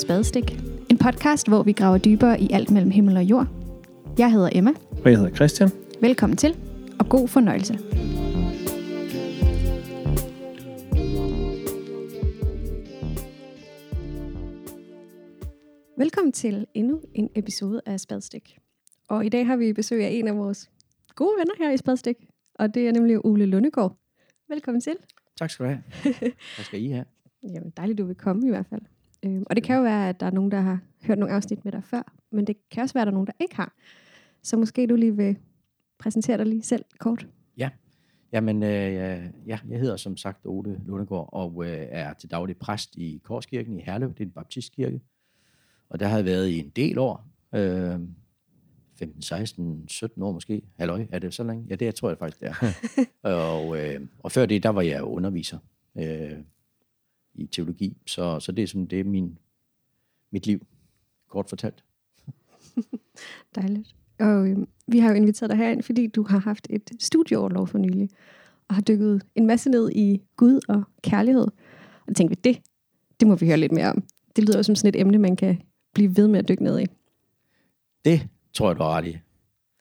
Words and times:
til 0.00 0.06
Spadestik. 0.06 0.58
En 0.90 0.98
podcast, 0.98 1.48
hvor 1.48 1.62
vi 1.62 1.72
graver 1.72 1.98
dybere 1.98 2.40
i 2.40 2.48
alt 2.52 2.70
mellem 2.70 2.90
himmel 2.90 3.16
og 3.16 3.22
jord. 3.22 3.46
Jeg 4.18 4.32
hedder 4.32 4.48
Emma. 4.52 4.70
Og 5.04 5.10
jeg 5.10 5.18
hedder 5.18 5.34
Christian. 5.34 5.70
Velkommen 6.00 6.36
til, 6.36 6.56
og 6.98 7.08
god 7.08 7.28
fornøjelse. 7.28 7.74
Velkommen 15.98 16.32
til 16.32 16.66
endnu 16.74 17.00
en 17.14 17.30
episode 17.34 17.80
af 17.86 18.00
Spadestik. 18.00 18.58
Og 19.08 19.26
i 19.26 19.28
dag 19.28 19.46
har 19.46 19.56
vi 19.56 19.72
besøg 19.72 20.04
af 20.04 20.10
en 20.10 20.28
af 20.28 20.36
vores 20.36 20.70
gode 21.14 21.34
venner 21.38 21.54
her 21.58 21.72
i 21.72 21.76
Spadestik. 21.76 22.16
Og 22.54 22.74
det 22.74 22.88
er 22.88 22.92
nemlig 22.92 23.24
Ole 23.24 23.46
Lundegård. 23.46 23.96
Velkommen 24.48 24.80
til. 24.80 24.96
Tak 25.38 25.50
skal 25.50 25.66
du 25.66 25.70
have. 25.70 25.82
Hvad 26.56 26.64
skal 26.64 26.82
I 26.82 26.88
have? 26.88 27.04
Jamen, 27.42 27.72
dejligt, 27.76 27.98
du 27.98 28.04
vil 28.04 28.16
komme 28.16 28.46
i 28.46 28.50
hvert 28.50 28.66
fald. 28.66 28.82
Øhm, 29.22 29.44
og 29.50 29.56
det 29.56 29.64
kan 29.64 29.76
jo 29.76 29.82
være, 29.82 30.08
at 30.08 30.20
der 30.20 30.26
er 30.26 30.30
nogen, 30.30 30.50
der 30.50 30.60
har 30.60 30.80
hørt 31.06 31.18
nogle 31.18 31.34
afsnit 31.34 31.64
med 31.64 31.72
dig 31.72 31.84
før, 31.84 32.12
men 32.32 32.46
det 32.46 32.56
kan 32.70 32.82
også 32.82 32.92
være, 32.92 33.02
at 33.02 33.06
der 33.06 33.10
er 33.10 33.14
nogen, 33.14 33.26
der 33.26 33.32
ikke 33.40 33.56
har. 33.56 33.74
Så 34.42 34.56
måske 34.56 34.86
du 34.86 34.94
lige 34.94 35.16
vil 35.16 35.36
præsentere 35.98 36.38
dig 36.38 36.46
lige 36.46 36.62
selv 36.62 36.84
kort. 36.98 37.26
Ja, 37.56 37.70
Jamen, 38.32 38.62
øh, 38.62 39.30
ja, 39.46 39.58
jeg 39.68 39.78
hedder 39.78 39.96
som 39.96 40.16
sagt 40.16 40.46
Ole 40.46 40.80
Lundegård 40.86 41.28
og 41.32 41.64
øh, 41.66 41.86
er 41.90 42.12
til 42.12 42.30
daglig 42.30 42.56
præst 42.56 42.96
i 42.96 43.20
Korskirken 43.24 43.76
i 43.78 43.82
Herlev. 43.82 44.08
Det 44.08 44.20
er 44.20 44.24
en 44.24 44.30
baptistkirke. 44.30 45.00
Og 45.88 46.00
der 46.00 46.06
har 46.06 46.16
jeg 46.16 46.24
været 46.24 46.48
i 46.48 46.58
en 46.58 46.68
del 46.68 46.98
år. 46.98 47.26
Øh, 47.54 48.00
15, 48.98 49.22
16, 49.22 49.88
17 49.88 50.22
år 50.22 50.32
måske. 50.32 50.62
Halløj, 50.78 51.06
er 51.12 51.18
det 51.18 51.34
så 51.34 51.44
længe? 51.44 51.66
Ja, 51.68 51.74
det 51.74 51.94
tror 51.94 52.08
jeg 52.08 52.18
faktisk, 52.18 52.40
det 52.40 52.48
er. 52.48 52.54
og, 53.30 53.78
øh, 53.78 54.00
og 54.18 54.32
før 54.32 54.46
det, 54.46 54.62
der 54.62 54.68
var 54.68 54.82
jeg 54.82 55.02
underviser 55.02 55.58
øh, 55.98 56.38
i 57.40 57.46
teologi. 57.46 57.96
Så, 58.06 58.40
så 58.40 58.52
det 58.52 58.62
er 58.62 58.66
sådan, 58.66 58.86
det 58.86 59.00
er 59.00 59.04
min, 59.04 59.38
mit 60.32 60.46
liv, 60.46 60.66
kort 61.28 61.48
fortalt. 61.48 61.84
Dejligt. 63.54 63.94
Og 64.18 64.48
øh, 64.48 64.58
vi 64.86 64.98
har 64.98 65.08
jo 65.08 65.14
inviteret 65.14 65.50
dig 65.50 65.58
herind, 65.58 65.82
fordi 65.82 66.06
du 66.06 66.22
har 66.22 66.38
haft 66.38 66.66
et 66.70 66.90
studieoverlov 66.98 67.66
for 67.66 67.78
nylig, 67.78 68.08
og 68.68 68.74
har 68.74 68.82
dykket 68.82 69.22
en 69.34 69.46
masse 69.46 69.70
ned 69.70 69.90
i 69.94 70.20
Gud 70.36 70.60
og 70.68 70.82
kærlighed. 71.02 71.46
Og 72.06 72.16
tænkte 72.16 72.36
vi, 72.36 72.40
det, 72.44 72.62
det 73.20 73.28
må 73.28 73.34
vi 73.34 73.46
høre 73.46 73.56
lidt 73.56 73.72
mere 73.72 73.90
om. 73.90 74.04
Det 74.36 74.44
lyder 74.44 74.58
jo 74.58 74.62
som 74.62 74.74
sådan 74.74 74.88
et 74.88 75.00
emne, 75.00 75.18
man 75.18 75.36
kan 75.36 75.62
blive 75.94 76.16
ved 76.16 76.28
med 76.28 76.38
at 76.38 76.48
dykke 76.48 76.64
ned 76.64 76.80
i. 76.80 76.86
Det 78.04 78.28
tror 78.52 78.70
jeg, 78.70 78.78
du 78.78 78.82
har 78.82 78.90
ret 78.90 79.06
i. 79.06 79.18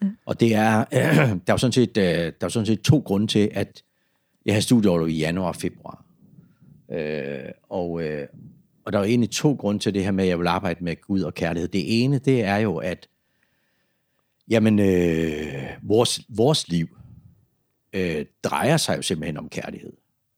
Ja. 0.01 0.07
Og 0.25 0.39
det 0.39 0.55
er, 0.55 0.79
øh, 0.79 1.39
der 1.47 1.53
er 1.53 1.57
sådan 1.57 1.71
set, 1.71 1.97
øh, 1.97 2.03
der 2.03 2.31
er 2.41 2.49
sådan 2.49 2.65
set 2.65 2.81
to 2.81 2.99
grunde 2.99 3.27
til, 3.27 3.49
at 3.53 3.83
jeg 4.45 4.53
har 4.53 4.61
studieoverlov 4.61 5.09
i 5.09 5.17
januar 5.17 5.47
og 5.47 5.55
februar. 5.55 6.05
Øh, 6.91 7.51
og, 7.69 8.03
øh, 8.03 8.27
og 8.85 8.93
der 8.93 8.99
er 8.99 9.03
egentlig 9.03 9.29
to 9.29 9.53
grunde 9.53 9.79
til 9.79 9.93
det 9.93 10.03
her 10.03 10.11
med, 10.11 10.23
at 10.23 10.29
jeg 10.29 10.39
vil 10.39 10.47
arbejde 10.47 10.83
med 10.83 11.01
Gud 11.01 11.21
og 11.21 11.33
kærlighed. 11.33 11.67
Det 11.67 12.03
ene, 12.03 12.19
det 12.19 12.43
er 12.43 12.57
jo, 12.57 12.77
at 12.77 13.07
jamen, 14.49 14.79
øh, 14.79 15.69
vores, 15.81 16.21
vores 16.29 16.67
liv 16.67 16.97
øh, 17.93 18.25
drejer 18.43 18.77
sig 18.77 18.97
jo 18.97 19.01
simpelthen 19.01 19.37
om 19.37 19.49
kærlighed. 19.49 19.93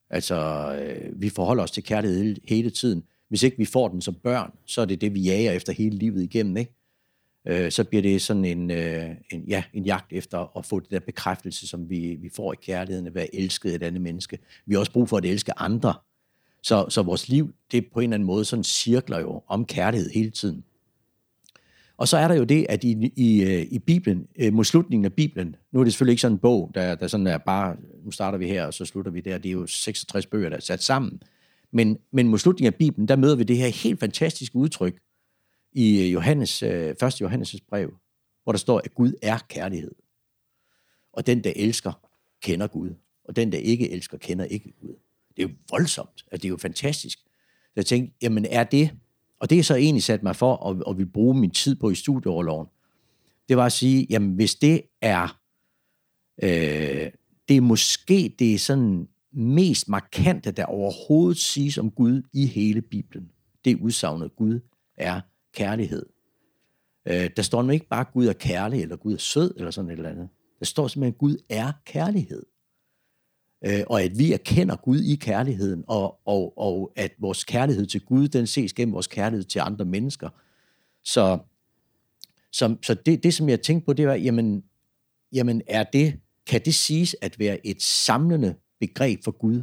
Altså, 0.09 0.35
øh, 0.81 1.21
vi 1.21 1.29
forholder 1.29 1.63
os 1.63 1.71
til 1.71 1.83
kærlighed 1.83 2.35
hele 2.47 2.69
tiden. 2.69 3.03
Hvis 3.29 3.43
ikke 3.43 3.57
vi 3.57 3.65
får 3.65 3.87
den 3.87 4.01
som 4.01 4.13
børn, 4.13 4.51
så 4.65 4.81
er 4.81 4.85
det 4.85 5.01
det, 5.01 5.13
vi 5.13 5.21
jager 5.21 5.51
efter 5.51 5.73
hele 5.73 5.97
livet 5.97 6.23
igennem, 6.23 6.57
ikke? 6.57 6.75
Øh, 7.47 7.71
så 7.71 7.83
bliver 7.83 8.01
det 8.01 8.21
sådan 8.21 8.45
en, 8.45 8.71
øh, 8.71 9.09
en, 9.31 9.43
ja, 9.47 9.63
en 9.73 9.85
jagt 9.85 10.13
efter 10.13 10.57
at 10.57 10.65
få 10.65 10.79
det 10.79 10.91
der 10.91 10.99
bekræftelse, 10.99 11.67
som 11.67 11.89
vi, 11.89 12.17
vi 12.21 12.29
får 12.35 12.53
i 12.53 12.55
kærligheden, 12.61 13.07
at 13.07 13.15
være 13.15 13.35
elsket 13.35 13.71
af 13.71 13.75
et 13.75 13.83
andet 13.83 14.01
menneske. 14.01 14.39
Vi 14.65 14.73
har 14.73 14.79
også 14.79 14.91
brug 14.91 15.09
for 15.09 15.17
at 15.17 15.25
elske 15.25 15.59
andre. 15.59 15.93
Så, 16.63 16.85
så 16.89 17.01
vores 17.01 17.29
liv, 17.29 17.53
det 17.71 17.85
på 17.93 17.99
en 17.99 18.03
eller 18.03 18.15
anden 18.15 18.27
måde 18.27 18.45
sådan 18.45 18.63
cirkler 18.63 19.19
jo 19.19 19.43
om 19.47 19.65
kærlighed 19.65 20.09
hele 20.09 20.29
tiden. 20.29 20.63
Og 21.97 22.07
så 22.07 22.17
er 22.17 22.27
der 22.27 22.35
jo 22.35 22.43
det, 22.43 22.65
at 22.69 22.83
i, 22.83 23.11
i, 23.15 23.43
øh, 23.43 23.67
i 23.71 23.79
Bibelen, 23.79 24.27
øh, 24.39 24.53
mod 24.53 24.63
slutningen 24.63 25.05
af 25.05 25.13
Bibelen, 25.13 25.55
nu 25.71 25.79
er 25.79 25.83
det 25.83 25.93
selvfølgelig 25.93 26.11
ikke 26.11 26.21
sådan 26.21 26.35
en 26.35 26.39
bog, 26.39 26.71
der, 26.75 26.95
der 26.95 27.07
sådan 27.07 27.27
er 27.27 27.37
bare, 27.37 27.75
nu 28.03 28.11
starter 28.11 28.37
vi 28.37 28.47
her, 28.47 28.65
og 28.65 28.73
så 28.73 28.85
slutter 28.85 29.11
vi 29.11 29.21
der, 29.21 29.37
det 29.37 29.49
er 29.49 29.53
jo 29.53 29.67
66 29.67 30.25
bøger, 30.25 30.49
der 30.49 30.55
er 30.55 30.61
sat 30.61 30.83
sammen. 30.83 31.21
Men, 31.71 31.97
men 32.11 32.27
mod 32.27 32.39
slutningen 32.39 32.73
af 32.73 32.77
Bibelen, 32.77 33.07
der 33.07 33.15
møder 33.15 33.35
vi 33.35 33.43
det 33.43 33.57
her 33.57 33.67
helt 33.67 33.99
fantastiske 33.99 34.55
udtryk 34.55 35.01
i 35.73 36.01
øh, 36.01 36.13
Johannes, 36.13 36.63
1. 36.63 37.03
Johannes' 37.03 37.57
brev, 37.69 37.93
hvor 38.43 38.51
der 38.51 38.59
står, 38.59 38.81
at 38.83 38.95
Gud 38.95 39.13
er 39.21 39.37
kærlighed. 39.49 39.91
Og 41.13 41.27
den, 41.27 41.43
der 41.43 41.53
elsker, 41.55 41.91
kender 42.43 42.67
Gud. 42.67 42.89
Og 43.23 43.35
den, 43.35 43.51
der 43.51 43.57
ikke 43.57 43.91
elsker, 43.91 44.17
kender 44.17 44.45
ikke 44.45 44.73
Gud. 44.81 44.95
Det 45.37 45.43
er 45.43 45.47
jo 45.47 45.53
voldsomt. 45.69 46.25
Altså, 46.31 46.41
det 46.41 46.45
er 46.45 46.49
jo 46.49 46.57
fantastisk. 46.57 47.19
Så 47.63 47.73
jeg 47.75 47.85
tænkte, 47.85 48.15
jamen 48.21 48.45
er 48.45 48.63
det, 48.63 48.91
og 49.39 49.49
det 49.49 49.59
er 49.59 49.63
så 49.63 49.75
egentlig 49.75 50.03
sat 50.03 50.23
mig 50.23 50.35
for, 50.35 50.53
og, 50.53 50.81
og 50.85 50.97
vil 50.97 51.05
bruge 51.05 51.39
min 51.39 51.51
tid 51.51 51.75
på 51.75 51.89
i 51.89 51.95
studieoverloven, 51.95 52.67
det 53.49 53.57
var 53.57 53.65
at 53.65 53.71
sige, 53.71 54.07
jamen 54.09 54.35
hvis 54.35 54.55
det 54.55 54.81
er, 55.01 55.39
øh, 56.43 57.11
det 57.49 57.57
er 57.57 57.61
måske 57.61 58.35
det 58.39 58.53
er 58.53 58.57
sådan 58.57 59.07
mest 59.31 59.89
markante, 59.89 60.51
der 60.51 60.65
overhovedet 60.65 61.37
siges 61.37 61.77
om 61.77 61.91
Gud 61.91 62.21
i 62.33 62.45
hele 62.45 62.81
Bibelen. 62.81 63.31
Det 63.65 63.79
udsagnet, 63.81 64.35
Gud 64.35 64.59
er 64.97 65.21
kærlighed. 65.53 66.05
Øh, 67.07 67.29
der 67.35 67.41
står 67.41 67.61
nu 67.61 67.69
ikke 67.69 67.87
bare, 67.87 68.05
Gud 68.13 68.25
er 68.25 68.33
kærlig, 68.33 68.81
eller 68.81 68.95
Gud 68.95 69.13
er 69.13 69.17
sød, 69.17 69.53
eller 69.57 69.71
sådan 69.71 69.91
et 69.91 69.97
eller 69.97 70.09
andet. 70.09 70.29
Der 70.59 70.65
står 70.65 70.87
simpelthen, 70.87 71.17
Gud 71.17 71.37
er 71.49 71.71
kærlighed 71.85 72.43
øh, 73.65 73.83
og 73.87 74.01
at 74.01 74.17
vi 74.17 74.33
erkender 74.33 74.75
Gud 74.75 75.01
i 75.01 75.15
kærligheden, 75.15 75.83
og, 75.87 76.19
og, 76.25 76.57
og 76.57 76.91
at 76.95 77.11
vores 77.19 77.43
kærlighed 77.43 77.85
til 77.85 78.01
Gud, 78.01 78.27
den 78.27 78.47
ses 78.47 78.73
gennem 78.73 78.93
vores 78.93 79.07
kærlighed 79.07 79.43
til 79.43 79.59
andre 79.59 79.85
mennesker. 79.85 80.29
Så, 81.03 81.39
så, 82.51 82.75
så 82.83 82.93
det, 82.93 83.23
det, 83.23 83.33
som 83.33 83.49
jeg 83.49 83.61
tænkte 83.61 83.85
på, 83.85 83.93
det 83.93 84.07
var, 84.07 84.13
jamen, 84.13 84.63
jamen 85.33 85.61
er 85.67 85.83
det, 85.83 86.19
kan 86.47 86.61
det 86.65 86.75
siges 86.75 87.15
at 87.21 87.39
være 87.39 87.67
et 87.67 87.81
samlende 87.81 88.55
begreb 88.79 89.23
for 89.23 89.31
Gud 89.31 89.61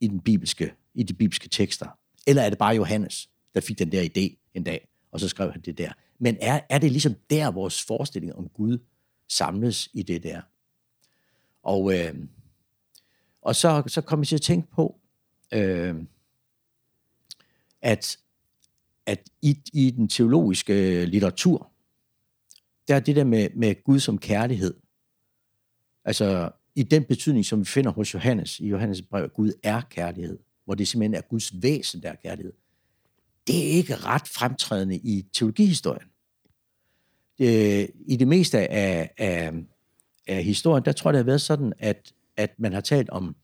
i, 0.00 0.08
den 0.08 0.20
bibelske, 0.20 0.72
i 0.94 1.02
de 1.02 1.14
bibelske 1.14 1.48
tekster? 1.48 1.86
Eller 2.26 2.42
er 2.42 2.48
det 2.48 2.58
bare 2.58 2.74
Johannes, 2.74 3.28
der 3.54 3.60
fik 3.60 3.78
den 3.78 3.92
der 3.92 4.02
idé 4.02 4.50
en 4.54 4.64
dag, 4.64 4.88
og 5.12 5.20
så 5.20 5.28
skrev 5.28 5.52
han 5.52 5.60
det 5.60 5.78
der? 5.78 5.92
Men 6.18 6.36
er, 6.40 6.60
er 6.70 6.78
det 6.78 6.92
ligesom 6.92 7.14
der, 7.30 7.50
vores 7.50 7.82
forestilling 7.82 8.34
om 8.34 8.48
Gud 8.48 8.78
samles 9.28 9.88
i 9.92 10.02
det 10.02 10.22
der? 10.22 10.40
Og 11.62 11.98
øh, 11.98 12.14
og 13.42 13.56
så, 13.56 13.82
så 13.86 14.00
kom 14.00 14.18
jeg 14.18 14.26
til 14.26 14.36
at 14.36 14.42
tænke 14.42 14.70
på, 14.70 15.00
øh, 15.54 15.94
at, 17.82 18.18
at 19.06 19.30
i, 19.42 19.58
i 19.72 19.90
den 19.90 20.08
teologiske 20.08 21.02
øh, 21.02 21.08
litteratur, 21.08 21.70
der 22.88 22.94
er 22.94 23.00
det 23.00 23.16
der 23.16 23.24
med, 23.24 23.48
med 23.54 23.84
Gud 23.84 24.00
som 24.00 24.18
kærlighed. 24.18 24.74
Altså 26.04 26.50
i 26.74 26.82
den 26.82 27.04
betydning, 27.04 27.44
som 27.46 27.60
vi 27.60 27.64
finder 27.64 27.90
hos 27.90 28.14
Johannes, 28.14 28.60
i 28.60 28.68
Johannes 28.68 29.02
brev, 29.02 29.24
at 29.24 29.32
Gud 29.32 29.52
er 29.62 29.80
kærlighed, 29.80 30.38
hvor 30.64 30.74
det 30.74 30.88
simpelthen 30.88 31.14
er 31.14 31.20
Guds 31.20 31.62
væsen, 31.62 32.02
der 32.02 32.10
er 32.10 32.16
kærlighed. 32.22 32.52
Det 33.46 33.58
er 33.58 33.70
ikke 33.70 33.94
ret 33.96 34.28
fremtrædende 34.28 34.96
i 34.96 35.26
teologihistorien. 35.32 36.08
Det, 37.38 37.90
I 38.06 38.16
det 38.16 38.28
meste 38.28 38.58
af, 38.58 39.10
af, 39.18 39.52
af 40.26 40.44
historien, 40.44 40.84
der 40.84 40.92
tror 40.92 41.10
jeg, 41.10 41.14
det 41.14 41.18
har 41.18 41.30
været 41.30 41.40
sådan, 41.40 41.72
at 41.78 42.14
at 42.36 42.50
man 42.58 42.72
har 42.72 42.80
talt 42.80 43.10
om, 43.10 43.36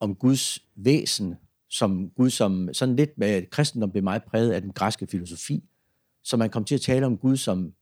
om 0.00 0.14
Guds 0.14 0.58
væsen, 0.76 1.34
som 1.68 2.10
Gud 2.10 2.30
som, 2.30 2.68
sådan 2.72 2.96
lidt 2.96 3.18
med 3.18 3.50
kristendom 3.50 3.90
blev 3.90 4.04
meget 4.04 4.24
præget 4.24 4.52
af 4.52 4.62
den 4.62 4.72
græske 4.72 5.06
filosofi, 5.06 5.64
så 6.22 6.36
man 6.36 6.50
kom 6.50 6.64
til 6.64 6.74
at 6.74 6.80
tale 6.80 7.06
om 7.06 7.18
Gud 7.18 7.36
som, 7.36 7.72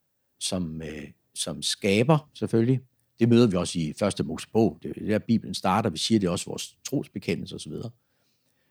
som, 0.40 0.82
øh, 0.82 1.08
som 1.34 1.62
skaber, 1.62 2.28
selvfølgelig. 2.34 2.80
Det 3.20 3.28
møder 3.28 3.46
vi 3.46 3.56
også 3.56 3.78
i 3.78 3.92
første 3.98 4.24
Mosebog. 4.24 4.78
Det 4.82 4.96
er 4.96 5.06
der, 5.06 5.18
Bibelen 5.18 5.54
starter. 5.54 5.90
Vi 5.90 5.98
siger 5.98 6.20
det 6.20 6.28
også 6.28 6.46
vores 6.46 6.76
trosbekendelse 6.84 7.54
osv. 7.54 7.72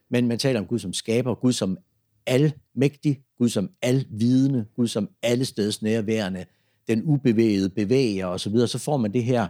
Men 0.09 0.27
man 0.27 0.39
taler 0.39 0.59
om 0.59 0.65
Gud 0.65 0.79
som 0.79 0.93
skaber, 0.93 1.35
Gud 1.35 1.53
som 1.53 1.77
almægtig, 2.25 3.21
Gud 3.37 3.49
som 3.49 3.69
alvidende, 3.81 4.65
Gud 4.75 4.87
som 4.87 5.09
alle 5.21 5.45
steds 5.45 5.81
nærværende, 5.81 6.45
den 6.87 7.03
ubevægede 7.03 7.69
bevæger 7.69 8.25
osv., 8.25 8.57
så, 8.57 8.67
så 8.67 8.77
får 8.77 8.97
man 8.97 9.13
det 9.13 9.23
her 9.23 9.47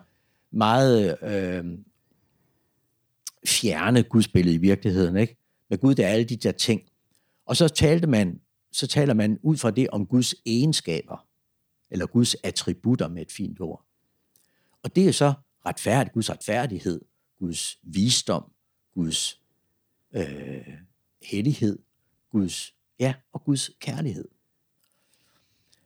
meget 0.51 1.18
øh, 1.24 1.66
fjerne 3.47 4.03
gudsbillede 4.03 4.56
i 4.56 4.57
virkeligheden, 4.57 5.18
ikke? 5.18 5.38
Men 5.69 5.80
Gud, 5.80 5.95
det 5.95 6.06
er 6.06 6.09
alle 6.09 6.25
de 6.25 6.36
der 6.36 6.51
ting. 6.51 6.81
Og 7.45 7.57
så 7.57 7.68
talte 7.68 8.07
man, 8.07 8.41
så 8.71 8.88
taler 8.88 9.13
man 9.13 9.39
ud 9.41 9.57
fra 9.57 9.71
det 9.71 9.89
om 9.89 10.06
Guds 10.06 10.36
egenskaber, 10.45 11.27
eller 11.89 12.06
Guds 12.06 12.36
attributter 12.44 13.07
med 13.07 13.21
et 13.21 13.31
fint 13.31 13.62
ord. 13.62 13.86
Og 14.83 14.95
det 14.95 15.07
er 15.07 15.12
så 15.12 15.33
retfærdigt, 15.65 16.13
Guds 16.13 16.30
retfærdighed, 16.30 17.01
Guds 17.39 17.80
visdom, 17.83 18.51
Guds 18.94 19.41
øh, 20.13 20.68
hellighed, 21.21 21.80
Guds, 22.31 22.75
ja, 23.00 23.13
og 23.33 23.44
Guds 23.44 23.71
kærlighed. 23.80 24.27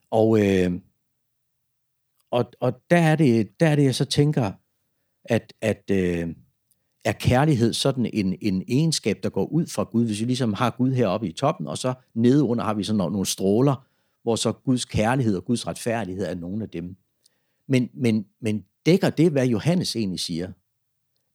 Og, 0.09 0.47
øh, 0.47 0.71
og, 2.31 2.51
og 2.59 2.81
der, 2.89 2.97
er 2.97 3.15
det, 3.15 3.59
der 3.59 3.67
er 3.67 3.75
det, 3.75 3.83
jeg 3.83 3.95
så 3.95 4.05
tænker, 4.05 4.51
at, 5.23 5.53
at 5.61 5.91
øh, 5.91 6.35
er 7.05 7.11
kærlighed 7.11 7.73
sådan 7.73 8.09
en, 8.13 8.37
en 8.41 8.63
egenskab, 8.67 9.19
der 9.23 9.29
går 9.29 9.45
ud 9.45 9.65
fra 9.65 9.83
Gud. 9.83 10.05
Hvis 10.05 10.19
vi 10.19 10.25
ligesom 10.25 10.53
har 10.53 10.69
Gud 10.69 10.91
heroppe 10.91 11.27
i 11.27 11.31
toppen, 11.31 11.67
og 11.67 11.77
så 11.77 11.93
nede 12.13 12.43
under 12.43 12.63
har 12.63 12.73
vi 12.73 12.83
sådan 12.83 12.97
nogle 12.97 13.25
stråler, 13.25 13.87
hvor 14.23 14.35
så 14.35 14.51
Guds 14.51 14.85
kærlighed 14.85 15.37
og 15.37 15.45
Guds 15.45 15.67
retfærdighed 15.67 16.25
er 16.25 16.35
nogle 16.35 16.63
af 16.63 16.69
dem. 16.69 16.95
Men, 17.67 17.89
men, 17.93 18.25
men 18.41 18.65
dækker 18.85 19.09
det, 19.09 19.31
hvad 19.31 19.47
Johannes 19.47 19.95
egentlig 19.95 20.19
siger? 20.19 20.51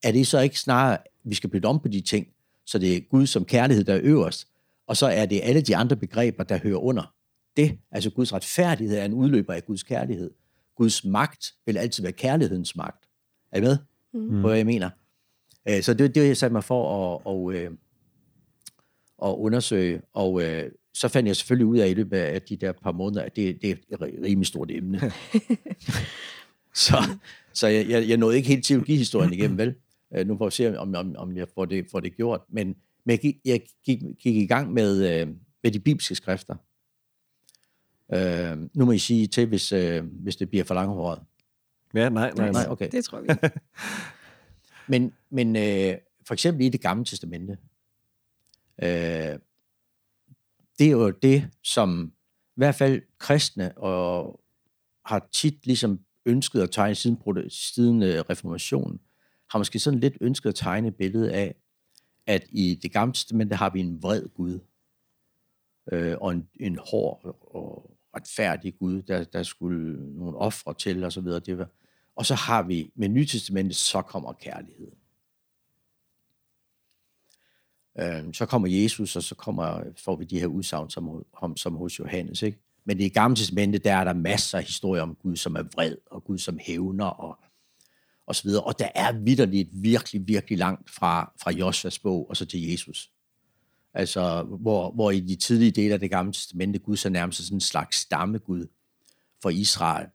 Er 0.02 0.12
det 0.12 0.26
så 0.26 0.40
ikke 0.40 0.60
snarere, 0.60 0.98
vi 1.24 1.34
skal 1.34 1.50
bytte 1.50 1.66
om 1.66 1.80
på 1.80 1.88
de 1.88 2.00
ting, 2.00 2.26
så 2.66 2.78
det 2.78 2.96
er 2.96 3.00
Gud 3.00 3.26
som 3.26 3.44
kærlighed, 3.44 3.84
der 3.84 3.94
er 3.94 4.00
øverst, 4.02 4.48
og 4.86 4.96
så 4.96 5.06
er 5.06 5.26
det 5.26 5.40
alle 5.42 5.60
de 5.60 5.76
andre 5.76 5.96
begreber, 5.96 6.44
der 6.44 6.58
hører 6.58 6.78
under 6.78 7.14
det. 7.56 7.78
Altså 7.90 8.10
Guds 8.10 8.32
retfærdighed 8.32 8.98
er 8.98 9.04
en 9.04 9.12
udløber 9.12 9.52
af 9.52 9.64
Guds 9.66 9.82
kærlighed. 9.82 10.30
Guds 10.76 11.04
magt 11.04 11.54
vil 11.66 11.78
altid 11.78 12.02
være 12.02 12.12
kærlighedens 12.12 12.76
magt. 12.76 13.08
Er 13.52 13.58
I 13.58 13.60
med? 13.60 13.78
Mm. 14.14 14.40
Hvad 14.40 14.56
jeg 14.56 14.66
mener? 14.66 14.90
Øh, 15.68 15.82
så 15.82 15.94
det, 15.94 16.14
det 16.14 16.26
jeg 16.26 16.36
satte 16.36 16.52
mig 16.52 16.64
for 16.64 17.14
at, 17.14 17.20
og, 17.24 17.54
øh, 17.54 17.70
at 19.24 19.34
undersøge, 19.36 20.00
og 20.12 20.42
øh, 20.42 20.70
så 20.94 21.08
fandt 21.08 21.26
jeg 21.26 21.36
selvfølgelig 21.36 21.66
ud 21.66 21.78
af 21.78 21.88
i 21.88 21.94
løbet 21.94 22.18
af 22.18 22.42
de 22.42 22.56
der 22.56 22.72
par 22.72 22.92
måneder, 22.92 23.22
at 23.22 23.36
det, 23.36 23.62
det 23.62 23.70
er 23.70 23.74
et 23.94 24.00
rimelig 24.00 24.46
stort 24.46 24.70
emne. 24.70 25.00
så 26.74 26.96
så 27.54 27.66
jeg, 27.66 27.88
jeg, 27.88 28.08
jeg 28.08 28.16
nåede 28.16 28.36
ikke 28.36 28.48
helt 28.48 28.64
teologihistorien 28.64 29.32
igennem, 29.32 29.58
vel? 29.58 29.74
Nu 30.26 30.38
får 30.38 30.44
vi 30.44 30.50
se, 30.50 30.78
om, 30.78 30.94
om, 30.94 31.14
om 31.18 31.36
jeg 31.36 31.48
får 31.54 31.64
det, 31.64 31.86
får 31.90 32.00
det 32.00 32.16
gjort. 32.16 32.40
Men, 32.48 32.66
men 33.04 33.10
jeg, 33.10 33.18
gik, 33.18 33.36
jeg 33.44 33.62
gik, 33.84 33.98
gik 34.18 34.36
i 34.36 34.46
gang 34.46 34.72
med, 34.72 35.26
med 35.62 35.70
de 35.70 35.80
bibelske 35.80 36.14
skrifter. 36.14 36.54
Uh, 38.08 38.68
nu 38.74 38.84
må 38.84 38.92
I 38.92 38.98
sige 38.98 39.26
til, 39.26 39.46
hvis, 39.46 39.72
uh, 39.72 39.98
hvis 40.22 40.36
det 40.36 40.48
bliver 40.48 40.64
for 40.64 40.74
langhåret. 40.74 41.18
Ja, 41.94 42.08
nej, 42.08 42.32
nej. 42.36 42.52
nej 42.52 42.66
okay. 42.68 42.88
Det 42.92 43.04
tror 43.04 43.20
vi. 43.20 43.28
men 44.88 45.12
men 45.30 45.56
øh, 45.56 45.98
for 46.26 46.32
eksempel 46.34 46.66
i 46.66 46.68
det 46.68 46.80
gamle 46.80 47.04
testamente, 47.04 47.58
øh, 48.82 49.38
det 50.78 50.86
er 50.86 50.90
jo 50.90 51.10
det, 51.10 51.50
som 51.62 52.12
i 52.56 52.60
hvert 52.60 52.74
fald 52.74 53.02
kristne 53.18 53.78
og 53.78 54.40
har 55.04 55.28
tit 55.32 55.66
ligesom 55.66 56.00
ønsket 56.26 56.60
at 56.60 56.70
tegne 56.70 56.94
siden, 56.94 57.50
siden 57.50 58.02
øh, 58.02 58.20
reformationen, 58.30 59.00
har 59.50 59.58
måske 59.58 59.78
sådan 59.78 60.00
lidt 60.00 60.14
ønsket 60.20 60.48
at 60.48 60.54
tegne 60.54 60.88
et 60.88 60.96
billede 60.96 61.32
af, 61.32 61.54
at 62.26 62.46
i 62.50 62.78
det 62.82 62.92
gamle 62.92 63.12
testamente 63.12 63.56
har 63.56 63.70
vi 63.70 63.80
en 63.80 64.02
vred 64.02 64.28
Gud, 64.34 64.58
øh, 65.92 66.16
og 66.20 66.32
en, 66.32 66.48
en 66.60 66.78
hård 66.90 67.38
og 67.40 67.98
retfærdig 68.16 68.78
Gud, 68.78 69.02
der, 69.02 69.24
der 69.24 69.42
skulle 69.42 70.14
nogle 70.18 70.36
ofre 70.36 70.74
til, 70.74 71.04
og 71.04 71.12
så 71.12 71.20
videre. 71.20 71.40
Det 71.40 71.58
var. 71.58 71.68
Og 72.18 72.26
så 72.26 72.34
har 72.34 72.62
vi 72.62 72.90
med 72.94 73.08
Nytestamentet, 73.08 73.76
så 73.76 74.02
kommer 74.02 74.32
kærligheden. 74.32 74.98
Øh, 77.98 78.34
så 78.34 78.46
kommer 78.46 78.68
Jesus, 78.68 79.16
og 79.16 79.22
så 79.22 79.34
kommer, 79.34 79.82
får 79.96 80.16
vi 80.16 80.24
de 80.24 80.40
her 80.40 80.46
udsagn 80.46 80.90
som, 80.90 81.24
som 81.56 81.76
hos 81.76 81.98
Johannes. 81.98 82.42
Ikke? 82.42 82.58
Men 82.84 83.00
i 83.00 83.02
det 83.02 83.14
gamle 83.14 83.36
testamente, 83.36 83.78
der 83.78 83.94
er 83.94 84.04
der 84.04 84.12
masser 84.12 84.58
af 84.58 84.64
historier 84.64 85.02
om 85.02 85.14
Gud, 85.14 85.36
som 85.36 85.54
er 85.54 85.62
vred, 85.62 85.96
og 86.06 86.24
Gud, 86.24 86.38
som 86.38 86.58
hævner, 86.60 87.04
og, 87.04 87.38
og 88.26 88.34
så 88.34 88.42
videre. 88.42 88.64
Og 88.64 88.78
der 88.78 88.88
er 88.94 89.12
vidderligt 89.12 89.68
virkelig, 89.72 90.28
virkelig 90.28 90.58
langt 90.58 90.90
fra, 90.90 91.32
fra 91.42 91.50
Josvas 91.50 91.98
bog, 91.98 92.30
og 92.30 92.36
så 92.36 92.46
til 92.46 92.70
Jesus. 92.70 93.10
Altså, 93.94 94.42
hvor, 94.42 94.90
hvor 94.90 95.10
i 95.10 95.20
de 95.20 95.36
tidlige 95.36 95.70
dele 95.70 95.94
af 95.94 96.00
det 96.00 96.10
gamle 96.10 96.32
testamente, 96.32 96.78
Gud 96.78 96.96
så 96.96 97.08
nærmest 97.08 97.38
sådan 97.38 97.56
en 97.56 97.60
slags 97.60 97.96
stammegud 97.96 98.66
for 99.42 99.50
Israel, 99.50 100.06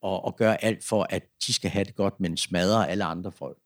og, 0.00 0.24
og 0.24 0.36
gør 0.36 0.52
alt 0.52 0.84
for, 0.84 1.06
at 1.10 1.22
de 1.46 1.52
skal 1.52 1.70
have 1.70 1.84
det 1.84 1.94
godt, 1.94 2.20
men 2.20 2.36
smadrer 2.36 2.86
alle 2.86 3.04
andre 3.04 3.32
folk. 3.32 3.58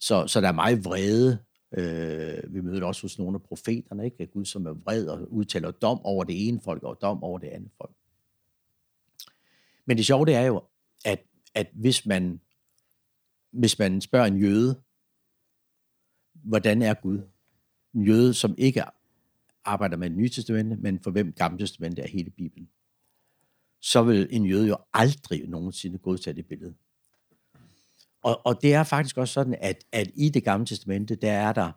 Så, 0.00 0.26
så 0.26 0.40
der 0.40 0.48
er 0.48 0.52
meget 0.52 0.84
vrede. 0.84 1.38
Øh, 1.76 2.54
vi 2.54 2.60
møder 2.60 2.86
også 2.86 3.02
hos 3.02 3.18
nogle 3.18 3.34
af 3.34 3.42
profeterne, 3.42 4.04
ikke? 4.04 4.22
At 4.22 4.30
Gud 4.30 4.44
som 4.44 4.66
er 4.66 4.72
vred 4.72 5.06
og 5.06 5.32
udtaler 5.32 5.70
dom 5.70 6.04
over 6.04 6.24
det 6.24 6.48
ene 6.48 6.60
folk 6.60 6.82
og 6.82 6.98
dom 7.02 7.22
over 7.22 7.38
det 7.38 7.48
andet 7.48 7.70
folk. 7.76 7.94
Men 9.86 9.96
det 9.96 10.06
sjove 10.06 10.26
det 10.26 10.34
er 10.34 10.42
jo, 10.42 10.62
at, 11.04 11.22
at 11.54 11.66
hvis 11.72 12.06
man 12.06 12.40
hvis 13.50 13.78
man 13.78 14.00
spørger 14.00 14.26
en 14.26 14.38
jøde, 14.38 14.80
hvordan 16.32 16.82
er 16.82 16.94
Gud? 16.94 17.22
en 17.94 18.04
jøde, 18.04 18.34
som 18.34 18.54
ikke 18.58 18.82
arbejder 19.64 19.96
med 19.96 20.10
det 20.10 20.16
nye 20.16 20.28
testamente, 20.28 20.76
men 20.76 21.00
for 21.00 21.10
hvem 21.10 21.32
gamle 21.32 21.58
testamente 21.58 22.02
er 22.02 22.08
hele 22.08 22.30
Bibelen, 22.30 22.68
så 23.80 24.02
vil 24.02 24.28
en 24.30 24.46
jøde 24.46 24.68
jo 24.68 24.76
aldrig 24.92 25.48
nogensinde 25.48 25.98
godtage 25.98 26.36
det 26.36 26.46
billede. 26.46 26.74
Og, 28.22 28.46
og 28.46 28.62
det 28.62 28.74
er 28.74 28.82
faktisk 28.82 29.16
også 29.16 29.34
sådan, 29.34 29.56
at, 29.60 29.84
at 29.92 30.10
i 30.14 30.28
det 30.28 30.44
gamle 30.44 30.66
testamente, 30.66 31.14
der 31.14 31.32
er 31.32 31.52
der, 31.52 31.72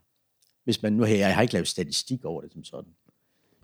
hvis 0.63 0.81
man 0.81 0.93
nu 0.93 1.03
her, 1.03 1.17
jeg 1.17 1.35
har 1.35 1.41
ikke 1.41 1.53
lavet 1.53 1.67
statistik 1.67 2.25
over 2.25 2.41
det 2.41 2.53
som 2.53 2.63
sådan, 2.63 2.93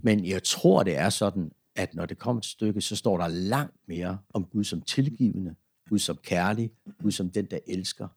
men 0.01 0.25
jeg 0.25 0.43
tror, 0.43 0.83
det 0.83 0.97
er 0.97 1.09
sådan, 1.09 1.51
at 1.75 1.93
når 1.93 2.05
det 2.05 2.17
kommer 2.17 2.41
til 2.41 2.51
stykket, 2.51 2.83
så 2.83 2.95
står 2.95 3.17
der 3.17 3.27
langt 3.27 3.75
mere 3.85 4.19
om 4.33 4.45
Gud 4.45 4.63
som 4.63 4.81
tilgivende, 4.81 5.55
Gud 5.89 5.99
som 5.99 6.17
kærlig, 6.17 6.71
Gud 7.01 7.11
som 7.11 7.29
den, 7.29 7.45
der 7.45 7.59
elsker, 7.67 8.07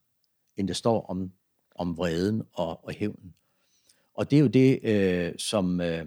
end 0.56 0.68
der 0.68 0.74
står 0.74 1.06
om, 1.06 1.32
om 1.74 1.96
vreden 1.96 2.42
og, 2.52 2.84
og 2.84 2.92
hævnen. 2.92 3.34
Og 4.14 4.30
det 4.30 4.36
er 4.36 4.40
jo 4.40 4.46
det, 4.46 4.80
øh, 4.82 5.32
som 5.38 5.80
øh, 5.80 6.06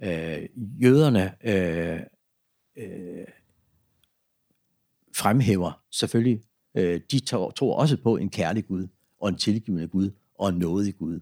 øh, 0.00 0.48
jøderne 0.56 1.34
øh, 1.48 2.00
øh, 2.76 3.24
fremhæver 5.16 5.82
selvfølgelig. 5.90 6.42
Øh, 6.74 7.00
de 7.10 7.20
tror 7.20 7.74
også 7.74 7.96
på 7.96 8.16
en 8.16 8.30
kærlig 8.30 8.66
Gud, 8.66 8.86
og 9.20 9.28
en 9.28 9.36
tilgivende 9.36 9.88
Gud, 9.88 10.10
og 10.34 10.48
en 10.48 10.58
nådig 10.58 10.96
Gud. 10.96 11.20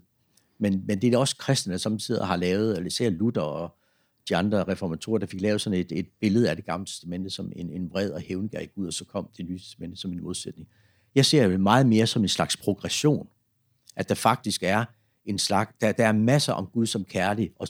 Men, 0.57 0.83
men 0.87 1.01
det 1.01 1.13
er 1.13 1.17
også 1.17 1.37
kristne, 1.37 1.79
som 1.79 1.99
sidder 1.99 2.25
har 2.25 2.35
lavet, 2.35 2.75
eller 2.75 2.87
især 2.87 3.09
Luther 3.09 3.41
og 3.41 3.75
de 4.29 4.35
andre 4.35 4.63
reformatorer, 4.63 5.17
der 5.17 5.25
fik 5.25 5.41
lavet 5.41 5.61
sådan 5.61 5.79
et, 5.79 5.91
et 5.91 6.07
billede 6.19 6.49
af 6.49 6.55
det 6.55 6.65
gamle 6.65 6.85
testamente 6.85 7.29
som 7.29 7.51
en, 7.55 7.69
en 7.69 7.91
vred 7.91 8.11
og 8.11 8.21
hævngærig 8.21 8.73
Gud, 8.75 8.87
og 8.87 8.93
så 8.93 9.05
kom 9.05 9.29
det 9.37 9.45
nye 9.45 9.59
testamente 9.59 9.97
som 9.97 10.11
en 10.11 10.23
modsætning. 10.23 10.67
Jeg 11.15 11.25
ser 11.25 11.47
det 11.47 11.59
meget 11.59 11.85
mere 11.85 12.07
som 12.07 12.21
en 12.21 12.27
slags 12.27 12.57
progression, 12.57 13.27
at 13.95 14.09
der 14.09 14.15
faktisk 14.15 14.63
er 14.63 14.85
en 15.25 15.39
slags, 15.39 15.71
der, 15.81 15.91
der 15.91 16.07
er 16.07 16.11
masser 16.11 16.53
om 16.53 16.67
Gud 16.67 16.85
som 16.85 17.05
kærlig 17.05 17.51
og, 17.55 17.67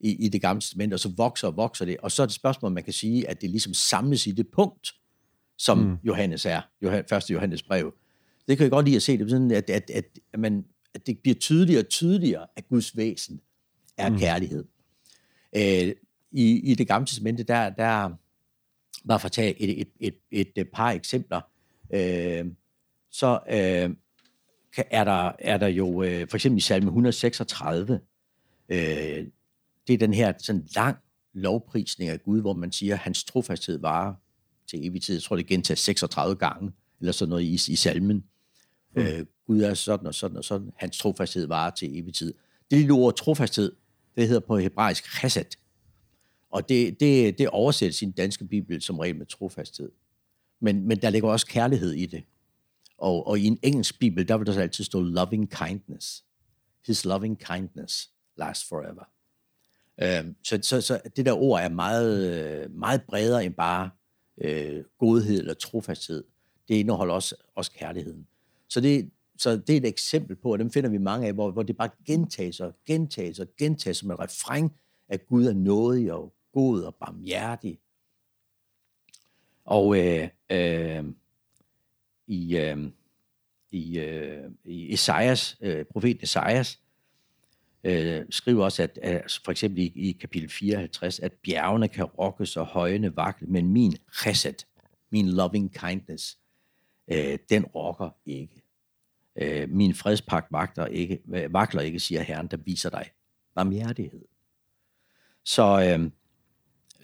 i, 0.00 0.24
i 0.24 0.28
det 0.28 0.40
gamle 0.40 0.60
testament, 0.60 0.92
og 0.92 1.00
så 1.00 1.08
vokser 1.16 1.48
og 1.48 1.56
vokser 1.56 1.84
det. 1.84 1.96
Og 1.96 2.12
så 2.12 2.22
er 2.22 2.26
det 2.26 2.34
spørgsmål, 2.34 2.72
man 2.72 2.84
kan 2.84 2.92
sige, 2.92 3.28
at 3.28 3.40
det 3.40 3.50
ligesom 3.50 3.74
samles 3.74 4.26
i 4.26 4.30
det 4.30 4.48
punkt, 4.48 4.94
som 5.58 5.78
mm. 5.78 5.96
Johannes 6.04 6.46
er, 6.46 6.60
Johannes, 6.82 7.06
første 7.08 7.32
Johannes 7.32 7.62
brev. 7.62 7.94
Det 8.48 8.56
kan 8.56 8.64
jeg 8.64 8.70
godt 8.70 8.86
lide 8.86 8.96
at 8.96 9.02
se, 9.02 9.18
det 9.18 9.30
sådan, 9.30 9.50
at, 9.50 9.70
at, 9.70 9.90
at, 9.90 10.04
at, 10.32 10.40
man, 10.40 10.64
at 10.94 11.06
det 11.06 11.18
bliver 11.18 11.34
tydeligere 11.34 11.82
og 11.82 11.88
tydeligere, 11.88 12.46
at 12.56 12.68
Guds 12.68 12.96
væsen 12.96 13.40
er 13.96 14.10
mm. 14.10 14.18
kærlighed. 14.18 14.64
Øh, 15.56 15.94
i, 16.32 16.70
I 16.70 16.74
det 16.74 16.88
gamle 16.88 17.06
testamente, 17.06 17.42
der, 17.42 17.70
der 17.70 18.10
bare 19.08 19.20
for 19.20 19.26
at 19.26 19.32
tage 19.32 19.62
et, 19.62 19.80
et, 19.80 19.88
et, 20.00 20.14
et, 20.30 20.52
et 20.56 20.68
par 20.68 20.90
eksempler, 20.90 21.40
øh, 21.94 22.46
så 23.10 23.40
øh, 23.50 23.96
er 24.90 25.04
der, 25.04 25.32
er 25.38 25.58
der 25.58 25.68
jo, 25.68 26.02
øh, 26.02 26.28
for 26.28 26.36
eksempel 26.36 26.58
i 26.58 26.60
salme 26.60 26.86
136, 26.86 28.00
øh, 28.68 29.26
det 29.86 29.94
er 29.94 29.98
den 29.98 30.14
her 30.14 30.32
sådan 30.38 30.68
lang 30.76 30.96
lovprisning 31.32 32.10
af 32.10 32.22
Gud, 32.22 32.40
hvor 32.40 32.52
man 32.52 32.72
siger, 32.72 32.94
at 32.94 32.98
hans 32.98 33.24
trofasthed 33.24 33.78
varer 33.78 34.14
til 34.66 34.86
evig 34.86 35.02
tid. 35.02 35.14
Jeg 35.14 35.22
tror, 35.22 35.36
det 35.36 35.46
gentager 35.46 35.76
36 35.76 36.36
gange, 36.36 36.72
eller 37.00 37.12
sådan 37.12 37.30
noget 37.30 37.42
i, 37.42 37.72
i 37.72 37.76
salmen. 37.76 38.24
Mm. 38.96 39.02
Øh, 39.02 39.26
Gud 39.46 39.60
er 39.60 39.74
sådan 39.74 40.06
og 40.06 40.14
sådan 40.14 40.36
og 40.36 40.44
sådan. 40.44 40.72
Hans 40.76 40.98
trofasthed 40.98 41.46
varer 41.46 41.70
til 41.70 41.98
evig 41.98 42.14
tid. 42.14 42.34
Det 42.70 42.78
lille 42.78 42.92
ord 42.92 43.16
trofasthed, 43.16 43.72
det 44.16 44.26
hedder 44.28 44.40
på 44.40 44.58
hebraisk 44.58 45.18
chesed. 45.18 45.44
Og 46.50 46.68
det, 46.68 47.00
det, 47.00 47.38
det 47.38 47.48
oversættes 47.48 48.02
i 48.02 48.04
den 48.04 48.12
danske 48.12 48.44
bibel 48.44 48.82
som 48.82 48.98
regel 48.98 49.16
med 49.16 49.26
trofasthed. 49.26 49.90
Men, 50.60 50.88
men 50.88 51.02
der 51.02 51.10
ligger 51.10 51.28
også 51.28 51.46
kærlighed 51.46 51.92
i 51.92 52.06
det. 52.06 52.24
Og, 52.98 53.26
og 53.26 53.38
i 53.38 53.44
en 53.44 53.58
engelsk 53.62 53.98
bibel, 53.98 54.28
der 54.28 54.36
vil 54.36 54.46
der 54.46 54.60
altid 54.60 54.84
stå 54.84 55.00
loving 55.00 55.50
kindness. 55.50 56.24
His 56.86 57.04
loving 57.04 57.38
kindness 57.38 58.10
lasts 58.36 58.68
forever. 58.68 59.13
Øh, 60.02 60.24
så, 60.42 60.58
så, 60.62 60.80
så 60.80 61.00
det 61.16 61.26
der 61.26 61.32
ord 61.32 61.60
er 61.60 61.68
meget, 61.68 62.70
meget 62.70 63.02
bredere 63.02 63.44
end 63.44 63.54
bare 63.54 63.90
øh, 64.38 64.84
godhed 64.98 65.38
eller 65.38 65.54
trofasthed. 65.54 66.24
Det 66.68 66.74
indeholder 66.74 67.14
også, 67.14 67.34
også 67.54 67.72
kærligheden. 67.72 68.26
Så 68.68 68.80
det, 68.80 69.10
så 69.38 69.56
det 69.56 69.70
er 69.70 69.76
et 69.76 69.86
eksempel 69.86 70.36
på, 70.36 70.52
og 70.52 70.58
dem 70.58 70.70
finder 70.70 70.90
vi 70.90 70.98
mange 70.98 71.26
af, 71.26 71.32
hvor, 71.32 71.50
hvor 71.50 71.62
det 71.62 71.76
bare 71.76 71.90
gentages 72.06 72.60
og 72.60 72.74
gentages 72.86 73.38
og 73.38 73.46
gentages 73.58 73.96
som 73.96 74.10
et 74.10 74.18
refræng, 74.18 74.72
at 75.08 75.26
Gud 75.26 75.46
er 75.46 75.54
nådig 75.54 76.12
og 76.12 76.34
god 76.52 76.82
og 76.82 76.94
barmhjertig. 76.94 77.78
Og 79.64 79.98
øh, 79.98 80.28
øh, 80.50 81.04
i, 82.26 82.56
øh, 82.56 82.90
i, 83.70 83.98
øh, 83.98 84.50
i 84.64 84.94
Esajas, 84.94 85.56
øh, 85.60 85.84
profeten 85.84 86.24
Esajas, 86.24 86.80
øh, 87.84 88.26
skriver 88.30 88.64
også, 88.64 88.82
at, 88.82 88.98
at 89.02 89.40
for 89.44 89.50
eksempel 89.50 89.78
i, 89.78 89.92
i 89.96 90.12
kapitel 90.12 90.48
54, 90.48 91.20
at 91.20 91.32
bjergene 91.32 91.88
kan 91.88 92.04
rokkes 92.04 92.56
og 92.56 92.66
højene 92.66 93.16
vakle, 93.16 93.46
men 93.46 93.68
min 93.68 93.96
chesed, 94.22 94.54
min 95.10 95.28
loving 95.28 95.74
kindness, 95.74 96.38
øh, 97.08 97.38
den 97.50 97.64
rokker 97.64 98.10
ikke. 98.26 98.62
øh, 99.36 99.70
min 99.70 99.94
fredspagt 99.94 100.52
vakler 100.52 100.86
ikke, 100.86 101.20
øh, 101.34 101.52
vakler 101.52 101.82
ikke, 101.82 102.00
siger 102.00 102.22
Herren, 102.22 102.46
der 102.46 102.56
viser 102.56 102.90
dig 102.90 103.10
barmhjertighed. 103.54 104.24
Så, 105.44 105.96
øh, 105.98 106.10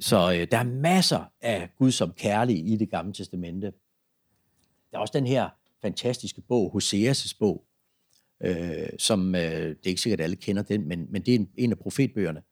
så 0.00 0.32
øh, 0.32 0.46
der 0.50 0.58
er 0.58 0.64
masser 0.64 1.24
af 1.40 1.70
Gud 1.78 1.90
som 1.90 2.12
kærlig 2.12 2.72
i 2.72 2.76
det 2.76 2.90
gamle 2.90 3.12
testamente. 3.12 3.72
Der 4.90 4.96
er 4.96 4.98
også 4.98 5.12
den 5.18 5.26
her 5.26 5.48
fantastiske 5.82 6.40
bog, 6.40 6.76
Hoseas' 6.76 7.36
bog, 7.38 7.64
øh, 8.44 8.88
som, 8.98 9.34
øh, 9.34 9.40
det 9.42 9.78
er 9.84 9.88
ikke 9.88 10.00
sikkert, 10.00 10.20
at 10.20 10.24
alle 10.24 10.36
kender 10.36 10.62
den, 10.62 10.88
men, 10.88 11.06
men 11.10 11.22
det 11.22 11.34
er 11.34 11.38
en, 11.38 11.48
en 11.56 11.70
af 11.70 11.78
profetbøgerne, 11.78 12.42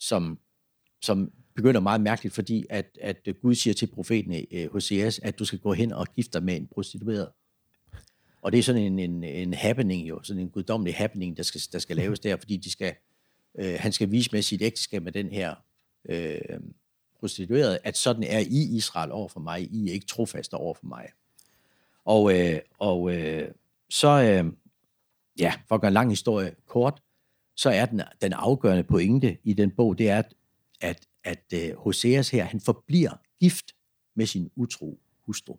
som, 0.00 0.38
som 1.02 1.32
begynder 1.54 1.80
meget 1.80 2.00
mærkeligt, 2.00 2.34
fordi 2.34 2.66
at, 2.70 2.98
at 3.00 3.28
Gud 3.42 3.54
siger 3.54 3.74
til 3.74 3.86
profeten 3.86 4.46
øh, 4.52 4.72
Hoseas, 4.72 5.18
at 5.18 5.38
du 5.38 5.44
skal 5.44 5.58
gå 5.58 5.72
hen 5.72 5.92
og 5.92 6.06
gifte 6.06 6.32
dig 6.32 6.42
med 6.42 6.56
en 6.56 6.66
prostitueret. 6.66 7.28
Og 8.42 8.52
det 8.52 8.58
er 8.58 8.62
sådan 8.62 8.82
en, 8.82 8.98
en, 8.98 9.24
en 9.24 9.54
happening 9.54 10.08
jo, 10.08 10.22
sådan 10.22 10.42
en 10.42 10.48
guddommelig 10.48 10.94
happening, 10.94 11.36
der 11.36 11.42
skal, 11.42 11.60
der 11.72 11.78
skal 11.78 11.96
laves 12.02 12.20
der, 12.20 12.36
fordi 12.36 12.56
de 12.56 12.70
skal, 12.70 12.94
øh, 13.58 13.76
han 13.78 13.92
skal 13.92 14.10
vise 14.10 14.30
med 14.32 14.42
sit 14.42 14.62
ægteskab 14.62 15.02
med 15.02 15.12
den 15.12 15.32
her 15.32 15.54
øh, 16.08 16.60
prostituerede, 17.20 17.78
at 17.84 17.96
sådan 17.96 18.22
er 18.22 18.38
I 18.38 18.76
Israel 18.76 19.12
over 19.12 19.28
for 19.28 19.40
mig, 19.40 19.62
I 19.72 19.88
er 19.88 19.92
ikke 19.92 20.06
trofaste 20.06 20.54
over 20.54 20.74
for 20.74 20.86
mig. 20.86 21.08
Og, 22.04 22.38
øh, 22.38 22.58
og 22.78 23.14
øh, 23.14 23.48
så, 23.90 24.08
øh, 24.08 24.52
ja, 25.38 25.52
for 25.68 25.74
at 25.74 25.80
gøre 25.80 25.88
en 25.88 25.94
lang 25.94 26.10
historie 26.10 26.54
kort, 26.66 27.02
så 27.56 27.70
er 27.70 27.86
den, 27.86 28.00
den 28.22 28.32
afgørende 28.32 28.84
pointe 28.84 29.38
i 29.44 29.52
den 29.52 29.70
bog, 29.70 29.98
det 29.98 30.10
er, 30.10 30.18
at, 30.18 30.34
at, 30.80 31.06
at 31.24 31.74
Hoseas 31.76 32.30
her, 32.30 32.44
han 32.44 32.60
forbliver 32.60 33.10
gift 33.40 33.72
med 34.16 34.26
sin 34.26 34.50
utro 34.56 35.00
hustru. 35.26 35.56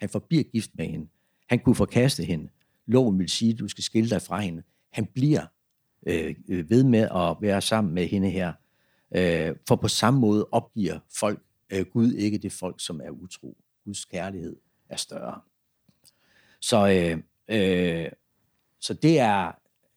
Han 0.00 0.08
forbliver 0.08 0.42
gift 0.42 0.70
med 0.74 0.86
hende. 0.86 1.08
Han 1.48 1.58
kunne 1.58 1.74
forkaste 1.74 2.24
hende. 2.24 2.48
Loven 2.86 3.18
vil 3.18 3.28
sige, 3.28 3.52
at 3.52 3.58
du 3.58 3.68
skal 3.68 3.84
skille 3.84 4.10
dig 4.10 4.22
fra 4.22 4.40
hende. 4.40 4.62
Han 4.92 5.06
bliver 5.06 5.46
øh, 6.06 6.34
øh 6.48 6.70
ved 6.70 6.84
med 6.84 7.08
at 7.14 7.36
være 7.40 7.60
sammen 7.60 7.94
med 7.94 8.06
hende 8.06 8.30
her. 8.30 8.52
Øh, 9.14 9.56
for 9.68 9.76
på 9.76 9.88
samme 9.88 10.20
måde 10.20 10.48
opgiver 10.52 10.98
folk 11.18 11.42
øh, 11.72 11.86
Gud 11.92 12.12
ikke 12.12 12.38
det 12.38 12.52
folk, 12.52 12.80
som 12.80 13.00
er 13.00 13.10
utro. 13.10 13.56
Guds 13.84 14.04
kærlighed 14.04 14.56
er 14.88 14.96
større. 14.96 15.40
Så, 16.60 16.88
øh, 16.88 17.22
øh, 17.48 18.10
så 18.80 18.94
det 18.94 19.18
er, 19.18 19.46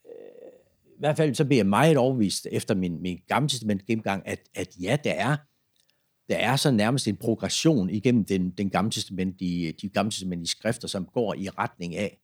øh, 0.06 0.52
i 0.86 1.00
hvert 1.00 1.18
fald 1.18 1.36
så 1.36 1.46
bliver 1.46 1.60
jeg 1.60 1.68
meget 1.68 1.98
overvist 1.98 2.48
efter 2.52 2.76
min, 2.76 3.02
min 3.02 3.20
gamle 3.28 3.50
testament 3.50 3.86
gennemgang, 3.86 4.28
at, 4.28 4.40
at 4.56 4.76
ja, 4.82 4.98
der 5.04 5.12
er, 5.12 5.38
der 6.30 6.36
er 6.36 6.56
så 6.56 6.72
nærmest 6.72 7.08
en 7.08 7.18
progression 7.18 7.90
igennem 7.90 8.26
den, 8.26 8.50
den 8.50 8.70
gamle 8.70 8.92
testament, 8.92 9.40
de, 9.40 9.74
de 9.82 9.90
gamle 9.90 10.12
testamentlige 10.12 10.48
skrifter, 10.48 10.88
som 10.88 11.06
går 11.06 11.34
i 11.34 11.50
retning 11.50 11.96
af, 11.96 12.20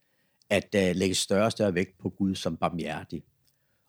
at 0.49 0.73
der 0.73 0.89
uh, 0.89 0.95
lægges 0.95 1.17
større 1.17 1.45
og 1.45 1.51
større 1.51 1.75
vægt 1.75 1.97
på 1.97 2.09
Gud 2.09 2.35
som 2.35 2.57
barmhjertig. 2.57 3.23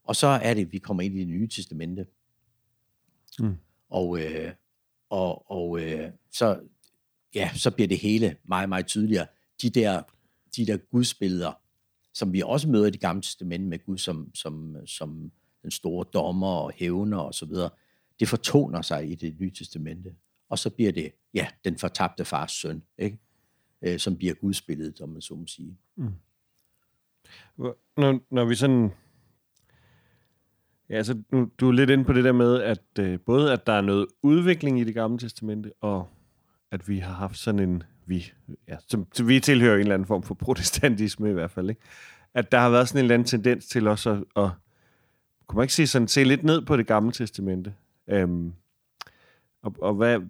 Og 0.04 0.16
så 0.16 0.26
er 0.26 0.54
det, 0.54 0.64
at 0.64 0.72
vi 0.72 0.78
kommer 0.78 1.02
ind 1.02 1.16
i 1.16 1.20
det 1.20 1.28
nye 1.28 1.48
testamente. 1.48 2.06
Mm. 3.38 3.56
Og, 3.88 4.20
øh, 4.20 4.52
og, 5.10 5.50
og 5.50 5.80
øh, 5.80 6.10
så, 6.32 6.60
ja, 7.34 7.50
så 7.54 7.70
bliver 7.70 7.88
det 7.88 7.98
hele 7.98 8.36
meget, 8.44 8.68
meget 8.68 8.86
tydeligere. 8.86 9.26
De 9.62 9.70
der, 9.70 10.02
de 10.56 10.66
der 10.66 10.76
gudsbilleder, 10.76 11.52
som 12.14 12.32
vi 12.32 12.42
også 12.42 12.68
møder 12.68 12.86
i 12.86 12.90
det 12.90 13.00
gamle 13.00 13.22
testamente 13.22 13.68
med 13.68 13.84
Gud 13.84 13.98
som, 13.98 14.34
som, 14.34 14.76
som 14.86 15.32
den 15.62 15.70
store 15.70 16.04
dommer 16.14 16.48
og 16.48 16.72
hævner 16.74 17.18
og 17.18 17.34
så 17.34 17.46
videre, 17.46 17.70
det 18.20 18.28
fortoner 18.28 18.82
sig 18.82 19.10
i 19.10 19.14
det 19.14 19.40
nye 19.40 19.50
testamente. 19.50 20.14
Og 20.48 20.58
så 20.58 20.70
bliver 20.70 20.92
det, 20.92 21.12
ja, 21.34 21.48
den 21.64 21.78
fortabte 21.78 22.24
fars 22.24 22.52
søn, 22.52 22.82
ikke? 22.98 23.18
Øh, 23.82 23.98
som 23.98 24.16
bliver 24.16 24.34
Guds 24.34 24.62
billede, 24.62 24.94
om 25.02 25.08
man 25.08 25.22
så 25.22 25.34
må 25.34 25.46
sige. 25.46 25.76
Mm. 25.96 26.12
Når, 27.96 28.34
når 28.34 28.44
vi 28.44 28.54
sådan... 28.54 28.90
Ja, 30.88 30.94
altså, 30.94 31.22
nu, 31.32 31.50
du 31.60 31.68
er 31.68 31.72
lidt 31.72 31.90
inde 31.90 32.04
på 32.04 32.12
det 32.12 32.24
der 32.24 32.32
med, 32.32 32.62
at 32.62 32.98
øh, 32.98 33.20
både 33.20 33.52
at 33.52 33.66
der 33.66 33.72
er 33.72 33.80
noget 33.80 34.06
udvikling 34.22 34.80
i 34.80 34.84
det 34.84 34.94
gamle 34.94 35.18
testamente, 35.18 35.72
og 35.80 36.08
at 36.70 36.88
vi 36.88 36.98
har 36.98 37.12
haft 37.12 37.38
sådan 37.38 37.60
en, 37.60 37.82
vi, 38.10 38.32
ja, 38.68 38.76
som, 38.88 39.06
som 39.12 39.28
vi 39.28 39.40
tilhører 39.40 39.74
en 39.74 39.80
eller 39.80 39.94
anden 39.94 40.06
form 40.06 40.22
for 40.22 40.34
protestantisme 40.34 41.30
i 41.30 41.32
hvert 41.32 41.50
fald, 41.50 41.70
ikke? 41.70 41.80
at 42.34 42.52
der 42.52 42.58
har 42.58 42.70
været 42.70 42.88
sådan 42.88 42.98
en 42.98 43.04
eller 43.04 43.14
anden 43.14 43.26
tendens 43.26 43.66
til 43.66 43.88
også 43.88 44.10
at, 44.10 44.44
at 44.44 44.50
kunne 45.46 45.56
man 45.56 45.64
ikke 45.64 45.74
sige 45.74 45.86
sådan, 45.86 46.08
se 46.08 46.24
lidt 46.24 46.44
ned 46.44 46.62
på 46.62 46.76
det 46.76 46.86
gamle 46.86 47.12
testamente. 47.12 47.74
Øhm, 48.08 48.52
og, 49.62 49.76
og 49.82 49.94
hvad, 49.94 50.20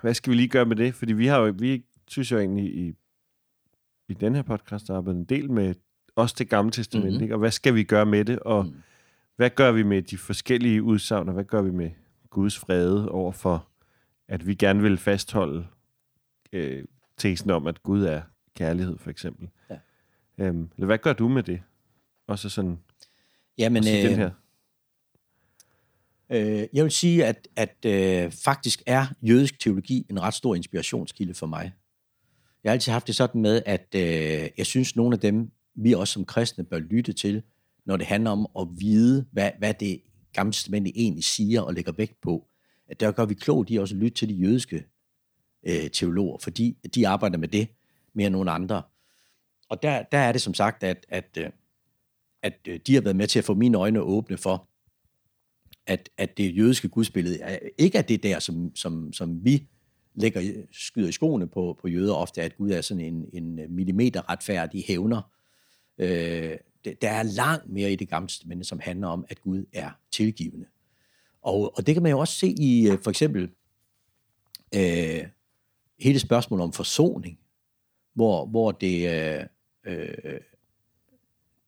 hvad 0.00 0.14
skal 0.14 0.30
vi 0.30 0.36
lige 0.36 0.48
gøre 0.48 0.64
med 0.64 0.76
det? 0.76 0.94
Fordi 0.94 1.12
vi 1.12 1.26
har 1.26 1.38
jo, 1.38 1.54
vi 1.58 1.84
synes 2.08 2.32
jo 2.32 2.38
egentlig 2.38 2.76
i, 2.76 2.94
i 4.08 4.14
den 4.14 4.34
her 4.34 4.42
podcast, 4.42 4.88
der 4.88 4.96
arbejdet 4.96 5.20
en 5.20 5.24
del 5.24 5.50
med 5.50 5.74
også 6.16 6.34
det 6.38 6.48
gamle 6.48 6.72
testament, 6.72 7.10
mm-hmm. 7.10 7.22
ikke? 7.22 7.34
og 7.34 7.38
hvad 7.38 7.50
skal 7.50 7.74
vi 7.74 7.84
gøre 7.84 8.06
med 8.06 8.24
det, 8.24 8.38
og 8.38 8.64
mm. 8.64 8.74
hvad 9.36 9.50
gør 9.50 9.72
vi 9.72 9.82
med 9.82 10.02
de 10.02 10.18
forskellige 10.18 10.82
udsagn, 10.82 11.28
og 11.28 11.34
hvad 11.34 11.44
gør 11.44 11.62
vi 11.62 11.70
med 11.70 11.90
Guds 12.30 12.58
fred 12.58 13.06
over 13.10 13.32
for, 13.32 13.68
at 14.28 14.46
vi 14.46 14.54
gerne 14.54 14.82
vil 14.82 14.98
fastholde 14.98 15.66
øh, 16.52 16.84
tesen 17.16 17.50
om, 17.50 17.66
at 17.66 17.82
Gud 17.82 18.04
er 18.04 18.22
kærlighed, 18.54 18.98
for 18.98 19.10
eksempel. 19.10 19.48
Ja. 19.70 19.76
Øhm, 20.38 20.70
eller 20.76 20.86
hvad 20.86 20.98
gør 20.98 21.12
du 21.12 21.28
med 21.28 21.42
det? 21.42 21.62
Også 22.26 22.48
sådan, 22.48 22.78
Jamen, 23.58 23.84
øh, 23.88 24.10
den 24.10 24.14
her. 24.14 24.30
Øh, 26.30 26.66
jeg 26.72 26.84
vil 26.84 26.90
sige, 26.90 27.24
at, 27.24 27.48
at 27.56 27.76
øh, 27.86 28.30
faktisk 28.30 28.82
er 28.86 29.06
jødisk 29.22 29.60
teologi 29.60 30.06
en 30.10 30.20
ret 30.20 30.34
stor 30.34 30.54
inspirationskilde 30.54 31.34
for 31.34 31.46
mig. 31.46 31.72
Jeg 32.64 32.70
har 32.70 32.74
altid 32.74 32.92
haft 32.92 33.06
det 33.06 33.14
sådan 33.14 33.42
med, 33.42 33.62
at 33.66 33.86
øh, 33.94 34.48
jeg 34.58 34.66
synes, 34.66 34.96
nogle 34.96 35.14
af 35.14 35.20
dem, 35.20 35.50
vi 35.74 35.92
også 35.92 36.12
som 36.12 36.24
kristne 36.24 36.64
bør 36.64 36.78
lytte 36.78 37.12
til, 37.12 37.42
når 37.86 37.96
det 37.96 38.06
handler 38.06 38.30
om 38.30 38.46
at 38.58 38.68
vide, 38.78 39.26
hvad, 39.32 39.50
hvad 39.58 39.74
det 39.74 40.00
gamle 40.32 40.52
testament 40.52 40.88
egentlig 40.94 41.24
siger 41.24 41.60
og 41.60 41.74
lægger 41.74 41.92
vægt 41.92 42.20
på. 42.20 42.48
At 42.88 43.00
der 43.00 43.12
gør 43.12 43.24
vi 43.24 43.34
klogt 43.34 43.70
i 43.70 43.76
også 43.76 43.94
at 43.94 44.00
lytte 44.00 44.18
til 44.18 44.28
de 44.28 44.34
jødiske 44.34 44.84
øh, 45.66 45.90
teologer, 45.90 46.38
fordi 46.38 46.76
de 46.94 47.08
arbejder 47.08 47.38
med 47.38 47.48
det 47.48 47.68
mere 48.14 48.26
end 48.26 48.32
nogen 48.32 48.48
andre. 48.48 48.82
Og 49.68 49.82
der, 49.82 50.02
der 50.02 50.18
er 50.18 50.32
det 50.32 50.42
som 50.42 50.54
sagt, 50.54 50.82
at, 50.82 51.06
at, 51.08 51.38
øh, 51.38 51.50
at 52.42 52.58
øh, 52.68 52.80
de 52.86 52.94
har 52.94 53.00
været 53.00 53.16
med 53.16 53.26
til 53.26 53.38
at 53.38 53.44
få 53.44 53.54
mine 53.54 53.78
øjne 53.78 54.00
åbne 54.00 54.36
for, 54.36 54.68
at, 55.86 56.08
at 56.16 56.38
det 56.38 56.56
jødiske 56.56 56.88
gudsbillede 56.88 57.60
ikke 57.78 57.98
er 57.98 58.02
det 58.02 58.22
der, 58.22 58.38
som, 58.38 58.76
som, 58.76 59.12
som 59.12 59.44
vi 59.44 59.66
lægger, 60.14 60.64
skyder 60.72 61.08
i 61.08 61.12
skoene 61.12 61.46
på, 61.46 61.78
på 61.80 61.88
jøder 61.88 62.14
ofte, 62.14 62.42
at 62.42 62.56
Gud 62.56 62.70
er 62.70 62.80
sådan 62.80 63.04
en, 63.04 63.26
en 63.32 63.74
millimeter 63.74 64.30
retfærdig 64.30 64.84
hævner. 64.88 65.32
Øh, 65.98 66.56
der 67.02 67.10
er 67.10 67.22
langt 67.22 67.68
mere 67.68 67.92
i 67.92 67.96
det 67.96 68.08
gamle 68.08 68.28
testamente, 68.28 68.64
som 68.64 68.80
handler 68.80 69.08
om, 69.08 69.24
at 69.28 69.40
Gud 69.40 69.64
er 69.72 69.90
tilgivende. 70.12 70.66
Og, 71.42 71.76
og 71.76 71.86
det 71.86 71.94
kan 71.94 72.02
man 72.02 72.12
jo 72.12 72.18
også 72.18 72.34
se 72.34 72.48
i 72.48 72.88
øh, 72.90 72.98
for 73.02 73.10
eksempel 73.10 73.50
øh, 74.74 75.24
hele 76.00 76.18
spørgsmålet 76.18 76.64
om 76.64 76.72
forsoning, 76.72 77.38
hvor, 78.14 78.46
hvor 78.46 78.72
det 78.72 79.08
øh, 79.10 79.42
øh, 79.86 80.40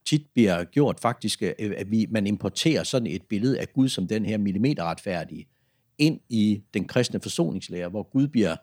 tit 0.05 0.27
bliver 0.33 0.63
gjort 0.63 0.99
faktisk, 0.99 1.41
øh, 1.43 1.53
at 1.77 1.91
vi, 1.91 2.07
man 2.09 2.27
importerer 2.27 2.83
sådan 2.83 3.07
et 3.07 3.23
billede 3.23 3.59
af 3.59 3.73
Gud 3.73 3.89
som 3.89 4.07
den 4.07 4.25
her 4.25 4.37
millimeterretfærdige 4.37 5.47
ind 5.97 6.19
i 6.29 6.63
den 6.73 6.87
kristne 6.87 7.19
forsoningslære, 7.19 7.89
hvor 7.89 8.03
Gud 8.03 8.27
bliver 8.27 8.55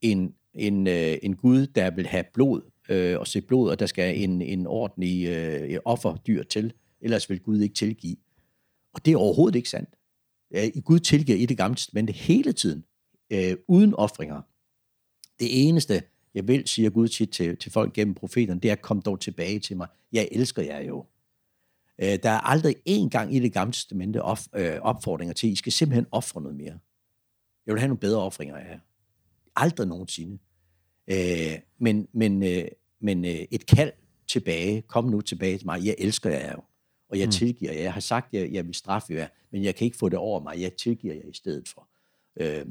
en, 0.00 0.34
en, 0.54 0.86
øh, 0.86 1.16
en 1.22 1.36
Gud, 1.36 1.66
der 1.66 1.90
vil 1.90 2.06
have 2.06 2.24
blod 2.34 2.60
øh, 2.88 3.18
og 3.18 3.26
se 3.26 3.40
blod, 3.40 3.70
og 3.70 3.78
der 3.78 3.86
skal 3.86 4.22
en, 4.22 4.42
en 4.42 4.66
ordentlig 4.66 5.28
øh, 5.28 5.78
offerdyr 5.84 6.42
til, 6.42 6.72
ellers 7.00 7.30
vil 7.30 7.40
Gud 7.40 7.60
ikke 7.60 7.74
tilgive. 7.74 8.16
Og 8.92 9.04
det 9.04 9.12
er 9.12 9.16
overhovedet 9.16 9.56
ikke 9.56 9.68
sandt. 9.68 9.88
Gud 10.84 10.98
tilgiver 10.98 11.38
i 11.38 11.46
det 11.46 11.56
gamle 11.56 11.76
testamente 11.76 12.12
hele 12.12 12.52
tiden, 12.52 12.84
øh, 13.30 13.56
uden 13.68 13.94
offringer. 13.94 14.42
Det 15.40 15.68
eneste, 15.68 16.02
jeg 16.34 16.48
vil, 16.48 16.68
siger 16.68 16.90
Gud 16.90 17.08
tit 17.08 17.30
til, 17.30 17.56
til 17.56 17.72
folk 17.72 17.92
gennem 17.92 18.14
profeterne, 18.14 18.60
det 18.60 18.70
er, 18.70 18.74
kom 18.74 19.02
dog 19.02 19.20
tilbage 19.20 19.58
til 19.58 19.76
mig. 19.76 19.88
Jeg 20.12 20.28
elsker 20.32 20.62
jer 20.62 20.80
jo. 20.80 21.06
Øh, 21.98 22.18
der 22.22 22.30
er 22.30 22.40
aldrig 22.40 22.76
én 22.88 23.08
gang 23.08 23.34
i 23.34 23.40
det 23.40 23.52
gamle 23.52 23.72
testamente 23.72 24.22
op, 24.22 24.38
øh, 24.56 24.80
opfordringer 24.80 25.34
til, 25.34 25.52
I 25.52 25.56
skal 25.56 25.72
simpelthen 25.72 26.06
ofre 26.10 26.42
noget 26.42 26.56
mere. 26.56 26.78
Jeg 27.66 27.74
vil 27.74 27.78
have 27.78 27.88
nogle 27.88 28.00
bedre 28.00 28.20
offringer 28.20 28.56
af 28.56 28.70
jer. 28.70 28.78
Aldrig 29.56 29.86
nogensinde. 29.86 30.38
Øh, 31.08 31.58
men 31.78 32.08
men, 32.12 32.42
øh, 32.42 32.64
men 33.00 33.24
øh, 33.24 33.30
et 33.50 33.66
kald 33.66 33.92
tilbage, 34.28 34.82
kom 34.82 35.04
nu 35.04 35.20
tilbage 35.20 35.58
til 35.58 35.66
mig, 35.66 35.84
jeg 35.84 35.94
elsker 35.98 36.30
jer 36.30 36.52
jo. 36.52 36.62
Og 37.08 37.18
jeg 37.18 37.26
mm. 37.26 37.32
tilgiver 37.32 37.72
jer. 37.72 37.80
Jeg 37.80 37.92
har 37.92 38.00
sagt, 38.00 38.34
at 38.34 38.40
jeg, 38.40 38.52
jeg 38.52 38.66
vil 38.66 38.74
straffe 38.74 39.12
jer, 39.14 39.28
men 39.50 39.64
jeg 39.64 39.74
kan 39.74 39.84
ikke 39.84 39.96
få 39.96 40.08
det 40.08 40.18
over 40.18 40.40
mig. 40.40 40.60
Jeg 40.60 40.72
tilgiver 40.72 41.14
jer 41.14 41.28
i 41.28 41.34
stedet 41.34 41.68
for. 41.68 41.88
Øh, 42.36 42.66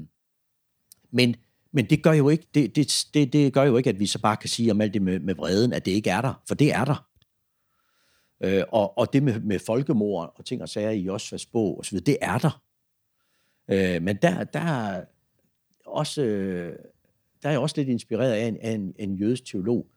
men 1.12 1.36
men 1.74 1.86
det 1.86 2.04
gør 2.04 2.12
jo 2.12 2.30
ikke, 2.30 2.48
det, 2.54 2.76
det, 2.76 3.08
det, 3.14 3.34
det 3.34 3.54
gør 3.54 3.64
jo 3.64 3.78
ikke, 3.78 3.90
at 3.90 4.00
vi 4.00 4.06
så 4.06 4.22
bare 4.22 4.38
kan 4.38 4.50
sige 4.50 4.72
om 4.72 4.82
alt 4.82 4.94
det 4.94 5.02
med, 5.02 5.20
med 5.20 5.36
vreden, 5.36 5.74
at 5.74 5.86
det 5.86 5.92
ikke 5.92 6.10
er 6.10 6.22
der, 6.22 6.42
for 6.48 6.56
det 6.56 6.74
er 6.74 6.86
der. 6.86 7.08
Øh, 8.44 8.64
og, 8.70 8.98
og 8.98 9.14
det 9.14 9.24
med, 9.24 9.40
med 9.40 9.60
folkemord 9.60 10.34
og 10.36 10.46
ting 10.46 10.62
og 10.62 10.70
sager 10.70 10.90
i 10.90 11.00
Josfas 11.00 11.46
bog 11.46 11.80
osv., 11.80 12.00
det 12.00 12.18
er 12.22 12.38
der. 12.38 12.62
Øh, 13.68 14.02
men 14.02 14.18
der, 14.22 14.44
der 14.44 14.60
er 14.60 15.06
også, 15.86 16.22
øh, 16.22 16.76
der 17.44 17.50
er 17.50 17.54
jeg 17.54 17.60
også 17.60 17.76
lidt 17.78 17.90
inspireret 17.90 18.32
af 18.32 18.46
en, 18.48 18.58
af 18.58 18.72
en, 18.72 18.96
en 19.00 19.16
jødisk 19.16 19.46
teolog, 19.46 19.88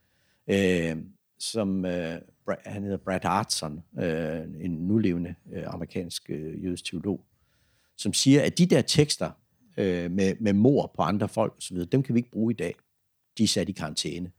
øh, 0.46 0.96
som 1.38 1.84
øh, 1.84 2.20
han 2.66 2.82
hedder 2.82 2.96
Brad 2.96 3.24
Artson, 3.24 3.82
øh, 3.98 4.40
en 4.60 4.70
nulevende 4.70 5.34
øh, 5.52 5.64
amerikansk 5.66 6.30
øh, 6.30 6.64
jødisk 6.64 6.84
teolog, 6.84 7.24
som 7.96 8.12
siger, 8.12 8.42
at 8.42 8.58
de 8.58 8.66
der 8.66 8.82
tekster 8.82 9.30
øh, 9.76 10.10
med, 10.10 10.34
med 10.40 10.52
mor 10.52 10.92
på 10.96 11.02
andre 11.02 11.28
folk 11.28 11.54
osv., 11.58 11.84
dem 11.84 12.02
kan 12.02 12.14
vi 12.14 12.18
ikke 12.18 12.30
bruge 12.30 12.52
i 12.52 12.56
dag. 12.56 12.74
De 13.38 13.44
er 13.44 13.48
sat 13.48 13.68
i 13.68 13.72
karantæne. 13.72 14.30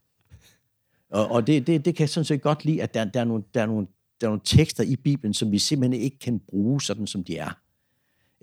Og, 1.10 1.32
og 1.32 1.48
det, 1.48 1.68
det, 1.68 1.86
det 1.86 1.96
kan 1.96 2.02
jeg 2.02 2.10
sådan 2.10 2.26
set 2.26 2.42
godt 2.42 2.66
lide, 2.66 2.84
at 2.84 2.94
der, 2.94 3.06
der, 3.06 3.20
er 3.20 3.26
nogle, 3.26 3.44
der, 3.54 3.62
er 3.62 3.66
nogle, 3.66 3.88
der 4.22 4.28
er 4.28 4.30
nogle 4.30 4.42
tekster 4.46 4.84
i 4.84 4.96
Bibelen, 4.96 5.34
som 5.34 5.52
vi 5.52 5.60
simpelthen 5.60 6.02
ikke 6.02 6.20
kan 6.20 6.40
bruge 6.40 6.82
sådan, 6.82 7.08
som 7.08 7.24
de 7.24 7.38
er. 7.38 7.52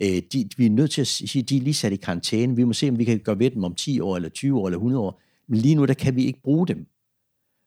Øh, 0.01 0.21
de, 0.33 0.49
vi 0.57 0.65
er 0.65 0.69
nødt 0.69 0.91
til 0.91 1.01
at 1.01 1.07
sige, 1.07 1.41
at 1.41 1.49
de 1.49 1.57
er 1.57 1.61
lige 1.61 1.73
sat 1.73 1.93
i 1.93 1.95
karantæne. 1.95 2.55
Vi 2.55 2.63
må 2.63 2.73
se, 2.73 2.89
om 2.89 2.99
vi 2.99 3.03
kan 3.03 3.19
gøre 3.19 3.39
ved 3.39 3.51
dem 3.51 3.63
om 3.63 3.75
10 3.75 3.99
år, 3.99 4.15
eller 4.15 4.29
20 4.29 4.59
år, 4.59 4.67
eller 4.67 4.77
100 4.77 5.01
år. 5.01 5.21
Men 5.47 5.59
lige 5.59 5.75
nu, 5.75 5.85
der 5.85 5.93
kan 5.93 6.15
vi 6.15 6.25
ikke 6.25 6.41
bruge 6.41 6.67
dem. 6.67 6.87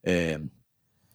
Øh, 0.08 0.38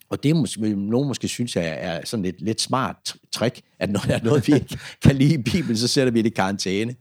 og 0.10 0.24
det 0.24 0.36
måske, 0.36 0.76
nogen 0.76 1.08
måske 1.08 1.28
synes 1.28 1.56
er, 1.56 1.62
er 1.62 2.06
sådan 2.06 2.26
et 2.26 2.42
lidt 2.42 2.62
smart 2.62 3.16
trick, 3.32 3.62
at 3.80 3.90
når 3.90 4.00
der 4.00 4.16
er 4.16 4.24
noget, 4.24 4.48
vi 4.48 4.54
ikke 4.54 4.78
kan 5.02 5.16
lide 5.16 5.34
i 5.34 5.38
Bibelen, 5.38 5.78
så 5.78 5.88
sætter 5.88 6.14
vi 6.14 6.22
det 6.22 6.30
i 6.30 6.34
karantæne. 6.34 6.96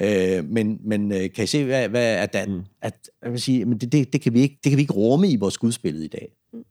Øh, 0.00 0.44
men, 0.44 0.80
men 0.84 1.12
øh, 1.12 1.32
kan 1.32 1.44
I 1.44 1.46
se, 1.46 1.64
hvad, 1.64 1.88
hvad 1.88 2.16
at, 2.16 2.34
at, 2.34 2.48
mm. 2.48 2.64
at, 2.80 3.10
jeg 3.22 3.32
vil 3.32 3.40
sige, 3.40 3.64
men 3.64 3.78
det, 3.78 3.92
det, 3.92 4.12
det, 4.12 4.20
kan 4.20 4.32
vi 4.32 4.40
ikke, 4.40 4.58
det 4.64 4.70
kan 4.70 4.76
vi 4.76 4.82
ikke 4.82 4.92
rumme 4.92 5.28
i 5.28 5.36
vores 5.36 5.58
gudsbillede 5.58 6.04
i 6.04 6.08
dag. 6.08 6.36
Mm. 6.52 6.64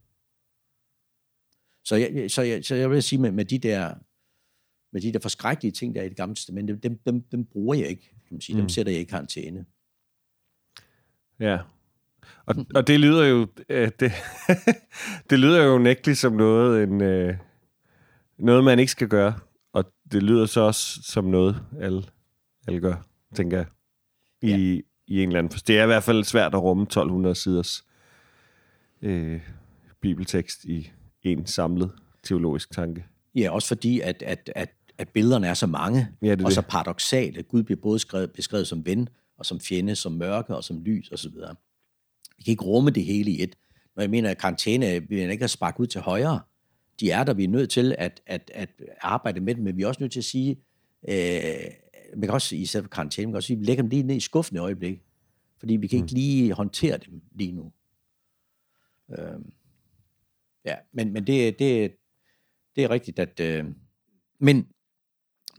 Så, 1.86 1.96
jeg, 1.96 2.31
så, 2.31 2.41
jeg, 2.41 2.65
så 2.65 2.75
jeg 2.75 2.91
vil 2.91 3.03
sige, 3.03 3.22
med, 3.22 3.31
med 3.31 3.46
de 3.46 3.57
der 3.57 3.93
med 4.93 5.01
de 5.01 5.13
der 5.13 5.19
forskrækkelige 5.19 5.72
ting, 5.72 5.96
der 5.96 6.01
er 6.01 6.05
i 6.05 6.10
det 6.10 6.17
gamle 6.17 6.36
testament, 6.36 6.84
dem, 6.84 6.98
dem, 6.98 7.22
dem 7.22 7.46
bruger 7.46 7.75
jeg 7.75 7.88
ikke. 7.88 8.01
Kan 8.03 8.36
man 8.36 8.41
sige. 8.41 8.55
Mm. 8.55 8.62
Dem 8.62 8.69
sætter 8.69 8.91
jeg 8.91 9.01
i 9.01 9.03
karantæne. 9.03 9.65
Ja, 11.39 11.60
og, 12.46 12.55
og 12.75 12.88
det 12.88 13.00
lyder 13.00 13.25
jo 13.25 13.48
øh, 13.69 13.91
det, 14.00 14.12
det 15.29 15.39
lyder 15.39 15.63
jo 15.63 15.77
nægteligt 15.77 16.17
som 16.17 16.34
noget, 16.34 16.84
en, 16.84 17.01
øh, 17.01 17.38
noget, 18.38 18.63
man 18.63 18.79
ikke 18.79 18.91
skal 18.91 19.07
gøre. 19.07 19.39
Og 19.74 19.86
det 20.12 20.24
lyder 20.24 20.46
så 20.46 20.62
også 20.62 21.00
som 21.03 21.25
noget, 21.25 21.62
alle, 21.81 22.03
alle 22.67 22.79
gør, 22.79 23.07
tænker 23.36 23.57
jeg, 23.57 23.65
i, 24.41 24.50
ja. 24.50 24.81
i 25.07 25.24
en 25.24 25.29
eller 25.29 25.39
anden 25.39 25.60
Det 25.67 25.79
er 25.79 25.84
i 25.84 25.86
hvert 25.86 26.03
fald 26.03 26.24
svært 26.24 26.55
at 26.55 26.62
rumme 26.62 26.84
1200 26.84 27.36
siders 27.36 27.84
øh, 29.01 29.41
bibeltekst 30.01 30.63
i 30.65 30.91
en 31.24 31.46
samlet 31.46 31.91
teologisk 32.24 32.72
tanke. 32.72 33.05
Ja, 33.36 33.51
også 33.51 33.67
fordi, 33.67 34.00
at, 34.00 34.22
at, 34.22 34.51
at, 34.55 34.69
at 34.98 35.10
billederne 35.10 35.48
er 35.48 35.53
så 35.53 35.67
mange, 35.67 36.07
ja, 36.22 36.31
det 36.31 36.41
og 36.41 36.46
det. 36.46 36.53
så 36.53 36.62
paradoxale. 36.62 37.43
Gud 37.43 37.63
bliver 37.63 37.81
både 37.81 38.00
skrevet, 38.00 38.31
beskrevet 38.31 38.67
som 38.67 38.86
ven, 38.86 39.10
og 39.38 39.46
som 39.46 39.60
fjende, 39.60 39.96
som 39.96 40.12
mørke 40.12 40.55
og 40.55 40.63
som 40.63 40.81
lys 40.81 41.12
osv. 41.12 41.34
Vi 42.38 42.43
kan 42.43 42.51
ikke 42.51 42.63
rumme 42.63 42.89
det 42.89 43.05
hele 43.05 43.31
i 43.31 43.43
et. 43.43 43.55
Når 43.96 44.03
jeg 44.03 44.10
mener, 44.10 44.29
at 44.29 44.38
karantæne 44.38 45.07
vil 45.10 45.19
ikke 45.31 45.41
have 45.41 45.48
sparket 45.48 45.79
ud 45.79 45.88
til 45.88 46.01
højre. 46.01 46.39
De 47.00 47.12
er 47.12 47.24
der, 47.24 47.34
vi 47.34 47.43
er 47.43 47.48
nødt 47.48 47.69
til 47.69 47.96
at, 47.98 48.22
at, 48.25 48.51
at 48.53 48.69
arbejde 49.01 49.39
med 49.39 49.55
dem, 49.55 49.63
men 49.63 49.77
vi 49.77 49.81
er 49.81 49.88
også 49.88 50.03
nødt 50.03 50.12
til 50.12 50.19
at 50.19 50.25
sige, 50.25 50.57
øh, 51.10 51.15
man 52.16 52.22
kan 52.22 52.32
også 52.32 52.56
i 52.56 52.66
stedet 52.66 52.84
for 52.84 52.90
karantæne, 52.90 53.26
man 53.26 53.32
kan 53.32 53.38
også 53.38 53.48
sige, 53.48 53.60
vi 53.60 53.66
lægger 53.66 53.82
dem 53.82 53.90
lige 53.90 54.04
ned 54.04 54.16
i 54.16 54.20
skuffen 54.20 54.56
i 54.56 54.60
øjeblik. 54.60 55.04
Fordi 55.58 55.76
vi 55.76 55.88
kan 55.88 55.98
ikke 55.98 56.12
mm. 56.12 56.16
lige 56.16 56.54
håndtere 56.54 56.98
dem 56.98 57.22
lige 57.32 57.52
nu. 57.52 57.72
Øh, 59.12 59.40
ja, 60.66 60.76
men, 60.92 61.14
men 61.14 61.28
det, 61.28 61.60
det, 61.60 61.96
det 62.76 62.84
er 62.84 62.90
rigtigt, 62.90 63.20
at... 63.20 63.40
Øh, 63.40 63.66
men, 64.40 64.68